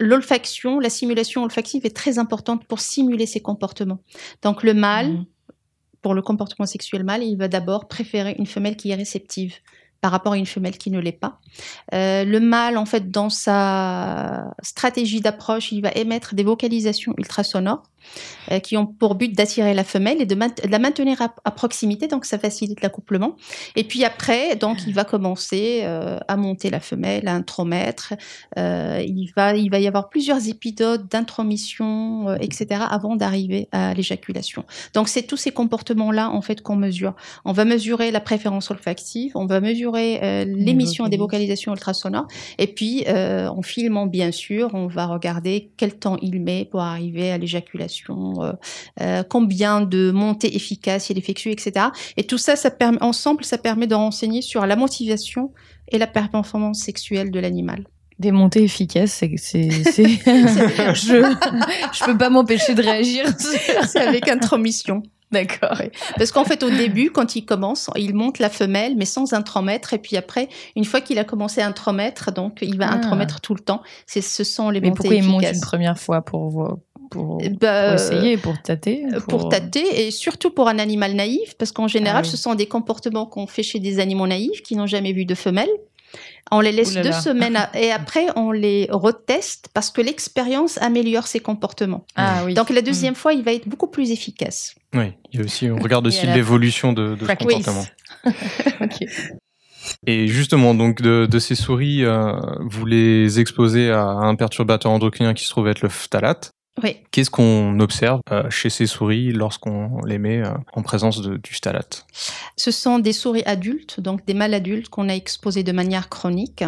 L'olfaction, 0.00 0.80
la 0.80 0.90
simulation 0.90 1.44
olfactive 1.44 1.86
est 1.86 1.94
très 1.94 2.18
importante 2.18 2.66
pour 2.66 2.80
simuler 2.80 3.26
ces 3.26 3.40
comportements. 3.40 4.00
Donc 4.42 4.64
le 4.64 4.74
mâle, 4.74 5.12
Mhm. 5.12 5.26
pour 6.02 6.14
le 6.14 6.22
comportement 6.22 6.66
sexuel 6.66 7.04
mâle, 7.04 7.22
il 7.22 7.36
va 7.36 7.46
d'abord 7.46 7.86
préférer 7.86 8.34
une 8.38 8.46
femelle 8.46 8.76
qui 8.76 8.90
est 8.90 8.96
réceptive 8.96 9.54
par 10.04 10.10
rapport 10.10 10.34
à 10.34 10.36
une 10.36 10.44
femelle 10.44 10.76
qui 10.76 10.90
ne 10.90 10.98
l'est 10.98 11.12
pas. 11.12 11.40
Euh, 11.94 12.24
le 12.24 12.38
mâle, 12.38 12.76
en 12.76 12.84
fait, 12.84 13.10
dans 13.10 13.30
sa 13.30 14.54
stratégie 14.62 15.22
d'approche, 15.22 15.72
il 15.72 15.80
va 15.80 15.92
émettre 15.92 16.34
des 16.34 16.44
vocalisations 16.44 17.14
ultrasonores 17.16 17.82
euh, 18.50 18.58
qui 18.58 18.76
ont 18.76 18.86
pour 18.86 19.14
but 19.14 19.34
d'attirer 19.34 19.74
la 19.74 19.84
femelle 19.84 20.20
et 20.20 20.26
de, 20.26 20.36
la 20.68 20.78
maintenir 20.78 21.20
à, 21.22 21.34
à 21.44 21.50
proximité, 21.50 22.08
donc 22.08 22.24
ça 22.24 22.38
facilite 22.38 22.82
l'accouplement. 22.82 23.36
Et 23.76 23.84
puis 23.84 24.04
après, 24.04 24.56
donc 24.56 24.78
il 24.86 24.94
va 24.94 25.04
commencer 25.04 25.82
euh, 25.82 26.18
à 26.28 26.36
monter 26.36 26.70
la 26.70 26.80
femelle, 26.80 27.28
à 27.28 27.34
intromettre. 27.34 28.14
Euh, 28.58 29.02
il 29.06 29.30
va, 29.36 29.56
il 29.56 29.70
va 29.70 29.78
y 29.78 29.86
avoir 29.86 30.08
plusieurs 30.08 30.48
épisodes 30.48 31.08
d'intromission, 31.08 32.28
euh, 32.28 32.36
etc., 32.40 32.82
avant 32.88 33.16
d'arriver 33.16 33.68
à 33.72 33.94
l'éjaculation. 33.94 34.64
Donc 34.94 35.08
c'est 35.08 35.22
tous 35.22 35.36
ces 35.36 35.50
comportements-là 35.50 36.30
en 36.30 36.42
fait 36.42 36.62
qu'on 36.62 36.76
mesure. 36.76 37.14
On 37.44 37.52
va 37.52 37.64
mesurer 37.64 38.10
la 38.10 38.20
préférence 38.20 38.70
olfactive, 38.70 39.32
on 39.34 39.46
va 39.46 39.60
mesurer 39.60 40.44
l'émission 40.46 41.08
des 41.08 41.16
vocalisations 41.16 41.72
ultrasonores, 41.72 42.26
et 42.58 42.66
puis 42.66 43.04
en 43.08 43.62
filmant 43.62 44.06
bien 44.06 44.32
sûr, 44.32 44.70
on 44.74 44.86
va 44.86 45.06
regarder 45.06 45.70
quel 45.76 45.94
temps 45.94 46.16
il 46.22 46.40
met 46.40 46.64
pour 46.64 46.80
arriver 46.80 47.30
à 47.30 47.38
l'éjaculation, 47.38 47.93
euh, 48.08 48.52
euh, 49.00 49.22
combien 49.28 49.80
de 49.80 50.10
montées 50.10 50.54
efficaces 50.56 51.10
il 51.10 51.18
effectue, 51.18 51.50
etc. 51.50 51.86
Et 52.16 52.24
tout 52.24 52.38
ça, 52.38 52.56
ça 52.56 52.70
permet 52.70 53.02
ensemble, 53.02 53.44
ça 53.44 53.58
permet 53.58 53.86
de 53.86 53.94
renseigner 53.94 54.42
sur 54.42 54.66
la 54.66 54.76
motivation 54.76 55.52
et 55.88 55.98
la 55.98 56.06
performance 56.06 56.80
sexuelle 56.80 57.30
de 57.30 57.40
l'animal. 57.40 57.84
Des 58.18 58.30
montées 58.30 58.62
efficaces, 58.62 59.12
c'est. 59.12 59.36
je, 59.36 61.34
je 61.92 62.04
peux 62.04 62.16
pas 62.16 62.30
m'empêcher 62.30 62.74
de 62.74 62.82
réagir. 62.82 63.26
C'est 63.38 64.00
avec 64.00 64.28
intromission. 64.28 65.02
D'accord. 65.32 65.82
Parce 66.16 66.30
qu'en 66.30 66.44
fait, 66.44 66.62
au 66.62 66.70
début, 66.70 67.10
quand 67.10 67.34
il 67.34 67.44
commence, 67.44 67.90
il 67.96 68.14
monte 68.14 68.38
la 68.38 68.48
femelle, 68.48 68.94
mais 68.96 69.04
sans 69.04 69.32
intromettre. 69.32 69.92
Et 69.92 69.98
puis 69.98 70.16
après, 70.16 70.48
une 70.76 70.84
fois 70.84 71.00
qu'il 71.00 71.18
a 71.18 71.24
commencé 71.24 71.60
à 71.60 71.66
intromettre, 71.66 72.32
donc 72.32 72.58
il 72.62 72.78
va 72.78 72.86
Ah. 72.88 72.94
intromettre 72.94 73.40
tout 73.40 73.54
le 73.54 73.60
temps. 73.60 73.82
C'est, 74.06 74.20
ce 74.20 74.44
sont 74.44 74.70
les 74.70 74.80
Mais 74.80 74.90
montées 74.90 74.96
pourquoi 74.96 75.16
il 75.16 75.24
monte 75.24 75.42
une 75.42 75.60
première 75.60 75.98
fois 75.98 76.22
pour, 76.22 76.78
pour, 77.14 77.38
pour 77.38 77.50
ben, 77.60 77.94
essayer, 77.94 78.36
pour 78.36 78.60
tâter 78.60 79.04
euh, 79.12 79.20
Pour 79.28 79.48
tâter 79.48 80.06
et 80.06 80.10
surtout 80.10 80.50
pour 80.50 80.68
un 80.68 80.78
animal 80.78 81.14
naïf, 81.14 81.54
parce 81.58 81.70
qu'en 81.72 81.86
général, 81.88 82.22
Ah 82.24 82.26
oui. 82.26 82.30
ce 82.30 82.36
sont 82.36 82.54
des 82.56 82.66
comportements 82.66 83.26
qu'on 83.26 83.46
fait 83.46 83.62
chez 83.62 83.78
des 83.78 84.00
animaux 84.00 84.26
naïfs 84.26 84.62
qui 84.62 84.74
n'ont 84.76 84.86
jamais 84.88 85.12
vu 85.12 85.24
de 85.24 85.34
femelle. 85.34 85.70
On 86.50 86.60
les 86.60 86.72
laisse 86.72 86.92
deux 86.94 87.12
semaines 87.12 87.56
à- 87.56 87.70
et 87.78 87.90
après 87.90 88.26
on 88.36 88.50
les 88.52 88.88
reteste 88.90 89.68
parce 89.74 89.90
que 89.90 90.00
l'expérience 90.02 90.78
améliore 90.82 91.26
ses 91.26 91.40
comportements. 91.40 92.04
Ah 92.16 92.42
oui. 92.44 92.54
Donc 92.54 92.70
la 92.70 92.82
deuxième 92.82 93.14
fois, 93.14 93.32
il 93.32 93.42
va 93.42 93.52
être 93.52 93.68
beaucoup 93.68 93.88
plus 93.88 94.10
efficace. 94.10 94.74
Oui, 94.92 95.12
il 95.32 95.38
y 95.38 95.42
a 95.42 95.44
aussi, 95.44 95.70
on 95.70 95.76
regarde 95.82 96.06
aussi 96.06 96.26
l'évolution 96.26 96.92
de, 96.92 97.14
de 97.14 97.26
ce 97.26 97.32
comportement. 97.34 97.84
Et 100.06 100.28
justement, 100.28 100.74
donc 100.74 101.02
de, 101.02 101.26
de 101.26 101.38
ces 101.38 101.54
souris, 101.54 102.04
euh, 102.04 102.32
vous 102.60 102.86
les 102.86 103.38
exposez 103.40 103.90
à 103.90 104.02
un 104.04 104.34
perturbateur 104.34 104.90
endocrinien 104.92 105.34
qui 105.34 105.44
se 105.44 105.50
trouve 105.50 105.68
être 105.68 105.82
le 105.82 105.88
phtalate. 105.88 106.52
Oui. 106.82 106.96
Qu'est-ce 107.12 107.30
qu'on 107.30 107.78
observe 107.78 108.20
euh, 108.32 108.50
chez 108.50 108.68
ces 108.68 108.86
souris 108.86 109.32
lorsqu'on 109.32 110.00
les 110.04 110.18
met 110.18 110.44
euh, 110.44 110.50
en 110.72 110.82
présence 110.82 111.20
de, 111.20 111.36
du 111.36 111.54
phtalate? 111.54 112.06
Ce 112.56 112.70
sont 112.70 112.98
des 112.98 113.12
souris 113.12 113.44
adultes, 113.46 114.00
donc 114.00 114.26
des 114.26 114.34
mâles 114.34 114.54
adultes 114.54 114.88
qu'on 114.88 115.08
a 115.08 115.14
exposés 115.14 115.62
de 115.62 115.72
manière 115.72 116.08
chronique 116.08 116.64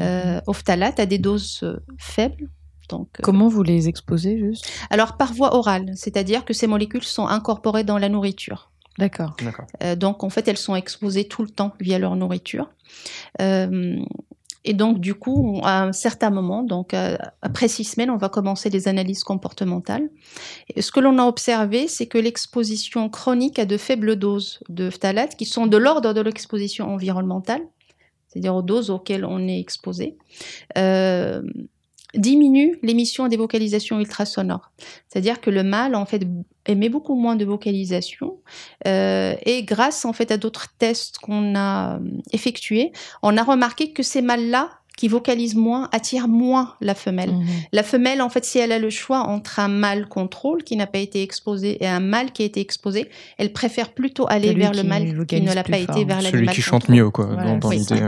euh, 0.00 0.40
au 0.46 0.52
phtalate 0.52 1.00
à 1.00 1.06
des 1.06 1.18
doses 1.18 1.64
faibles. 1.98 2.48
Donc, 2.88 3.08
Comment 3.22 3.48
vous 3.48 3.62
les 3.62 3.88
exposez 3.88 4.38
juste? 4.38 4.68
Alors 4.90 5.16
par 5.16 5.32
voie 5.32 5.54
orale, 5.54 5.92
c'est-à-dire 5.94 6.44
que 6.44 6.52
ces 6.52 6.66
molécules 6.66 7.04
sont 7.04 7.26
incorporées 7.26 7.84
dans 7.84 7.98
la 7.98 8.08
nourriture. 8.08 8.70
D'accord. 8.98 9.36
D'accord. 9.42 9.66
Euh, 9.82 9.96
donc 9.96 10.24
en 10.24 10.30
fait, 10.30 10.46
elles 10.48 10.56
sont 10.56 10.74
exposées 10.74 11.26
tout 11.26 11.42
le 11.42 11.48
temps 11.48 11.72
via 11.80 11.98
leur 11.98 12.16
nourriture. 12.16 12.70
Euh, 13.40 13.96
et 14.64 14.74
donc 14.74 15.00
du 15.00 15.14
coup, 15.14 15.60
à 15.62 15.82
un 15.82 15.92
certain 15.92 16.30
moment, 16.30 16.62
donc 16.62 16.92
euh, 16.92 17.16
après 17.40 17.68
six 17.68 17.84
semaines, 17.84 18.10
on 18.10 18.18
va 18.18 18.28
commencer 18.28 18.68
les 18.68 18.88
analyses 18.88 19.24
comportementales. 19.24 20.10
Ce 20.78 20.92
que 20.92 21.00
l'on 21.00 21.18
a 21.18 21.24
observé, 21.24 21.88
c'est 21.88 22.06
que 22.06 22.18
l'exposition 22.18 23.08
chronique 23.08 23.58
à 23.58 23.64
de 23.64 23.78
faibles 23.78 24.16
doses 24.16 24.60
de 24.68 24.90
phtalate, 24.90 25.36
qui 25.36 25.46
sont 25.46 25.66
de 25.66 25.76
l'ordre 25.78 26.12
de 26.12 26.20
l'exposition 26.20 26.92
environnementale, 26.92 27.62
c'est-à-dire 28.28 28.54
aux 28.54 28.62
doses 28.62 28.90
auxquelles 28.90 29.24
on 29.24 29.48
est 29.48 29.58
exposé, 29.58 30.18
euh, 30.76 31.42
diminue 32.14 32.78
l'émission 32.82 33.28
des 33.28 33.36
vocalisations 33.36 33.98
ultrasonores. 33.98 34.70
C'est-à-dire 35.08 35.40
que 35.40 35.50
le 35.50 35.62
mâle 35.62 35.94
en 35.94 36.06
fait 36.06 36.22
émet 36.66 36.88
beaucoup 36.88 37.14
moins 37.14 37.36
de 37.36 37.44
vocalisations 37.44 38.38
euh, 38.86 39.34
et 39.44 39.62
grâce 39.62 40.04
en 40.04 40.12
fait 40.12 40.30
à 40.30 40.36
d'autres 40.36 40.68
tests 40.78 41.18
qu'on 41.18 41.54
a 41.54 41.96
euh, 41.96 41.98
effectués, 42.32 42.92
on 43.22 43.36
a 43.36 43.42
remarqué 43.42 43.92
que 43.92 44.02
ces 44.02 44.22
mâles-là 44.22 44.79
qui 45.00 45.08
vocalisent 45.08 45.54
moins 45.54 45.88
attirent 45.92 46.28
moins 46.28 46.74
la 46.82 46.94
femelle. 46.94 47.32
Mhm. 47.32 47.46
La 47.72 47.82
femelle, 47.82 48.20
en 48.20 48.28
fait, 48.28 48.44
si 48.44 48.58
elle 48.58 48.70
a 48.70 48.78
le 48.78 48.90
choix 48.90 49.20
entre 49.20 49.58
un 49.58 49.68
mâle 49.68 50.06
contrôle 50.08 50.62
qui 50.62 50.76
n'a 50.76 50.86
pas 50.86 50.98
été 50.98 51.22
exposé 51.22 51.82
et 51.82 51.88
un 51.88 52.00
mâle 52.00 52.32
qui 52.32 52.42
a 52.42 52.44
été 52.44 52.60
exposé, 52.60 53.08
elle 53.38 53.50
préfère 53.54 53.94
plutôt 53.94 54.26
aller 54.28 54.48
Celui 54.48 54.60
vers 54.60 54.74
le 54.74 54.82
mâle 54.82 55.06
qui 55.06 55.14
vocalise 55.14 55.48
ne 55.48 55.54
l'a 55.54 55.64
pas 55.64 55.78
fort. 55.78 55.96
été 55.96 56.04
vers 56.04 56.18
Celui 56.20 56.32
l'animal 56.32 56.54
qui 56.54 56.60
chante 56.60 56.82
contrôle. 56.82 56.96
mieux, 56.96 57.10
quoi, 57.10 57.24
Voilà, 57.24 57.44
dans, 57.52 57.56
dans 57.56 57.68
oui. 57.70 57.78
l'idée. 57.78 58.02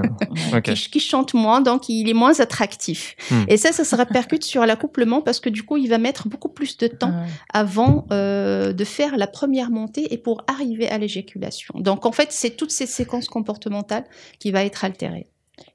euh. 0.52 0.60
Qui, 0.60 0.74
qui 0.90 1.00
chante 1.00 1.32
moins, 1.32 1.62
donc 1.62 1.88
il 1.88 2.10
est 2.10 2.12
moins 2.12 2.38
attractif. 2.40 3.16
Hmm. 3.30 3.44
Et 3.48 3.56
ça, 3.56 3.72
ça 3.72 3.84
se 3.84 3.96
répercute 3.96 4.44
sur 4.44 4.66
l'accouplement 4.66 5.22
parce 5.22 5.40
que 5.40 5.48
du 5.48 5.62
coup, 5.62 5.78
il 5.78 5.88
va 5.88 5.96
mettre 5.96 6.28
beaucoup 6.28 6.50
plus 6.50 6.76
de 6.76 6.88
temps 6.88 7.10
Ah 7.14 7.22
ouais. 7.22 7.28
avant 7.54 8.04
euh, 8.12 8.74
de 8.74 8.84
faire 8.84 9.16
la 9.16 9.26
première 9.28 9.70
montée 9.70 10.12
et 10.12 10.18
pour 10.18 10.42
arriver 10.46 10.90
à 10.90 10.98
l'éjaculation. 10.98 11.72
Donc 11.78 12.04
en 12.04 12.12
fait, 12.12 12.28
c'est 12.32 12.50
toutes 12.50 12.70
ces 12.70 12.84
séquences 12.86 13.28
comportementales 13.28 14.04
qui 14.38 14.50
va 14.50 14.62
être 14.62 14.84
altérée. 14.84 15.28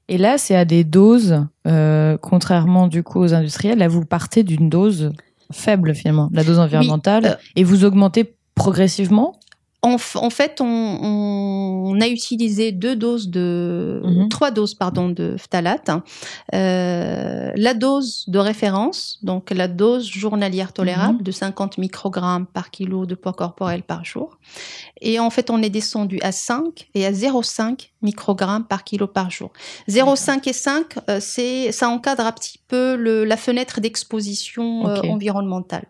Et 0.08 0.18
là, 0.18 0.38
c'est 0.38 0.56
à 0.56 0.64
des 0.64 0.84
doses, 0.84 1.44
euh, 1.66 2.16
contrairement 2.16 2.88
du 2.88 3.02
coup 3.02 3.20
aux 3.20 3.34
industriels. 3.34 3.78
Là, 3.78 3.88
vous 3.88 4.04
partez 4.04 4.42
d'une 4.42 4.70
dose 4.70 5.12
faible 5.52 5.94
finalement, 5.94 6.28
la 6.32 6.44
dose 6.44 6.58
environnementale, 6.58 7.24
euh, 7.26 7.34
et 7.56 7.64
vous 7.64 7.84
augmentez 7.84 8.34
progressivement. 8.54 9.38
En, 9.82 9.96
fait, 9.96 10.60
on, 10.60 10.64
on 10.66 12.00
a 12.00 12.08
utilisé 12.08 12.72
deux 12.72 12.96
doses 12.96 13.28
de, 13.28 14.02
Mhm. 14.04 14.28
trois 14.28 14.50
doses 14.50 14.74
pardon 14.74 15.08
de 15.08 15.36
phtalate. 15.38 15.88
Euh, 16.52 17.52
la 17.54 17.74
dose 17.74 18.24
de 18.26 18.38
référence, 18.40 19.18
donc 19.22 19.50
la 19.50 19.68
dose 19.68 20.06
journalière 20.10 20.72
tolérable 20.72 21.18
Mhm. 21.18 21.22
de 21.22 21.30
50 21.30 21.78
microgrammes 21.78 22.46
par 22.46 22.70
kilo 22.70 23.06
de 23.06 23.14
poids 23.14 23.32
corporel 23.32 23.82
par 23.84 24.04
jour. 24.04 24.38
Et 25.00 25.20
en 25.20 25.30
fait, 25.30 25.48
on 25.48 25.62
est 25.62 25.70
descendu 25.70 26.18
à 26.22 26.32
5 26.32 26.88
et 26.94 27.06
à 27.06 27.12
0,5 27.12 27.92
microgrammes 28.02 28.64
par 28.64 28.82
kilo 28.82 29.06
par 29.06 29.30
jour. 29.30 29.52
0,5 29.86 30.48
et 30.48 30.52
5, 30.52 30.96
euh, 31.08 31.18
c'est 31.20 31.70
ça 31.70 31.88
encadre 31.88 32.26
un 32.26 32.32
petit 32.32 32.58
peu 32.66 32.96
le, 32.96 33.24
la 33.24 33.36
fenêtre 33.36 33.80
d'exposition 33.80 34.88
euh, 34.88 35.00
environnementale. 35.02 35.84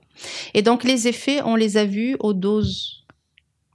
Et 0.53 0.61
donc 0.63 0.85
les 0.85 1.09
effets, 1.09 1.41
on 1.45 1.55
les 1.57 1.79
a 1.79 1.85
vus 1.87 2.17
aux 2.21 2.35
doses 2.35 2.98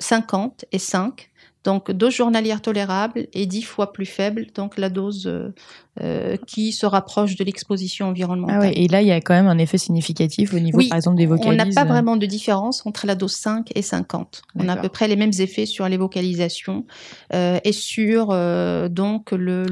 50 0.04 0.66
et 0.72 0.80
5. 0.80 1.30
Donc, 1.64 1.92
dose 1.92 2.14
journalière 2.14 2.62
tolérable 2.62 3.28
et 3.32 3.46
10 3.46 3.62
fois 3.62 3.94
plus 3.94 4.06
faible, 4.06 4.48
donc 4.54 4.78
la 4.78 4.90
dose 4.90 5.28
euh, 5.28 5.54
euh, 6.02 6.36
qui 6.46 6.74
se 6.74 6.86
rapproche 6.86 7.36
de 7.38 7.44
l'exposition 7.46 8.08
Ah 8.08 8.10
environnementale. 8.10 8.60
ouais, 8.60 8.74
et 8.76 8.88
là, 8.90 9.02
il 9.02 9.08
y 9.08 9.12
a 9.12 9.22
quand 9.22 9.34
même 9.34 9.48
un 9.48 9.58
effet 9.58 9.78
significatif 9.78 10.54
au 10.54 10.60
niveau, 10.60 10.78
Oui, 10.78 10.90
par 10.90 10.98
exemple, 10.98 11.18
des 11.18 11.26
On 11.26 11.30
vocalises. 11.30 11.74
n'a 11.76 11.86
pas 11.86 11.88
vraiment 11.88 12.18
de 12.18 12.26
différence 12.26 12.86
entre 12.86 13.08
la 13.08 13.16
dose 13.16 13.32
5 13.34 13.70
et 13.76 13.82
50. 13.82 14.42
On 14.56 14.68
a 14.68 14.74
à 14.74 14.78
peu 14.78 14.90
près 14.90 15.08
les 15.08 15.16
mêmes 15.16 15.32
effets 15.40 15.66
sur 15.66 15.88
les 15.88 15.96
vocalisations 15.96 16.86
euh, 17.34 17.60
et 17.64 17.72
sur 17.72 18.30
euh, 18.32 18.90
donc 18.90 19.32
le, 19.32 19.64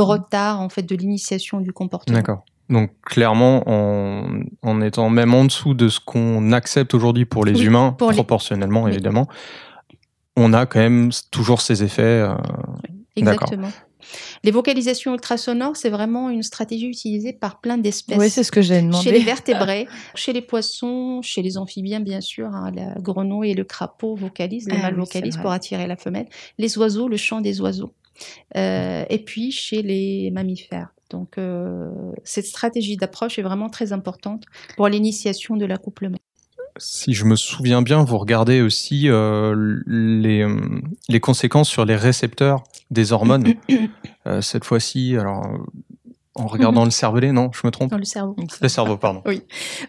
retard 0.00 0.60
en 0.60 0.70
fait 0.70 0.82
de 0.82 0.96
l'initiation 0.96 1.60
du 1.60 1.72
comportement. 1.72 2.16
D'accord. 2.16 2.44
Donc 2.68 2.90
clairement, 3.02 3.62
en, 3.66 4.40
en 4.62 4.80
étant 4.80 5.10
même 5.10 5.34
en 5.34 5.44
dessous 5.44 5.74
de 5.74 5.88
ce 5.88 6.00
qu'on 6.00 6.52
accepte 6.52 6.94
aujourd'hui 6.94 7.24
pour 7.24 7.44
les 7.44 7.54
Oui, 7.54 7.66
humains, 7.66 7.92
pour 7.98 8.10
les- 8.10 8.16
proportionnellement 8.16 8.84
Oui. 8.84 8.92
évidemment, 8.92 9.26
on 10.36 10.52
a 10.52 10.64
quand 10.66 10.78
même 10.80 11.10
toujours 11.30 11.60
ces 11.60 11.82
effets. 11.82 12.02
euh. 12.02 12.34
Exactement. 13.16 13.68
Les 14.42 14.50
vocalisations 14.50 15.12
ultrasonores, 15.14 15.76
c'est 15.76 15.90
vraiment 15.90 16.28
une 16.30 16.42
stratégie 16.42 16.88
utilisée 16.88 17.32
par 17.32 17.60
plein 17.60 17.78
d'espèces. 17.78 18.18
Oui, 18.18 18.30
c'est 18.30 18.42
ce 18.42 18.50
que 18.50 18.60
j'ai 18.62 18.80
demandé. 18.82 19.04
Chez 19.04 19.12
les 19.12 19.20
vertébrés, 19.22 19.86
chez 20.14 20.32
les 20.32 20.40
poissons, 20.40 21.20
chez 21.22 21.40
les 21.42 21.56
amphibiens, 21.56 22.00
bien 22.00 22.20
sûr, 22.20 22.46
hein, 22.48 22.72
la 22.74 22.94
grenouille 23.00 23.50
et 23.50 23.54
le 23.54 23.64
crapaud 23.64 24.16
vocalisent, 24.16 24.68
les 24.68 24.76
Ah 24.78 24.82
mâles 24.82 24.94
oui, 24.94 25.00
vocalisent 25.00 25.36
pour 25.36 25.52
attirer 25.52 25.86
la 25.86 25.96
femelle. 25.96 26.26
Les 26.58 26.76
oiseaux, 26.78 27.06
le 27.06 27.16
chant 27.16 27.40
des 27.40 27.60
oiseaux. 27.60 27.94
Euh, 28.56 29.04
et 29.08 29.18
puis 29.18 29.52
chez 29.52 29.82
les 29.82 30.30
mammifères. 30.32 30.92
Donc, 31.12 31.36
euh, 31.38 31.90
cette 32.24 32.46
stratégie 32.46 32.96
d'approche 32.96 33.38
est 33.38 33.42
vraiment 33.42 33.68
très 33.68 33.92
importante 33.92 34.44
pour 34.76 34.88
l'initiation 34.88 35.56
de 35.56 35.66
l'accouplement. 35.66 36.18
si 36.78 37.12
je 37.12 37.26
me 37.26 37.36
souviens 37.36 37.82
bien, 37.82 38.02
vous 38.02 38.16
regardez 38.16 38.62
aussi 38.62 39.10
euh, 39.10 39.78
les, 39.86 40.42
euh, 40.42 40.80
les 41.08 41.20
conséquences 41.20 41.68
sur 41.68 41.84
les 41.84 41.96
récepteurs 41.96 42.64
des 42.90 43.12
hormones. 43.12 43.54
Euh, 44.24 44.40
cette 44.40 44.64
fois-ci, 44.64 45.16
alors 45.16 45.44
en 46.34 46.46
regardant 46.46 46.84
le 46.86 46.90
cervelet, 46.90 47.30
non, 47.30 47.50
je 47.52 47.60
me 47.66 47.70
trompe 47.70 47.90
Dans 47.90 47.98
le 47.98 48.04
cerveau. 48.04 48.34
Le 48.62 48.68
cerveau, 48.68 48.96
pardon. 48.96 49.22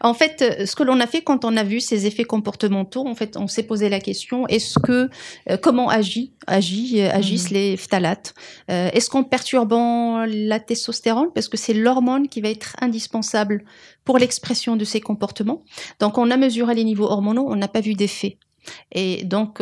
En 0.02 0.14
fait, 0.14 0.42
euh, 0.42 0.66
ce 0.66 0.76
que 0.76 0.84
l'on 0.84 1.00
a 1.00 1.08
fait 1.08 1.22
quand 1.22 1.46
on 1.46 1.56
a 1.56 1.64
vu 1.64 1.80
ces 1.80 2.06
effets 2.06 2.26
comportementaux, 2.26 3.08
en 3.08 3.16
fait, 3.16 3.38
on 3.38 3.48
s'est 3.48 3.64
posé 3.64 3.88
la 3.88 4.02
question 4.02 4.46
est-ce 4.48 4.78
que 4.78 5.10
euh, 5.50 5.56
comment 5.58 5.88
agit, 5.90 6.34
agit 6.48 7.00
euh, 7.02 7.10
agissent 7.12 7.50
Mhm. 7.52 7.58
les 7.58 7.78
phtalates 7.78 8.34
Euh, 8.70 8.90
Est-ce 8.92 9.10
qu'en 9.10 9.24
perturbant 9.24 10.26
la 10.28 10.60
testostérone, 10.60 11.30
parce 11.34 11.48
que 11.48 11.56
c'est 11.58 11.74
l'hormone 11.74 12.28
qui 12.28 12.42
va 12.42 12.50
être 12.50 12.76
indispensable 12.82 13.64
pour 14.04 14.18
l'expression 14.18 14.76
de 14.76 14.84
ces 14.84 15.00
comportements. 15.00 15.62
Donc, 16.02 16.18
on 16.18 16.30
a 16.30 16.36
mesuré 16.38 16.76
les 16.76 16.84
niveaux 16.84 17.06
hormonaux, 17.06 17.46
on 17.50 17.56
n'a 17.56 17.70
pas 17.70 17.80
vu 17.82 17.94
d'effet. 17.94 18.38
Et 18.92 19.24
donc, 19.24 19.62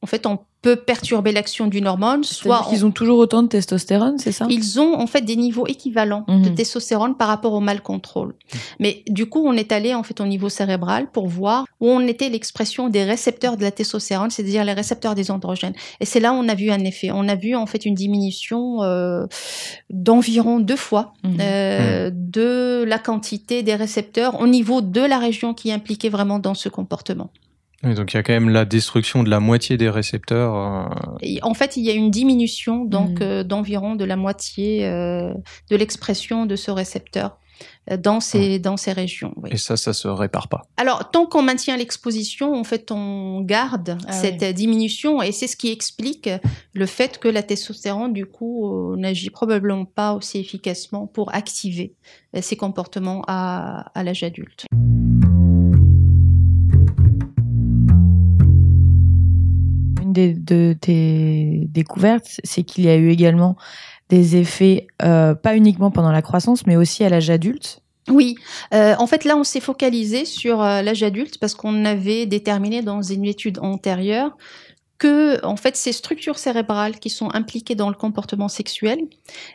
en 0.00 0.06
fait, 0.06 0.24
on 0.26 0.38
peut 0.64 0.76
perturber 0.76 1.30
l'action 1.32 1.66
d'une 1.66 1.86
hormone, 1.86 2.24
soit 2.24 2.62
on- 2.66 2.70
qu'ils 2.70 2.84
ont 2.86 2.90
toujours 2.90 3.18
autant 3.18 3.42
de 3.42 3.48
testostérone, 3.48 4.16
c'est 4.18 4.32
ça? 4.32 4.46
Ils 4.48 4.80
ont 4.80 4.94
en 4.98 5.06
fait 5.06 5.20
des 5.20 5.36
niveaux 5.36 5.66
équivalents 5.66 6.24
de 6.26 6.48
Mhm. 6.48 6.54
testostérone 6.54 7.14
par 7.16 7.28
rapport 7.28 7.52
au 7.52 7.60
mal 7.60 7.82
contrôle. 7.82 8.34
Mais 8.80 9.02
du 9.08 9.26
coup, 9.26 9.42
on 9.46 9.52
est 9.62 9.70
allé 9.72 9.94
en 9.94 10.02
fait 10.02 10.18
au 10.20 10.26
niveau 10.34 10.48
cérébral 10.48 11.02
pour 11.12 11.26
voir 11.28 11.66
où 11.80 11.88
on 11.90 12.00
était 12.12 12.30
l'expression 12.30 12.88
des 12.88 13.04
récepteurs 13.04 13.56
de 13.58 13.62
la 13.62 13.70
testostérone, 13.70 14.30
c'est-à-dire 14.30 14.64
les 14.64 14.72
récepteurs 14.72 15.14
des 15.14 15.30
androgènes. 15.30 15.74
Et 16.00 16.06
c'est 16.06 16.20
là 16.20 16.32
où 16.32 16.36
on 16.36 16.48
a 16.48 16.54
vu 16.54 16.70
un 16.70 16.80
effet. 16.80 17.10
On 17.12 17.28
a 17.28 17.34
vu 17.36 17.54
en 17.54 17.66
fait 17.66 17.84
une 17.84 17.94
diminution 17.94 18.82
euh, 18.82 19.26
d'environ 19.90 20.60
deux 20.60 20.76
fois 20.76 21.12
Mhm. 21.24 21.36
euh, 21.40 22.10
de 22.14 22.84
la 22.86 22.98
quantité 22.98 23.62
des 23.62 23.74
récepteurs 23.74 24.40
au 24.40 24.46
niveau 24.46 24.80
de 24.80 25.00
la 25.02 25.18
région 25.18 25.52
qui 25.52 25.68
est 25.68 25.72
impliquée 25.72 26.08
vraiment 26.08 26.38
dans 26.38 26.54
ce 26.54 26.68
comportement. 26.68 27.30
Donc 27.84 28.12
il 28.12 28.16
y 28.16 28.20
a 28.20 28.22
quand 28.22 28.32
même 28.32 28.48
la 28.48 28.64
destruction 28.64 29.22
de 29.22 29.30
la 29.30 29.40
moitié 29.40 29.76
des 29.76 29.90
récepteurs. 29.90 30.54
euh, 30.56 31.16
Et 31.20 31.38
en 31.42 31.54
fait, 31.54 31.76
il 31.76 31.84
y 31.84 31.90
a 31.90 31.94
une 31.94 32.10
diminution 32.10 32.84
donc 32.84 33.20
Mhm. 33.20 33.22
euh, 33.22 33.44
d'environ 33.44 33.94
de 33.94 34.04
la 34.04 34.16
moitié 34.16 34.86
euh, 34.86 35.32
de 35.70 35.76
l'expression 35.76 36.46
de 36.46 36.56
ce 36.56 36.70
récepteur 36.70 37.38
dans 38.02 38.18
ces 38.20 38.58
dans 38.58 38.76
ces 38.76 38.92
régions. 38.92 39.32
oui. 39.36 39.50
et 39.52 39.56
ça, 39.58 39.76
ça 39.76 39.92
se 39.92 40.08
répare 40.08 40.48
pas. 40.48 40.62
Alors, 40.76 41.10
tant 41.12 41.24
qu'on 41.26 41.42
maintient 41.42 41.76
l'exposition, 41.76 42.52
en 42.54 42.64
fait, 42.64 42.90
on 42.90 43.42
garde 43.42 43.96
Ah 44.08 44.12
cette 44.12 44.42
oui. 44.42 44.54
diminution 44.54 45.22
et 45.22 45.30
c'est 45.32 45.46
ce 45.46 45.56
qui 45.56 45.70
explique 45.70 46.28
le 46.72 46.86
fait 46.86 47.18
que 47.18 47.28
la 47.28 47.42
testostérone, 47.44 48.12
du 48.12 48.26
coup, 48.26 48.96
n'agit 48.96 49.30
probablement 49.30 49.84
pas 49.84 50.14
aussi 50.14 50.38
efficacement 50.38 51.06
pour 51.06 51.32
activer 51.34 51.94
ces 52.40 52.56
comportements 52.56 53.22
à, 53.28 53.90
à 53.94 54.02
l'âge 54.02 54.24
adulte. 54.24 54.64
Des, 60.14 60.32
de 60.32 60.74
tes 60.80 61.66
découvertes, 61.68 62.40
c'est 62.42 62.62
qu'il 62.62 62.84
y 62.84 62.88
a 62.88 62.96
eu 62.96 63.10
également 63.10 63.56
des 64.08 64.36
effets, 64.36 64.86
euh, 65.02 65.34
pas 65.34 65.56
uniquement 65.56 65.90
pendant 65.90 66.12
la 66.12 66.22
croissance, 66.22 66.66
mais 66.66 66.76
aussi 66.76 67.04
à 67.04 67.08
l'âge 67.08 67.30
adulte. 67.30 67.80
Oui, 68.08 68.34
euh, 68.74 68.94
en 68.98 69.06
fait 69.06 69.24
là 69.24 69.34
on 69.36 69.44
s'est 69.44 69.60
focalisé 69.60 70.26
sur 70.26 70.62
euh, 70.62 70.82
l'âge 70.82 71.02
adulte 71.02 71.38
parce 71.38 71.54
qu'on 71.54 71.86
avait 71.86 72.26
déterminé 72.26 72.82
dans 72.82 73.00
une 73.00 73.24
étude 73.24 73.58
antérieure 73.60 74.36
que 74.98 75.44
en 75.44 75.56
fait 75.56 75.74
ces 75.74 75.92
structures 75.92 76.38
cérébrales 76.38 76.98
qui 76.98 77.08
sont 77.08 77.30
impliquées 77.34 77.74
dans 77.74 77.88
le 77.88 77.94
comportement 77.94 78.48
sexuel, 78.48 78.98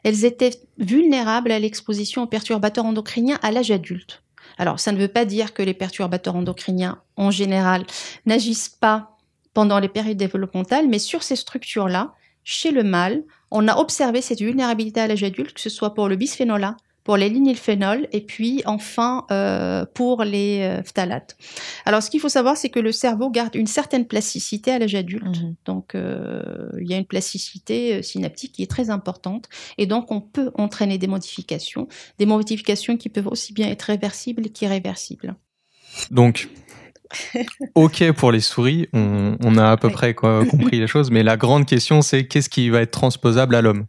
elles 0.03 0.25
étaient 0.25 0.59
vulnérables 0.79 1.51
à 1.51 1.59
l'exposition 1.59 2.23
aux 2.23 2.27
perturbateurs 2.27 2.85
endocriniens 2.85 3.37
à 3.43 3.51
l'âge 3.51 3.69
adulte. 3.69 4.23
Alors 4.57 4.79
ça 4.79 4.91
ne 4.91 4.97
veut 4.97 5.07
pas 5.07 5.25
dire 5.25 5.53
que 5.53 5.61
les 5.61 5.75
perturbateurs 5.75 6.35
endocriniens 6.35 6.99
en 7.17 7.29
général 7.29 7.85
n'agissent 8.25 8.69
pas 8.69 9.18
pendant 9.59 9.79
les 9.79 9.89
périodes 9.89 10.15
développementales, 10.15 10.87
mais 10.87 10.99
sur 10.99 11.21
ces 11.21 11.35
structures-là, 11.35 12.13
chez 12.45 12.71
le 12.71 12.81
mâle, 12.81 13.23
on 13.51 13.67
a 13.67 13.75
observé 13.75 14.21
cette 14.21 14.39
vulnérabilité 14.39 15.01
à 15.01 15.07
l'âge 15.07 15.21
adulte, 15.21 15.51
que 15.51 15.59
ce 15.59 15.69
soit 15.69 15.93
pour 15.93 16.07
le 16.07 16.15
bisphénol 16.15 16.63
A, 16.63 16.77
pour 17.03 17.17
les 17.17 17.27
linylphénols 17.27 18.07
et 18.13 18.21
puis 18.21 18.61
enfin 18.65 19.25
euh, 19.31 19.83
pour 19.93 20.23
les 20.23 20.61
euh, 20.61 20.81
phtalates. 20.81 21.35
Alors 21.83 22.01
ce 22.01 22.09
qu'il 22.09 22.21
faut 22.21 22.29
savoir, 22.29 22.55
c'est 22.55 22.69
que 22.69 22.79
le 22.79 22.93
cerveau 22.93 23.29
garde 23.29 23.53
une 23.55 23.67
certaine 23.67 24.05
plasticité 24.05 24.71
à 24.71 24.79
l'âge 24.79 24.95
adulte. 24.95 25.25
Mhm. 25.25 25.55
Donc 25.65 25.93
euh, 25.93 26.69
il 26.79 26.89
y 26.89 26.93
a 26.93 26.97
une 26.97 27.05
plasticité 27.05 28.01
synaptique 28.01 28.53
qui 28.53 28.63
est 28.63 28.71
très 28.71 28.89
importante 28.89 29.49
et 29.77 29.87
donc 29.87 30.09
on 30.09 30.21
peut 30.21 30.51
entraîner 30.53 30.97
des 30.97 31.07
modifications, 31.07 31.89
des 32.17 32.25
modifications 32.25 32.95
qui 32.95 33.09
peuvent 33.09 33.27
aussi 33.27 33.51
bien 33.51 33.67
être 33.67 33.83
réversibles 33.83 34.43
qu'irréversibles. 34.51 35.35
Donc, 36.11 36.47
ok 37.75 38.11
pour 38.13 38.31
les 38.31 38.39
souris, 38.39 38.87
on, 38.93 39.35
on 39.43 39.57
a 39.57 39.71
à 39.71 39.77
peu 39.77 39.87
Ouais. 39.87 39.93
près 39.93 40.13
quoi, 40.13 40.45
compris 40.45 40.79
les 40.79 40.87
choses, 40.87 41.09
mais 41.11 41.23
la 41.23 41.37
grande 41.37 41.65
question 41.65 42.01
c'est 42.01 42.27
qu'est-ce 42.27 42.49
qui 42.49 42.69
va 42.69 42.81
être 42.81 42.91
transposable 42.91 43.55
à 43.55 43.61
l'homme? 43.61 43.85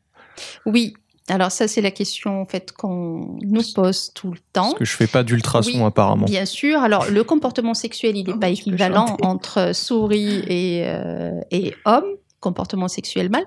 Oui. 0.67 0.95
Alors 1.29 1.53
ça 1.53 1.69
c'est 1.69 1.81
la 1.81 1.91
question 1.91 2.41
en 2.41 2.47
fait 2.47 2.73
qu'on 2.73 3.39
nous 3.43 3.63
pose 3.75 4.13
tout 4.15 4.33
le 4.33 4.39
temps. 4.53 4.69
Parce 4.71 4.75
que 4.79 4.85
je 4.85 4.97
fais 4.97 5.07
pas 5.07 5.23
d'ultrason 5.23 5.71
Oui, 5.79 5.83
apparemment. 5.85 6.27
Bien 6.27 6.45
sûr. 6.47 6.81
Alors, 6.81 7.09
le 7.11 7.23
comportement 7.23 7.75
sexuel, 7.75 8.17
il 8.17 8.27
n'est 8.27 8.33
Oh, 8.35 8.39
pas 8.39 8.49
équivalent 8.49 9.17
entre 9.23 9.73
souris 9.75 10.43
et, 10.49 10.83
euh, 10.87 11.41
et 11.53 11.75
homme, 11.85 12.07
comportement 12.41 12.89
sexuel 12.89 13.29
mâle. 13.31 13.45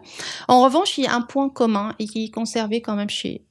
En 0.48 0.64
revanche, 0.64 0.98
il 0.98 1.04
y 1.06 1.08
a 1.08 1.16
un 1.16 1.22
point 1.22 1.50
commun 1.50 1.94
et 2.00 2.06
qui 2.06 2.26
est 2.26 2.30
conservé 2.30 2.82
quand 2.82 2.96
même 2.96 3.10
chez 3.10 3.42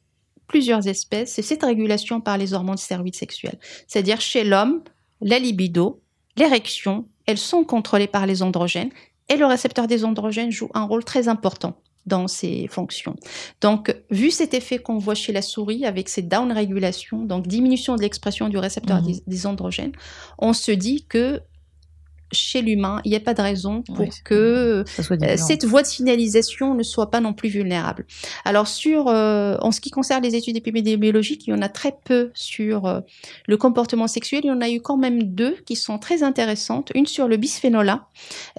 plusieurs 0.47 0.87
espèces, 0.87 1.33
c'est 1.33 1.43
cette 1.43 1.63
régulation 1.65 2.21
par 2.21 2.37
les 2.39 2.53
hormones 2.55 2.77
stéroïdes 2.77 3.17
sexuelles. 3.17 3.59
C'est-à-dire, 3.87 4.21
chez 4.21 4.45
l'homme, 4.45 4.83
la 5.23 5.39
libido, 5.39 6.02
l'érection, 6.37 7.07
elles 7.27 7.39
sont 7.39 7.65
contrôlées 7.65 8.07
par 8.07 8.27
les 8.27 8.43
androgènes 8.43 8.91
et 9.29 9.37
le 9.37 9.47
récepteur 9.47 9.87
des 9.87 10.05
androgènes 10.05 10.51
joue 10.51 10.71
un 10.75 10.85
rôle 10.85 11.05
très 11.05 11.29
important 11.29 11.77
dans 12.07 12.27
ces 12.27 12.67
fonctions. 12.67 13.15
Donc, 13.61 13.97
vu 14.11 14.31
cet 14.31 14.55
effet 14.55 14.79
qu'on 14.79 14.99
voit 14.99 15.15
chez 15.15 15.33
la 15.33 15.43
souris 15.43 15.87
avec 15.87 16.09
cette 16.09 16.29
down-régulation, 16.29 17.25
donc 17.25 17.47
diminution 17.47 17.95
de 17.95 18.03
l'expression 18.03 18.49
du 18.49 18.59
récepteur 18.59 19.03
des, 19.03 19.23
des 19.25 19.47
androgènes, 19.47 19.93
on 20.39 20.53
se 20.53 20.73
dit 20.73 21.07
que 21.09 21.41
chez 22.33 22.63
l'humain, 22.63 23.01
il 23.05 23.11
n'y 23.11 23.17
a 23.17 23.21
pas 23.21 23.35
de 23.35 23.43
raison 23.43 23.83
pour 23.83 24.01
Oui, 24.01 24.09
que 24.25 24.35
euh, 24.35 25.37
cette 25.37 25.65
voie 25.65 25.83
de 25.83 25.87
signalisation 25.87 26.75
ne 26.75 26.83
soit 26.83 27.11
pas 27.11 27.21
non 27.21 27.33
plus 27.33 27.49
vulnérable. 27.49 28.07
Alors 28.45 28.69
sur, 28.69 29.09
euh, 29.09 29.57
en 29.61 29.71
ce 29.71 29.81
qui 29.81 29.91
concerne 29.91 30.23
les 30.23 30.35
études 30.35 30.57
épidémiologiques, 30.57 31.47
il 31.47 31.51
y 31.51 31.53
en 31.53 31.63
a 31.63 31.69
très 31.69 31.95
peu 32.05 32.31
sur 32.35 32.87
euh, 32.87 33.01
le 33.47 33.57
comportement 33.57 34.07
sexuel. 34.07 34.41
Il 34.45 34.49
y 34.49 34.51
en 34.51 34.61
a 34.61 34.71
eu 34.71 34.81
quand 34.81 34.97
même 34.97 35.23
deux 35.23 35.57
qui 35.67 35.77
sont 35.77 35.99
très 35.99 36.23
intéressantes. 36.23 36.91
Une 36.95 37.07
sur 37.07 37.29
le 37.29 37.37
bisphénol 37.37 37.89
A, 37.89 38.09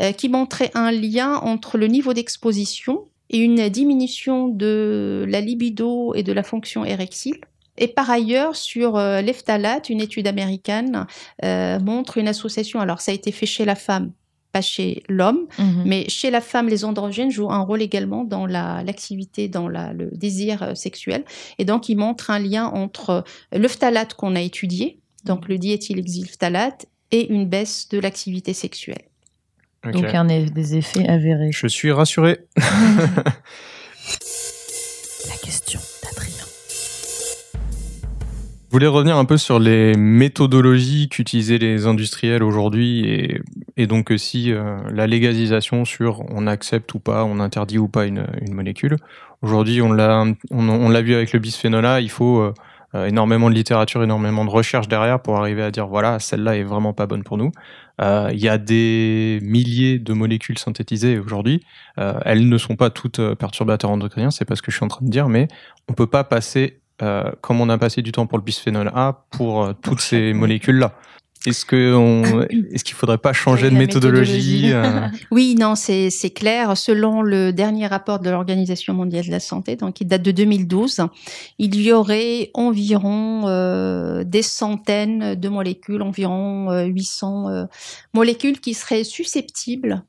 euh, 0.02 0.12
qui 0.12 0.30
montrait 0.30 0.72
un 0.74 0.92
lien 0.92 1.36
entre 1.36 1.78
le 1.78 1.88
niveau 1.88 2.14
d'exposition 2.14 3.06
et 3.30 3.40
une 3.40 3.70
diminution 3.70 4.48
de 4.48 5.26
la 5.28 5.42
libido 5.42 6.14
et 6.14 6.24
de 6.24 6.34
la 6.34 6.44
fonction 6.44 6.86
érectile. 6.86 7.38
Et 7.78 7.88
par 7.88 8.10
ailleurs, 8.10 8.56
sur 8.56 8.98
euh, 8.98 9.22
les 9.22 9.34
phtalates, 9.34 9.90
une 9.90 10.02
étude 10.02 10.28
américaine 10.28 11.06
euh, 11.44 11.80
montre 11.80 12.18
une 12.18 12.28
association. 12.28 12.80
Alors, 12.80 13.02
ça 13.02 13.12
a 13.12 13.16
été 13.16 13.32
fait 13.32 13.46
chez 13.48 13.66
la 13.66 13.76
femme, 13.76 14.12
pas 14.52 14.62
chez 14.62 15.02
l'homme, 15.10 15.48
Mhm. 15.58 15.84
mais 15.86 16.08
chez 16.10 16.30
la 16.30 16.40
femme, 16.42 16.68
les 16.70 16.86
androgènes 16.86 17.32
jouent 17.32 17.52
un 17.52 17.62
rôle 17.62 17.82
également 17.82 18.24
dans 18.24 18.46
la- 18.46 18.84
l'activité, 18.84 19.48
dans 19.48 19.68
la- 19.68 19.92
le 19.94 20.12
désir 20.12 20.62
euh, 20.62 20.76
sexuel. 20.76 21.24
Et 21.58 21.66
donc, 21.66 21.90
il 21.90 21.96
montre 21.98 22.30
un 22.30 22.40
lien 22.40 22.66
entre 22.68 23.10
euh, 23.10 23.58
le 23.58 23.68
phtalate 23.68 24.14
qu'on 24.14 24.36
a 24.36 24.42
étudié, 24.42 25.00
donc 25.26 25.48
le 25.48 25.58
diéthylhexylphtalate, 25.58 26.86
et 27.12 27.32
une 27.34 27.48
baisse 27.48 27.90
de 27.90 28.00
l'activité 28.00 28.54
sexuelle. 28.54 29.02
Ok. 29.86 29.92
Donc 29.94 30.06
un 30.14 30.26
des 30.26 30.76
effets 30.78 31.08
avérés. 31.08 31.52
Je 31.52 31.68
suis 31.68 31.92
rassuré. 31.92 32.40
La 35.30 35.36
question 35.42 35.80
voulais 38.74 38.88
revenir 38.88 39.18
un 39.18 39.26
peu 39.26 39.38
sur 39.38 39.60
les 39.60 39.94
méthodologies 39.96 41.08
qu'utilisaient 41.08 41.60
les 41.60 41.86
industriels 41.86 42.44
aujourd'hui 42.44 43.42
et, 43.78 43.88
donc 43.88 44.12
aussi 44.12 44.52
euh, 44.52 44.78
la 44.92 45.08
légalisation 45.08 45.86
sur 45.86 46.24
on 46.30 46.48
accepte 46.48 46.94
ou 46.96 47.00
pas, 47.00 47.24
on 47.24 47.40
interdit 47.40 47.78
ou 47.78 47.88
pas 47.88 48.06
une, 48.06 48.26
molécule. 48.52 48.98
Aujourd'hui, 49.44 49.82
on 49.82 49.94
l'a 49.94 51.02
vu 51.02 51.14
avec 51.14 51.34
le 51.34 51.40
bisphénol 51.40 51.86
A, 51.86 52.02
il 52.02 52.10
faut 52.10 52.40
euh, 52.40 52.54
euh, 52.96 53.08
énormément 53.08 53.50
de 53.50 53.56
littérature, 53.56 54.04
énormément 54.04 54.46
de 54.46 54.52
recherche 54.52 54.88
derrière 54.88 55.20
pour 55.20 55.38
arriver 55.38 55.64
à 55.64 55.72
dire 55.72 55.88
voilà, 55.88 56.20
celle-là 56.20 56.58
est 56.58 56.64
vraiment 56.64 56.94
pas 56.94 57.08
bonne 57.08 57.24
pour 57.24 57.38
nous. 57.38 57.52
Euh, 58.02 58.30
Il 58.34 58.40
y 58.40 58.50
a 58.50 58.60
des 58.60 59.40
milliers 59.42 59.98
de 59.98 60.14
molécules 60.14 60.60
synthétisées 60.60 61.18
aujourd'hui. 61.18 61.64
Euh, 61.98 62.20
elles 62.26 62.48
ne 62.48 62.58
sont 62.58 62.76
pas 62.76 62.92
toutes 62.92 63.20
euh, 63.20 63.36
perturbateurs 63.36 63.90
endocriniens, 63.90 64.30
c'est 64.30 64.46
pas 64.46 64.56
ce 64.56 64.62
que 64.62 64.72
je 64.72 64.78
suis 64.78 64.86
en 64.86 64.90
train 64.90 65.06
de 65.06 65.10
dire, 65.10 65.28
mais 65.28 65.48
on 65.88 65.94
peut 65.94 66.08
pas 66.08 66.24
passer 66.24 66.82
euh, 67.04 67.24
comme 67.42 67.62
on 67.62 67.70
a 67.70 67.78
passé 67.78 68.02
du 68.02 68.12
temps 68.12 68.26
pour 68.26 68.38
le 68.38 68.44
bisphénol 68.44 68.92
A 68.96 69.26
pour 69.32 69.64
euh, 69.64 69.74
toutes 69.82 70.00
ces 70.02 70.34
molécules-là. 70.34 70.94
Est-ce 71.46 71.66
que 71.66 71.94
on, 71.94 72.24
est-ce 72.72 72.86
qu'il 72.86 72.96
faudrait 72.96 73.18
pas 73.18 73.34
changer 73.34 73.68
Oui, 73.68 73.74
de 73.74 73.78
méthodologie, 73.78 74.68
méthodologie. 74.68 74.74
euh, 74.74 75.08
Oui, 75.32 75.56
non, 75.60 75.76
c'est 75.76 76.10
c'est 76.10 76.30
clair. 76.30 76.78
Selon 76.78 77.22
le 77.22 77.52
dernier 77.52 77.88
rapport 77.88 78.20
de 78.20 78.30
l'Organisation 78.30 78.94
mondiale 78.94 79.26
de 79.26 79.32
la 79.32 79.42
santé, 79.42 79.76
donc 79.76 79.96
qui 79.96 80.06
date 80.06 80.22
de 80.22 80.32
2012, 80.32 81.02
il 81.60 81.82
y 81.82 81.92
aurait 81.92 82.50
environ 82.54 83.44
euh, 83.48 84.24
des 84.24 84.42
centaines 84.42 85.36
de 85.36 85.50
molécules, 85.50 86.02
environ 86.02 86.72
euh, 86.72 86.86
800 86.86 87.50
euh, 87.50 87.66
molécules 88.14 88.62
qui 88.62 88.74
seraient 88.74 89.04
susceptibles 89.04 90.04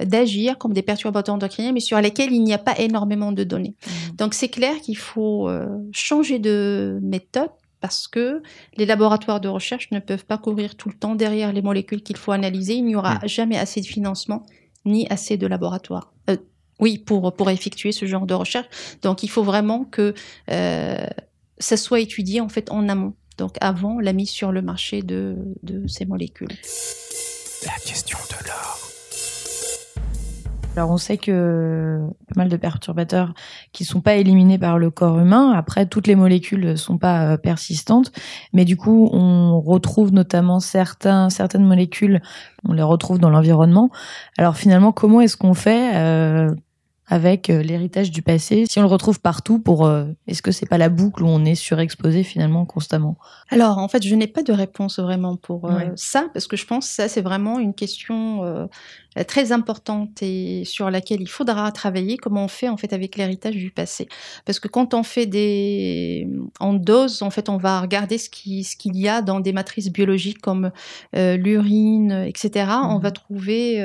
d'agir 0.00 0.58
comme 0.58 0.72
des 0.72 0.82
perturbateurs 0.82 1.34
endocriniens, 1.34 1.72
mais 1.72 1.80
sur 1.80 2.00
lesquels 2.00 2.32
il 2.32 2.42
n'y 2.42 2.54
a 2.54 2.58
pas 2.58 2.78
énormément 2.78 3.32
de 3.32 3.44
données. 3.44 3.74
Donc 4.14 4.34
c'est 4.34 4.48
clair 4.48 4.80
qu'il 4.80 4.96
faut 4.96 5.48
euh, 5.48 5.66
changer 5.92 6.38
de 6.38 6.98
méthode 7.02 7.50
parce 7.80 8.08
que 8.08 8.42
les 8.78 8.86
laboratoires 8.86 9.40
de 9.40 9.48
recherche 9.48 9.90
ne 9.90 9.98
peuvent 9.98 10.24
pas 10.24 10.38
courir 10.38 10.74
tout 10.74 10.88
le 10.88 10.94
temps 10.94 11.14
derrière 11.14 11.52
les 11.52 11.60
molécules 11.60 12.02
qu'il 12.02 12.16
faut 12.16 12.32
analyser. 12.32 12.74
Il 12.74 12.86
n'y 12.86 12.96
aura 12.96 13.20
jamais 13.26 13.58
assez 13.58 13.80
de 13.82 13.86
financement 13.86 14.46
ni 14.86 15.06
assez 15.08 15.36
de 15.36 15.46
laboratoires. 15.46 16.12
Euh, 16.30 16.36
oui, 16.80 16.98
pour, 16.98 17.34
pour 17.34 17.50
effectuer 17.50 17.92
ce 17.92 18.06
genre 18.06 18.26
de 18.26 18.34
recherche. 18.34 18.66
Donc 19.02 19.22
il 19.22 19.28
faut 19.28 19.42
vraiment 19.42 19.84
que 19.84 20.14
euh, 20.50 21.06
ça 21.58 21.76
soit 21.76 22.00
étudié 22.00 22.40
en 22.40 22.48
fait 22.48 22.70
en 22.70 22.88
amont. 22.88 23.14
Donc 23.36 23.56
avant 23.60 24.00
la 24.00 24.12
mise 24.12 24.30
sur 24.30 24.50
le 24.50 24.62
marché 24.62 25.02
de, 25.02 25.36
de 25.62 25.86
ces 25.86 26.06
molécules. 26.06 26.56
La 27.66 27.74
question 27.84 28.18
de 28.30 28.46
l'or. 28.46 28.73
Alors 30.76 30.90
on 30.90 30.96
sait 30.96 31.18
que 31.18 32.00
pas 32.28 32.34
mal 32.36 32.48
de 32.48 32.56
perturbateurs 32.56 33.32
qui 33.72 33.84
sont 33.84 34.00
pas 34.00 34.14
éliminés 34.14 34.58
par 34.58 34.76
le 34.76 34.90
corps 34.90 35.20
humain. 35.20 35.52
Après, 35.52 35.86
toutes 35.86 36.08
les 36.08 36.16
molécules 36.16 36.76
sont 36.76 36.98
pas 36.98 37.34
euh, 37.34 37.36
persistantes, 37.36 38.10
mais 38.52 38.64
du 38.64 38.76
coup, 38.76 39.08
on 39.12 39.60
retrouve 39.60 40.12
notamment 40.12 40.58
certaines 40.58 41.64
molécules, 41.64 42.20
on 42.68 42.72
les 42.72 42.82
retrouve 42.82 43.18
dans 43.18 43.30
l'environnement. 43.30 43.90
Alors 44.36 44.56
finalement, 44.56 44.90
comment 44.90 45.20
est-ce 45.20 45.36
qu'on 45.36 45.54
fait 45.54 45.94
euh, 45.94 46.52
avec 47.06 47.50
euh, 47.50 47.62
l'héritage 47.62 48.10
du 48.10 48.22
passé 48.22 48.64
si 48.68 48.78
on 48.78 48.82
le 48.82 48.88
retrouve 48.88 49.20
partout 49.20 49.58
pour 49.58 49.84
euh, 49.86 50.06
Est-ce 50.26 50.40
que 50.42 50.52
c'est 50.52 50.66
pas 50.66 50.78
la 50.78 50.88
boucle 50.88 51.22
où 51.22 51.26
on 51.28 51.44
est 51.44 51.54
surexposé 51.54 52.22
finalement 52.22 52.64
constamment? 52.64 53.16
Alors, 53.50 53.76
en 53.78 53.88
fait, 53.88 54.02
je 54.02 54.14
n'ai 54.14 54.26
pas 54.26 54.42
de 54.42 54.52
réponse 54.52 54.98
vraiment 54.98 55.36
pour 55.36 55.66
euh, 55.70 55.74
Ouais. 55.74 55.92
ça, 55.96 56.28
parce 56.32 56.46
que 56.46 56.56
je 56.56 56.64
pense 56.66 56.88
que 56.88 56.94
ça, 56.94 57.08
c'est 57.08 57.20
vraiment 57.20 57.58
une 57.58 57.74
question 57.74 58.42
euh, 58.44 58.66
très 59.28 59.52
importante 59.52 60.22
et 60.22 60.64
sur 60.64 60.90
laquelle 60.90 61.20
il 61.20 61.28
faudra 61.28 61.70
travailler, 61.72 62.16
comment 62.16 62.44
on 62.44 62.48
fait 62.48 62.68
en 62.70 62.76
fait 62.78 62.92
avec 62.92 63.16
l'héritage 63.16 63.54
du 63.54 63.70
passé. 63.70 64.08
Parce 64.46 64.58
que 64.58 64.68
quand 64.68 64.94
on 64.94 65.02
fait 65.02 65.26
des 65.26 66.26
en 66.58 66.72
dose, 66.72 67.22
en 67.22 67.30
fait, 67.30 67.48
on 67.50 67.58
va 67.58 67.80
regarder 67.80 68.16
ce 68.18 68.30
qui 68.30 68.64
ce 68.64 68.76
qu'il 68.76 68.96
y 68.96 69.08
a 69.08 69.20
dans 69.20 69.40
des 69.40 69.52
matrices 69.52 69.90
biologiques 69.92 70.40
comme 70.40 70.70
l'urine, 71.12 72.24
etc. 72.26 72.66
On 72.84 72.94
Mhm. 72.96 73.02
va 73.02 73.10
trouver 73.10 73.80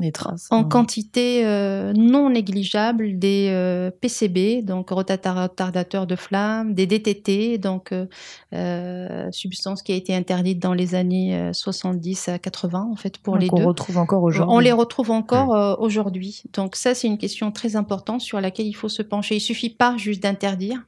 Les 0.00 0.10
traces. 0.10 0.48
en 0.50 0.64
quantité 0.64 1.46
euh, 1.46 1.92
non 1.92 2.30
négligeable 2.30 3.18
des 3.18 3.48
euh, 3.50 3.90
PCB, 3.90 4.62
donc 4.62 4.90
retardateurs 4.90 6.06
de 6.06 6.16
flamme, 6.16 6.74
des 6.74 6.86
DTT, 6.86 7.58
donc 7.58 7.92
euh, 7.92 8.06
euh, 8.52 9.30
substance 9.30 9.82
qui 9.82 9.92
a 9.92 9.94
été 9.94 10.14
interdite 10.14 10.58
dans 10.58 10.74
les 10.74 10.94
années 10.94 11.36
euh, 11.36 11.52
70 11.52 12.28
à 12.28 12.38
80 12.38 12.88
en 12.90 12.96
fait 12.96 13.18
pour 13.18 13.34
Donc 13.34 13.42
les 13.42 13.48
on 13.52 13.56
deux. 13.56 13.64
retrouve 13.64 13.98
encore 13.98 14.22
aujourd'hui. 14.24 14.54
On 14.54 14.58
les 14.58 14.72
retrouve 14.72 15.10
encore 15.10 15.80
aujourd'hui. 15.80 16.42
Donc 16.52 16.76
ça, 16.76 16.94
c'est 16.94 17.06
une 17.06 17.18
question 17.18 17.52
très 17.52 17.76
importante 17.76 18.20
sur 18.20 18.40
laquelle 18.40 18.66
il 18.66 18.74
faut 18.74 18.88
se 18.88 19.02
pencher. 19.02 19.36
Il 19.36 19.40
suffit 19.40 19.70
pas 19.70 19.96
juste 19.96 20.22
d'interdire, 20.22 20.82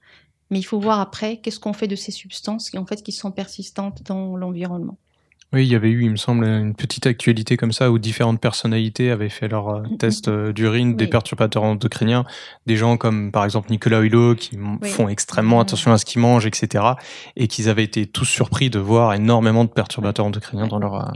mais 0.50 0.58
il 0.58 0.64
faut 0.64 0.80
voir 0.80 1.00
après 1.00 1.36
qu'est-ce 1.38 1.60
qu'on 1.60 1.72
fait 1.72 1.88
de 1.88 1.96
ces 1.96 2.12
substances 2.12 2.70
qui 2.70 2.78
en 2.78 2.86
fait 2.86 3.02
qui 3.02 3.12
sont 3.12 3.30
persistantes 3.30 4.02
dans 4.04 4.36
l'environnement. 4.36 4.98
Oui, 5.52 5.64
il 5.64 5.70
y 5.70 5.76
avait 5.76 5.88
eu, 5.90 6.02
il 6.04 6.11
me 6.11 6.16
semble, 6.16 6.44
une 6.44 6.74
petite 6.74 7.06
actualité 7.06 7.56
comme 7.56 7.70
ça 7.72 7.90
où 7.92 7.98
différentes 7.98 8.40
personnalités 8.40 9.11
avaient 9.11 9.28
fait 9.28 9.46
leur 9.48 9.68
euh, 9.68 9.82
test 9.98 10.26
euh, 10.28 10.52
d'urine 10.52 10.96
des 10.96 11.06
perturbateurs 11.06 11.62
endocriniens. 11.62 12.24
Des 12.66 12.76
gens 12.76 12.96
comme 12.96 13.30
par 13.30 13.44
exemple 13.44 13.70
Nicolas 13.70 14.00
Hulot 14.00 14.35
qui 14.35 14.59
Oui. 14.82 14.88
font 14.88 15.09
extrêmement 15.09 15.56
Mhm. 15.56 15.62
attention 15.62 15.92
à 15.92 15.98
ce 15.98 16.04
qu'ils 16.04 16.20
mangent, 16.20 16.46
etc. 16.46 16.85
Et 17.37 17.46
qu'ils 17.46 17.68
avaient 17.68 17.85
été 17.85 18.06
tous 18.06 18.24
surpris 18.24 18.70
de 18.70 18.80
voir 18.80 19.14
énormément 19.14 19.64
de 19.64 19.70
perturbateurs 19.70 20.26
endocriniens 20.26 20.66
dans 20.66 20.80
leur. 20.80 20.94
euh, 20.96 21.12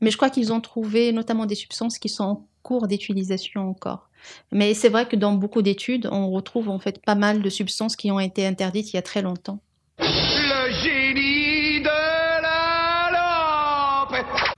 Mais 0.00 0.10
je 0.12 0.16
crois 0.16 0.30
qu'ils 0.30 0.52
ont 0.52 0.60
trouvé 0.60 1.10
notamment 1.12 1.44
des 1.44 1.54
substances 1.56 1.98
qui 1.98 2.08
sont 2.08 2.24
en 2.24 2.46
cours 2.62 2.86
d'utilisation 2.86 3.68
encore. 3.68 4.08
Mais 4.52 4.74
c'est 4.74 4.88
vrai 4.88 5.06
que 5.06 5.16
dans 5.16 5.32
beaucoup 5.34 5.62
d'études, 5.62 6.08
on 6.12 6.30
retrouve 6.30 6.68
en 6.68 6.78
fait 6.78 7.04
pas 7.04 7.14
mal 7.16 7.42
de 7.42 7.50
substances 7.50 7.96
qui 7.96 8.10
ont 8.12 8.20
été 8.20 8.46
interdites 8.46 8.92
il 8.92 8.96
y 8.96 8.98
a 8.98 9.02
très 9.02 9.22
longtemps. 9.22 9.60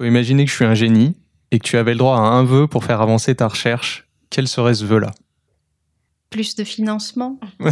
Imaginer 0.06 0.44
que 0.44 0.50
je 0.50 0.56
suis 0.56 0.64
un 0.64 0.74
génie 0.74 1.16
et 1.50 1.58
que 1.58 1.64
tu 1.64 1.76
avais 1.76 1.92
le 1.92 1.98
droit 1.98 2.16
à 2.16 2.20
un 2.20 2.44
vœu 2.44 2.66
pour 2.66 2.84
faire 2.84 3.00
avancer 3.00 3.34
ta 3.34 3.48
recherche. 3.48 4.08
Quel 4.30 4.46
serait 4.48 4.74
ce 4.74 4.84
vœu-là? 4.84 5.10
Plus 6.30 6.54
de 6.56 6.64
financement 6.64 7.40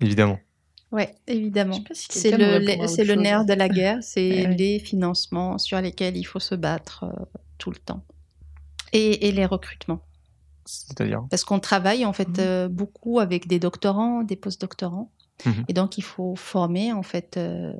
Évidemment. 0.00 0.38
Ouais, 0.92 1.14
évidemment. 1.26 1.78
Si 1.92 2.06
C'est 2.18 2.30
le, 2.36 3.14
nerf 3.14 3.44
de 3.44 3.52
la 3.52 3.68
guerre, 3.68 3.98
c'est 4.02 4.46
Ouais, 4.46 4.54
les 4.56 4.78
financements 4.80 5.58
sur 5.58 5.80
lesquels 5.80 6.16
il 6.16 6.24
faut 6.24 6.40
se 6.40 6.54
battre 6.54 7.04
euh, 7.04 7.24
tout 7.58 7.70
le 7.70 7.76
temps. 7.76 8.02
Et, 8.92 9.28
et 9.28 9.32
les 9.32 9.46
recrutements. 9.46 10.00
C'est-à-dire? 10.64 11.22
Parce 11.30 11.44
qu'on 11.44 11.60
travaille 11.60 12.04
en 12.04 12.12
fait 12.12 12.28
Mhm. 12.28 12.34
euh, 12.40 12.68
beaucoup 12.68 13.20
avec 13.20 13.46
des 13.46 13.58
doctorants, 13.60 14.22
des 14.22 14.36
post-doctorants. 14.36 15.12
Mhm. 15.46 15.64
Et 15.68 15.72
donc 15.72 15.98
il 15.98 16.02
faut 16.02 16.34
former 16.36 16.92
en 16.92 17.02
fait 17.02 17.36
euh, 17.36 17.72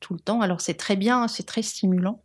tout 0.00 0.14
le 0.14 0.20
temps. 0.20 0.40
Alors 0.40 0.60
c'est 0.60 0.74
très 0.74 0.96
bien, 0.96 1.28
c'est 1.28 1.46
très 1.46 1.62
stimulant, 1.62 2.20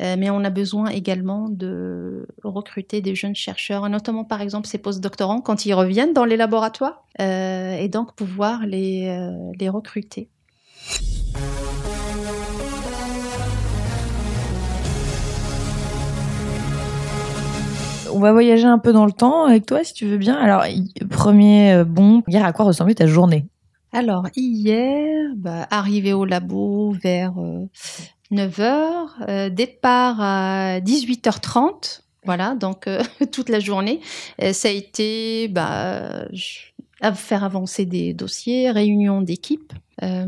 Euh, 0.00 0.16
mais 0.18 0.30
on 0.30 0.44
a 0.44 0.50
besoin 0.50 0.88
également 0.88 1.48
de 1.48 2.26
recruter 2.42 3.00
des 3.00 3.14
jeunes 3.14 3.34
chercheurs, 3.34 3.88
notamment 3.88 4.24
par 4.24 4.40
exemple 4.40 4.66
ces 4.66 4.78
post-doctorants 4.78 5.40
quand 5.40 5.66
ils 5.66 5.74
reviennent 5.74 6.12
dans 6.12 6.24
les 6.24 6.36
laboratoires, 6.36 7.04
euh, 7.20 7.76
et 7.76 7.88
donc 7.88 8.14
pouvoir 8.14 8.66
les, 8.66 9.08
euh, 9.08 9.52
les 9.58 9.68
recruter. 9.68 10.28
On 18.14 18.18
va 18.18 18.32
voyager 18.32 18.66
un 18.66 18.78
peu 18.78 18.92
dans 18.92 19.06
le 19.06 19.12
temps 19.12 19.44
avec 19.44 19.64
toi, 19.64 19.82
si 19.84 19.94
tu 19.94 20.06
veux 20.06 20.18
bien. 20.18 20.36
Alors, 20.36 20.64
premier 21.08 21.82
bon, 21.84 22.22
hier, 22.28 22.44
à 22.44 22.52
quoi 22.52 22.66
ressemblait 22.66 22.94
ta 22.94 23.06
journée? 23.06 23.46
Alors, 23.92 24.26
hier, 24.36 25.32
bah, 25.36 25.66
arrivé 25.70 26.12
au 26.12 26.24
labo 26.24 26.92
vers 26.92 27.34
9h, 28.30 29.50
départ 29.50 30.20
à 30.20 30.80
18h30. 30.80 32.02
Voilà, 32.24 32.54
donc 32.54 32.86
euh, 32.86 33.02
toute 33.32 33.48
la 33.48 33.60
journée. 33.60 34.00
Euh, 34.42 34.52
ça 34.52 34.68
a 34.68 34.70
été 34.70 35.48
bah, 35.48 36.26
faire 37.14 37.44
avancer 37.44 37.84
des 37.84 38.14
dossiers, 38.14 38.70
réunion 38.70 39.22
d'équipe. 39.22 39.72
Euh, 40.02 40.26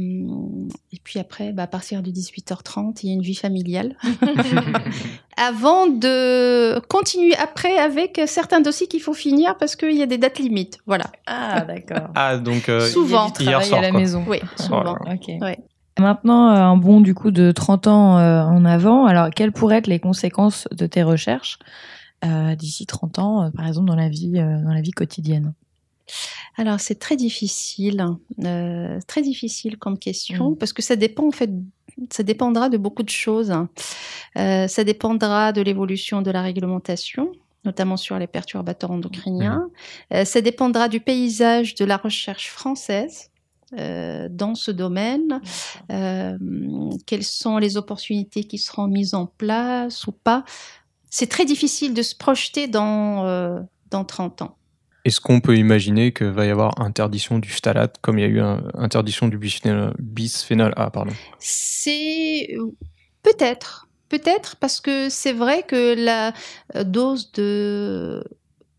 et 0.92 0.98
puis 1.02 1.18
après, 1.18 1.52
bah, 1.52 1.64
à 1.64 1.66
partir 1.66 2.02
de 2.02 2.10
18h30, 2.10 3.00
il 3.02 3.08
y 3.08 3.10
a 3.10 3.14
une 3.14 3.22
vie 3.22 3.34
familiale. 3.34 3.96
Avant 5.36 5.88
de 5.88 6.78
continuer 6.86 7.34
après 7.34 7.76
avec 7.78 8.20
certains 8.26 8.60
dossiers 8.60 8.86
qu'il 8.86 9.00
faut 9.02 9.14
finir 9.14 9.56
parce 9.58 9.74
qu'il 9.74 9.96
y 9.96 10.02
a 10.02 10.06
des 10.06 10.18
dates 10.18 10.38
limites. 10.38 10.78
Voilà. 10.86 11.06
Ah, 11.26 11.62
d'accord. 11.62 12.08
Ah, 12.14 12.36
donc. 12.36 12.68
euh, 12.68 12.80
Souvent. 12.80 13.26
Il 13.40 13.46
y 13.46 13.48
a 13.48 13.58
du 13.58 13.60
travail 13.60 13.60
Hier 13.60 13.64
soir, 13.64 13.78
à 13.80 13.82
la 13.82 13.90
quoi. 13.90 14.00
maison. 14.00 14.24
Oui, 14.28 14.38
Oh 14.42 14.62
souvent. 14.62 14.82
là. 14.84 14.92
Ok. 15.12 15.28
Ouais. 15.40 15.58
Maintenant, 15.98 16.50
euh, 16.50 16.54
un 16.60 16.76
bond 16.76 17.00
du 17.00 17.14
coup 17.14 17.30
de 17.32 17.50
30 17.50 17.86
ans 17.88 18.18
euh, 18.18 18.42
en 18.42 18.64
avant. 18.64 19.06
Alors, 19.06 19.30
quelles 19.30 19.52
pourraient 19.52 19.78
être 19.78 19.86
les 19.88 19.98
conséquences 20.00 20.68
de 20.72 20.86
tes 20.86 21.02
recherches 21.02 21.58
euh, 22.24 22.54
d'ici 22.54 22.86
30 22.86 23.18
ans, 23.18 23.42
euh, 23.44 23.50
par 23.50 23.66
exemple, 23.66 23.88
dans 23.88 23.96
la 23.96 24.08
vie, 24.08 24.32
euh, 24.38 24.62
dans 24.62 24.72
la 24.72 24.80
vie 24.80 24.92
quotidienne? 24.92 25.52
Alors 26.56 26.80
c'est 26.80 26.98
très 26.98 27.16
difficile, 27.16 28.04
euh, 28.44 28.98
très 29.06 29.22
difficile 29.22 29.76
comme 29.78 29.98
question 29.98 30.50
Mm. 30.50 30.56
parce 30.56 30.72
que 30.72 30.82
ça 30.82 30.96
dépend 30.96 31.26
en 31.26 31.32
fait, 31.32 31.50
ça 32.10 32.22
dépendra 32.22 32.68
de 32.68 32.76
beaucoup 32.76 33.02
de 33.02 33.10
choses. 33.10 33.52
Euh, 34.36 34.68
ça 34.68 34.84
dépendra 34.84 35.52
de 35.52 35.62
l'évolution 35.62 36.22
de 36.22 36.30
la 36.30 36.42
réglementation 36.42 37.32
notamment 37.64 37.96
sur 37.96 38.18
les 38.18 38.26
perturbateurs 38.26 38.90
endocriniens. 38.90 39.68
Euh, 40.12 40.24
ça 40.24 40.40
dépendra 40.40 40.88
du 40.88 41.00
paysage 41.00 41.74
de 41.74 41.84
la 41.86 41.96
recherche 41.96 42.50
française 42.50 43.30
euh, 43.78 44.28
dans 44.30 44.54
ce 44.54 44.70
domaine. 44.70 45.40
Euh, 45.90 46.36
quelles 47.06 47.24
sont 47.24 47.58
les 47.58 47.76
opportunités 47.76 48.44
qui 48.44 48.58
seront 48.58 48.86
mises 48.86 49.14
en 49.14 49.26
place 49.26 50.06
ou 50.06 50.12
pas? 50.12 50.44
C'est 51.10 51.28
très 51.28 51.44
difficile 51.44 51.94
de 51.94 52.02
se 52.02 52.14
projeter 52.14 52.68
dans, 52.68 53.24
euh, 53.24 53.60
dans 53.90 54.04
30 54.04 54.42
ans. 54.42 54.56
Est-ce 55.04 55.20
qu'on 55.20 55.40
peut 55.40 55.56
imaginer 55.56 56.12
que 56.12 56.24
va 56.24 56.46
y 56.46 56.50
avoir 56.50 56.80
interdiction 56.80 57.38
du 57.38 57.50
phtalate 57.50 57.96
comme 58.00 58.18
il 58.18 58.22
y 58.22 58.24
a 58.24 58.28
eu 58.28 58.40
interdiction 58.74 59.28
du 59.28 59.36
bisphénol, 59.36 59.94
bisphénol 59.98 60.72
A 60.76 60.90
pardon? 60.90 61.12
C'est 61.38 62.56
peut-être, 63.22 63.88
peut-être 64.08 64.56
parce 64.56 64.80
que 64.80 65.08
c'est 65.08 65.32
vrai 65.32 65.62
que 65.62 65.94
la 65.94 66.32
euh, 66.76 66.84
dose 66.84 67.32
de 67.32 68.24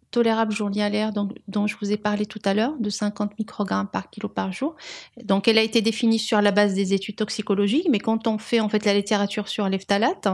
tolérable 0.09 0.53
journalière 0.53 1.11
dont, 1.11 1.27
dont 1.49 1.67
je 1.67 1.75
vous 1.81 1.91
ai 1.91 1.97
parlé 1.97 2.25
tout 2.25 2.39
à 2.45 2.53
l'heure, 2.53 2.73
de 2.79 2.89
50 2.89 3.37
microgrammes 3.37 3.89
par 3.91 4.09
kilo 4.09 4.29
par 4.29 4.53
jour, 4.53 4.75
donc 5.25 5.49
elle 5.49 5.57
a 5.57 5.61
été 5.61 5.81
définie 5.81 6.19
sur 6.19 6.41
la 6.41 6.51
base 6.51 6.73
des 6.73 6.93
études 6.93 7.17
toxicologiques, 7.17 7.89
mais 7.91 7.99
quand 7.99 8.25
on 8.25 8.37
fait 8.37 8.61
en 8.61 8.69
fait 8.69 8.85
la 8.85 8.93
littérature 8.93 9.49
sur 9.49 9.67
les 9.67 9.77
phtalates, 9.77 10.29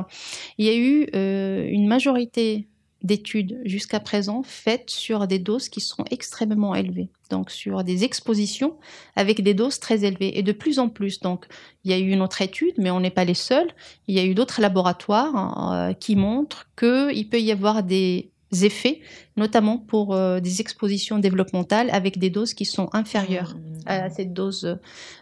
il 0.60 0.67
y 0.67 0.69
a 0.69 0.75
eu 0.75 1.08
euh, 1.15 1.65
une 1.67 1.88
majorité 1.88 2.67
d'études 3.04 3.60
jusqu'à 3.66 4.00
présent 4.00 4.44
faites 4.44 4.90
sur 4.90 5.28
des 5.28 5.40
doses 5.40 5.70
qui 5.70 5.82
sont 5.82 6.06
extrêmement 6.12 6.76
élevées, 6.76 7.10
donc 7.30 7.52
sur 7.52 7.84
des 7.84 8.04
expositions 8.04 8.78
avec 9.16 9.42
des 9.42 9.54
doses 9.54 9.80
très 9.80 10.06
élevées 10.06 10.38
et 10.38 10.44
de 10.44 10.52
plus 10.52 10.80
en 10.80 10.90
plus. 10.90 11.20
Donc 11.20 11.46
il 11.84 11.92
y 11.92 11.94
a 11.94 11.98
eu 11.98 12.10
une 12.10 12.22
autre 12.22 12.42
étude, 12.42 12.74
mais 12.78 12.92
on 12.92 13.00
n'est 13.00 13.10
pas 13.10 13.26
les 13.26 13.34
seuls. 13.34 13.70
Il 14.08 14.16
y 14.16 14.20
a 14.20 14.26
eu 14.26 14.34
d'autres 14.36 14.62
laboratoires 14.62 15.74
euh, 15.74 15.94
qui 15.94 16.16
montrent 16.16 16.68
qu'il 16.78 17.28
peut 17.30 17.42
y 17.42 17.52
avoir 17.52 17.84
des 17.84 18.32
effets, 18.62 19.00
notamment 19.38 19.78
pour 19.78 20.14
euh, 20.14 20.40
des 20.40 20.62
expositions 20.62 21.20
développementales 21.20 21.90
avec 21.92 22.20
des 22.20 22.30
doses 22.30 22.54
qui 22.54 22.66
sont 22.66 22.90
inférieures 22.94 23.56
à 23.86 24.10
cette 24.10 24.34
dose 24.34 24.78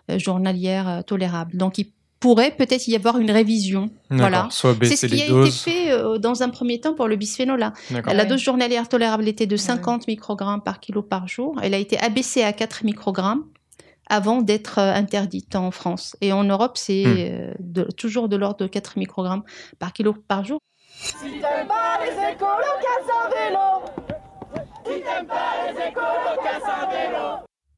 euh, 0.09 0.19
journalière 0.19 1.03
tolérable. 1.05 1.55
Donc 1.55 1.77
il 1.77 1.91
pourrait 2.19 2.51
peut-être 2.51 2.87
y 2.87 2.95
avoir 2.95 3.17
une 3.17 3.31
révision. 3.31 3.89
Voilà. 4.09 4.47
C'est 4.51 4.95
ce 4.95 5.05
qui 5.07 5.15
les 5.15 5.21
a 5.21 5.25
été 5.41 5.51
fait 5.51 5.91
euh, 5.91 6.17
dans 6.17 6.43
un 6.43 6.49
premier 6.49 6.79
temps 6.81 6.93
pour 6.93 7.07
le 7.07 7.15
bisphénol 7.15 7.61
A. 7.63 7.73
La 8.13 8.25
dose 8.25 8.41
journalière 8.41 8.89
tolérable 8.89 9.27
était 9.27 9.45
de 9.47 9.55
50 9.57 10.07
microgrammes 10.07 10.61
par 10.61 10.79
kilo 10.79 11.01
par 11.01 11.27
jour. 11.27 11.55
Elle 11.63 11.73
a 11.73 11.77
été 11.77 11.97
abaissée 11.99 12.43
à 12.43 12.51
4 12.53 12.83
microgrammes 12.83 13.45
avant 14.09 14.41
d'être 14.41 14.79
euh, 14.79 14.93
interdite 14.93 15.55
en 15.55 15.71
France. 15.71 16.15
Et 16.21 16.33
en 16.33 16.43
Europe, 16.43 16.77
c'est 16.77 17.05
Hmm. 17.05 17.77
euh, 17.77 17.85
toujours 17.95 18.27
de 18.27 18.35
l'ordre 18.35 18.57
de 18.57 18.67
4 18.67 18.97
microgrammes 18.97 19.43
par 19.77 19.93
kilo 19.93 20.13
par 20.27 20.43
jour. 20.43 20.59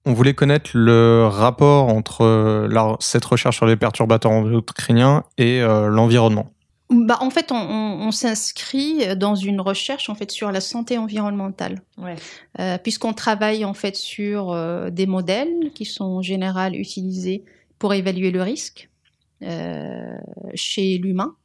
On 0.06 0.14
voulait 0.14 0.34
connaître 0.34 0.72
le 0.74 1.26
rapport 1.28 1.88
entre 1.90 2.22
euh, 2.22 2.68
la- 2.68 2.96
cette 3.00 3.24
recherche 3.26 3.58
sur 3.58 3.66
les 3.68 3.76
perturbateurs 3.76 4.32
endocriniens 4.32 5.24
et 5.38 5.62
euh, 5.62 5.88
l'environnement. 5.88 6.52
Bah, 6.90 7.18
en 7.22 7.30
fait, 7.30 7.52
on, 7.52 7.56
on- 7.56 8.08
on 8.08 8.12
s'inscrit 8.12 9.16
dans 9.16 9.36
une 9.36 9.62
recherche 9.62 10.10
en 10.10 10.16
fait 10.16 10.30
sur 10.32 10.52
la 10.52 10.60
santé 10.60 10.98
environnementale, 10.98 11.82
Ouais. 11.98 12.16
Euh, 12.60 12.78
puisqu'on 12.80 13.14
travaille 13.14 13.64
en 13.64 13.74
fait 13.74 13.96
sur 13.96 14.52
euh, 14.52 14.90
des 14.90 15.06
modèles 15.06 15.72
qui 15.76 15.86
sont 15.86 16.04
en 16.04 16.22
général 16.22 16.76
utilisés 16.76 17.46
pour 17.80 17.94
évaluer 17.94 18.32
le 18.32 18.42
risque 18.42 18.90
euh, 19.44 20.18
chez 20.56 20.98
l'humain. 20.98 21.36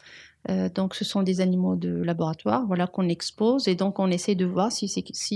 Euh, 0.49 0.69
donc, 0.69 0.95
ce 0.95 1.05
sont 1.05 1.23
des 1.23 1.41
animaux 1.41 1.77
de 1.77 2.03
laboratoire, 2.03 2.65
voilà 2.67 2.87
qu'on 2.87 3.09
expose, 3.09 3.69
et 3.69 3.75
donc 3.75 3.99
on 3.99 4.11
essaie 4.11 4.35
de 4.35 4.47
voir 4.47 4.71
si, 4.71 4.89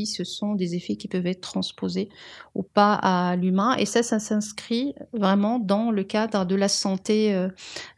ce 0.06 0.24
sont 0.24 0.54
des 0.54 0.74
effets 0.74 0.96
qui 0.96 1.08
peuvent 1.08 1.26
être 1.26 1.40
transposés 1.40 2.08
ou 2.54 2.62
pas 2.62 2.94
à 2.94 3.36
l'humain. 3.36 3.74
Et 3.76 3.86
ça, 3.86 4.02
ça 4.02 4.18
s'inscrit 4.18 4.94
vraiment 5.12 5.58
dans 5.58 5.90
le 5.90 6.04
cadre 6.04 6.44
de 6.44 6.54
la 6.54 6.68
santé 6.68 7.34
euh, 7.34 7.48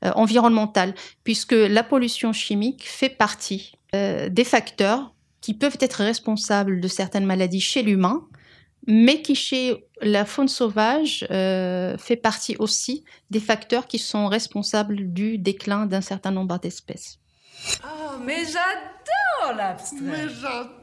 euh, 0.04 0.10
environnementale 0.14 0.94
puisque 1.24 1.52
la 1.52 1.82
pollution 1.82 2.32
chimique 2.32 2.88
fait 2.88 3.10
partie 3.10 3.72
des 3.92 4.44
facteurs 4.44 5.12
qui 5.42 5.52
peuvent 5.52 5.76
être 5.80 5.96
responsables 6.02 6.80
de 6.80 6.88
certaines 6.88 7.26
maladies 7.26 7.60
chez 7.60 7.82
l'humain, 7.82 8.26
mais 8.86 9.22
qui 9.22 9.34
chez 9.34 9.86
la 10.00 10.24
faune 10.24 10.48
sauvage 10.48 11.26
euh, 11.30 11.96
fait 11.98 12.16
partie 12.16 12.56
aussi 12.58 13.04
des 13.30 13.40
facteurs 13.40 13.86
qui 13.86 13.98
sont 13.98 14.26
responsables 14.26 15.12
du 15.12 15.38
déclin 15.38 15.86
d'un 15.86 16.00
certain 16.00 16.30
nombre 16.30 16.58
d'espèces. 16.58 17.18
Oh, 17.84 18.18
mais 18.24 18.44
j'adore 18.44 19.56
l'abstrait. 19.56 20.00
Mais 20.00 20.28
j'adore 20.28 20.81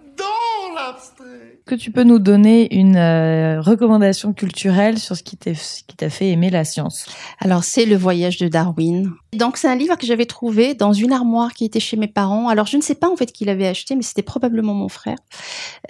l'abstrait. 0.76 1.59
Que 1.65 1.76
tu 1.76 1.91
peux 1.91 2.03
nous 2.03 2.20
donner 2.20 2.74
une 2.76 2.95
euh, 2.95 3.61
recommandation 3.61 4.34
culturelle 4.34 4.97
sur 4.99 5.15
ce 5.15 5.24
qui 5.24 5.38
t'est- 5.38 5.53
ce 5.55 5.84
qui 5.84 5.95
t'a 5.95 6.09
fait 6.09 6.30
aimer 6.30 6.49
la 6.49 6.63
science 6.65 7.05
Alors, 7.39 7.63
c'est 7.63 7.86
Le 7.86 7.95
Voyage 7.95 8.38
de 8.38 8.47
Darwin. 8.47 9.11
Donc, 9.34 9.57
c'est 9.57 9.67
un 9.67 9.76
livre 9.76 9.95
que 9.95 10.05
j'avais 10.07 10.26
trouvé 10.26 10.74
dans 10.74 10.93
une 10.93 11.11
armoire 11.11 11.53
qui 11.53 11.65
était 11.65 11.80
chez 11.80 11.97
mes 11.97 12.07
parents. 12.07 12.47
Alors, 12.49 12.65
je 12.65 12.78
ne 12.78 12.82
sais 12.82 12.95
pas 12.95 13.09
en 13.09 13.15
fait 13.15 13.32
qui 13.32 13.45
l'avait 13.45 13.67
acheté, 13.67 13.95
mais 13.95 14.01
c'était 14.01 14.24
probablement 14.24 14.74
mon 14.74 14.89
frère. 14.89 15.17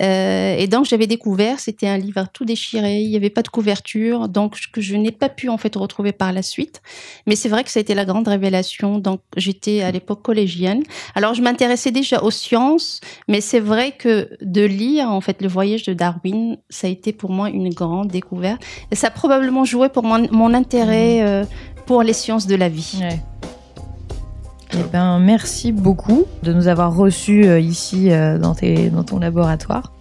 Euh, 0.02 0.56
et 0.58 0.68
donc, 0.68 0.86
j'avais 0.86 1.08
découvert, 1.08 1.60
c'était 1.60 1.88
un 1.88 1.98
livre 1.98 2.26
tout 2.34 2.46
déchiré, 2.46 3.00
il 3.00 3.10
n'y 3.10 3.16
avait 3.16 3.30
pas 3.30 3.42
de 3.42 3.48
couverture, 3.48 4.28
donc 4.28 4.58
que 4.74 4.82
je 4.82 4.96
n'ai 4.96 5.12
pas 5.12 5.30
pu 5.30 5.50
en 5.50 5.58
fait 5.58 5.76
retrouver 5.76 6.12
par 6.12 6.34
la 6.34 6.42
suite. 6.42 6.82
Mais 7.28 7.36
c'est 7.36 7.50
vrai 7.50 7.64
que 7.64 7.72
ça 7.72 7.80
a 7.80 7.82
été 7.82 7.96
la 7.96 8.06
grande 8.06 8.28
révélation. 8.28 8.98
Donc, 9.00 9.22
j'étais 9.38 9.82
à 9.82 9.92
l'époque 9.92 10.22
collégienne. 10.22 10.84
Alors, 11.16 11.34
je 11.34 11.42
m'intéressais 11.42 11.92
déjà 11.92 12.22
aux 12.24 12.32
sciences, 12.32 13.00
mais 13.28 13.40
c'est 13.42 13.60
vrai 13.60 13.94
que 13.98 14.30
de 14.42 14.62
lire 14.70 15.10
en 15.10 15.20
fait 15.22 15.42
Le 15.42 15.48
Voyage 15.48 15.84
de 15.84 15.94
Darwin, 15.94 16.58
ça 16.70 16.88
a 16.88 16.90
été 16.90 17.12
pour 17.14 17.32
moi 17.32 17.50
une 17.50 17.70
grande 17.74 18.08
découverte. 18.08 18.62
Et 18.92 18.96
ça 18.96 19.08
a 19.08 19.12
probablement 19.12 19.66
joué 19.66 19.90
pour 19.90 20.04
mon, 20.04 20.28
mon 20.32 20.54
intérêt 20.54 21.22
euh, 21.22 21.44
pour 21.86 22.04
les 22.04 22.14
sciences 22.14 22.48
de 22.48 22.56
la 22.56 22.70
vie. 22.70 23.00
Ouais. 23.02 23.20
Eh 24.74 24.84
ben, 24.94 25.20
merci 25.20 25.72
beaucoup 25.72 26.26
de 26.44 26.54
nous 26.54 26.68
avoir 26.68 26.96
reçus 26.96 27.46
euh, 27.46 27.60
ici 27.60 28.12
euh, 28.12 28.38
dans, 28.38 28.54
tes- 28.56 28.90
dans 28.92 29.04
ton 29.04 29.20
laboratoire. 29.20 29.92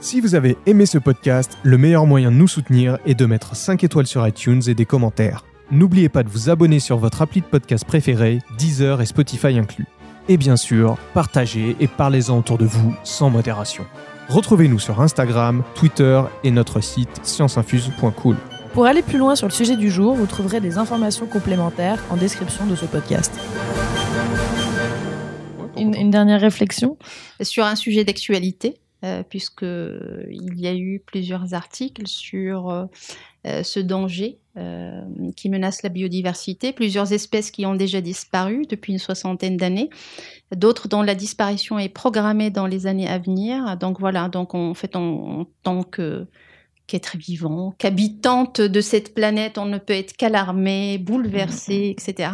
Si 0.00 0.20
vous 0.20 0.34
avez 0.34 0.56
aimé 0.66 0.86
ce 0.86 0.98
podcast, 0.98 1.58
le 1.62 1.76
meilleur 1.78 2.06
moyen 2.06 2.30
de 2.30 2.36
nous 2.36 2.48
soutenir 2.48 2.98
est 3.04 3.14
de 3.14 3.26
mettre 3.26 3.54
5 3.56 3.82
étoiles 3.84 4.06
sur 4.06 4.26
iTunes 4.26 4.62
et 4.66 4.74
des 4.74 4.84
commentaires. 4.86 5.44
N'oubliez 5.70 6.08
pas 6.08 6.22
de 6.22 6.28
vous 6.30 6.48
abonner 6.50 6.78
sur 6.80 6.96
votre 6.98 7.20
appli 7.20 7.40
de 7.42 7.46
podcast 7.46 7.84
préféré, 7.84 8.38
Deezer 8.58 9.00
et 9.02 9.06
Spotify 9.06 9.58
inclus. 9.58 9.86
Et 10.30 10.36
bien 10.36 10.56
sûr, 10.56 10.98
partagez 11.14 11.74
et 11.80 11.88
parlez-en 11.88 12.38
autour 12.38 12.58
de 12.58 12.66
vous 12.66 12.94
sans 13.02 13.30
modération. 13.30 13.86
Retrouvez-nous 14.28 14.78
sur 14.78 15.00
Instagram, 15.00 15.64
Twitter 15.74 16.20
et 16.44 16.50
notre 16.50 16.82
site 16.82 17.08
scienceinfuse.cool. 17.22 18.36
Pour 18.74 18.84
aller 18.84 19.00
plus 19.00 19.16
loin 19.16 19.36
sur 19.36 19.46
le 19.46 19.52
sujet 19.52 19.76
du 19.76 19.90
jour, 19.90 20.14
vous 20.14 20.26
trouverez 20.26 20.60
des 20.60 20.76
informations 20.76 21.26
complémentaires 21.26 22.04
en 22.10 22.16
description 22.18 22.66
de 22.66 22.76
ce 22.76 22.84
podcast. 22.84 23.32
Une, 25.78 25.94
une 25.94 26.10
dernière 26.10 26.42
réflexion 26.42 26.98
sur 27.40 27.64
un 27.64 27.74
sujet 27.74 28.04
d'actualité, 28.04 28.74
euh, 29.04 29.22
puisque 29.28 29.62
il 29.62 30.58
y 30.58 30.66
a 30.66 30.74
eu 30.74 31.00
plusieurs 31.04 31.54
articles 31.54 32.06
sur 32.06 32.70
euh, 32.70 32.86
euh, 33.46 33.62
ce 33.62 33.78
danger 33.78 34.38
euh, 34.56 35.02
qui 35.36 35.48
menace 35.48 35.84
la 35.84 35.88
biodiversité, 35.88 36.72
plusieurs 36.72 37.12
espèces 37.12 37.52
qui 37.52 37.64
ont 37.64 37.76
déjà 37.76 38.00
disparu 38.00 38.64
depuis 38.68 38.92
une 38.92 38.98
soixantaine 38.98 39.56
d'années, 39.56 39.90
d'autres 40.54 40.88
dont 40.88 41.02
la 41.02 41.14
disparition 41.14 41.78
est 41.78 41.88
programmée 41.88 42.50
dans 42.50 42.66
les 42.66 42.88
années 42.88 43.08
à 43.08 43.18
venir. 43.18 43.76
Donc 43.76 44.00
voilà, 44.00 44.28
donc 44.28 44.56
en 44.56 44.74
fait, 44.74 44.96
en, 44.96 45.40
en 45.40 45.46
tant 45.62 45.84
que 45.84 46.26
qu'être 46.88 47.18
vivant, 47.18 47.74
qu'habitante 47.78 48.60
de 48.62 48.80
cette 48.80 49.14
planète, 49.14 49.58
on 49.58 49.66
ne 49.66 49.78
peut 49.78 49.92
être 49.92 50.16
qu'alarmé, 50.16 50.96
bouleversé, 50.98 51.94
etc. 51.96 52.30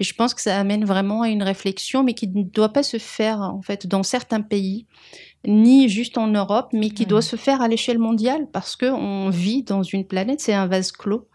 Et 0.00 0.04
je 0.04 0.14
pense 0.14 0.34
que 0.34 0.40
ça 0.40 0.58
amène 0.58 0.84
vraiment 0.84 1.22
à 1.22 1.28
une 1.28 1.42
réflexion, 1.42 2.02
mais 2.02 2.14
qui 2.14 2.26
ne 2.26 2.42
doit 2.42 2.72
pas 2.72 2.82
se 2.82 2.96
faire 2.96 3.40
en 3.42 3.60
fait 3.62 3.86
dans 3.86 4.02
certains 4.02 4.40
pays, 4.40 4.86
ni 5.46 5.88
juste 5.88 6.18
en 6.18 6.26
Europe, 6.26 6.68
mais 6.72 6.90
qui 6.90 7.06
doit 7.06 7.22
se 7.22 7.36
faire 7.36 7.62
à 7.62 7.68
l'échelle 7.68 7.98
mondiale, 7.98 8.46
parce 8.52 8.76
que 8.76 8.86
on 8.86 9.30
vit 9.30 9.62
dans 9.62 9.82
une 9.82 10.04
planète, 10.06 10.40
c'est 10.40 10.54
un 10.54 10.66
vase 10.66 10.92
clos. 10.92 11.28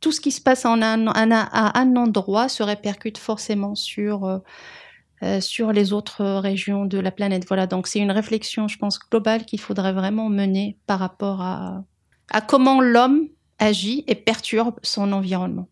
Tout 0.00 0.12
ce 0.12 0.20
qui 0.20 0.30
se 0.30 0.40
passe 0.40 0.64
en 0.64 0.80
un, 0.82 1.06
un- 1.08 1.30
à 1.30 1.78
un 1.78 1.96
endroit 1.96 2.48
se 2.48 2.62
répercute 2.62 3.18
forcément 3.18 3.74
sur 3.74 4.24
euh, 4.24 4.38
euh, 5.24 5.40
sur 5.40 5.72
les 5.72 5.92
autres 5.92 6.24
régions 6.24 6.84
de 6.84 6.98
la 6.98 7.10
planète. 7.10 7.44
Voilà, 7.48 7.66
donc 7.66 7.88
c'est 7.88 7.98
une 7.98 8.12
réflexion, 8.12 8.68
je 8.68 8.78
pense, 8.78 9.00
globale 9.10 9.44
qu'il 9.44 9.60
faudrait 9.60 9.92
vraiment 9.92 10.28
mener 10.28 10.78
par 10.86 11.00
rapport 11.00 11.40
à, 11.40 11.82
à 12.30 12.40
comment 12.40 12.80
l'homme 12.80 13.28
agit 13.58 14.04
et 14.06 14.14
perturbe 14.14 14.78
son 14.82 15.12
environnement. 15.12 15.68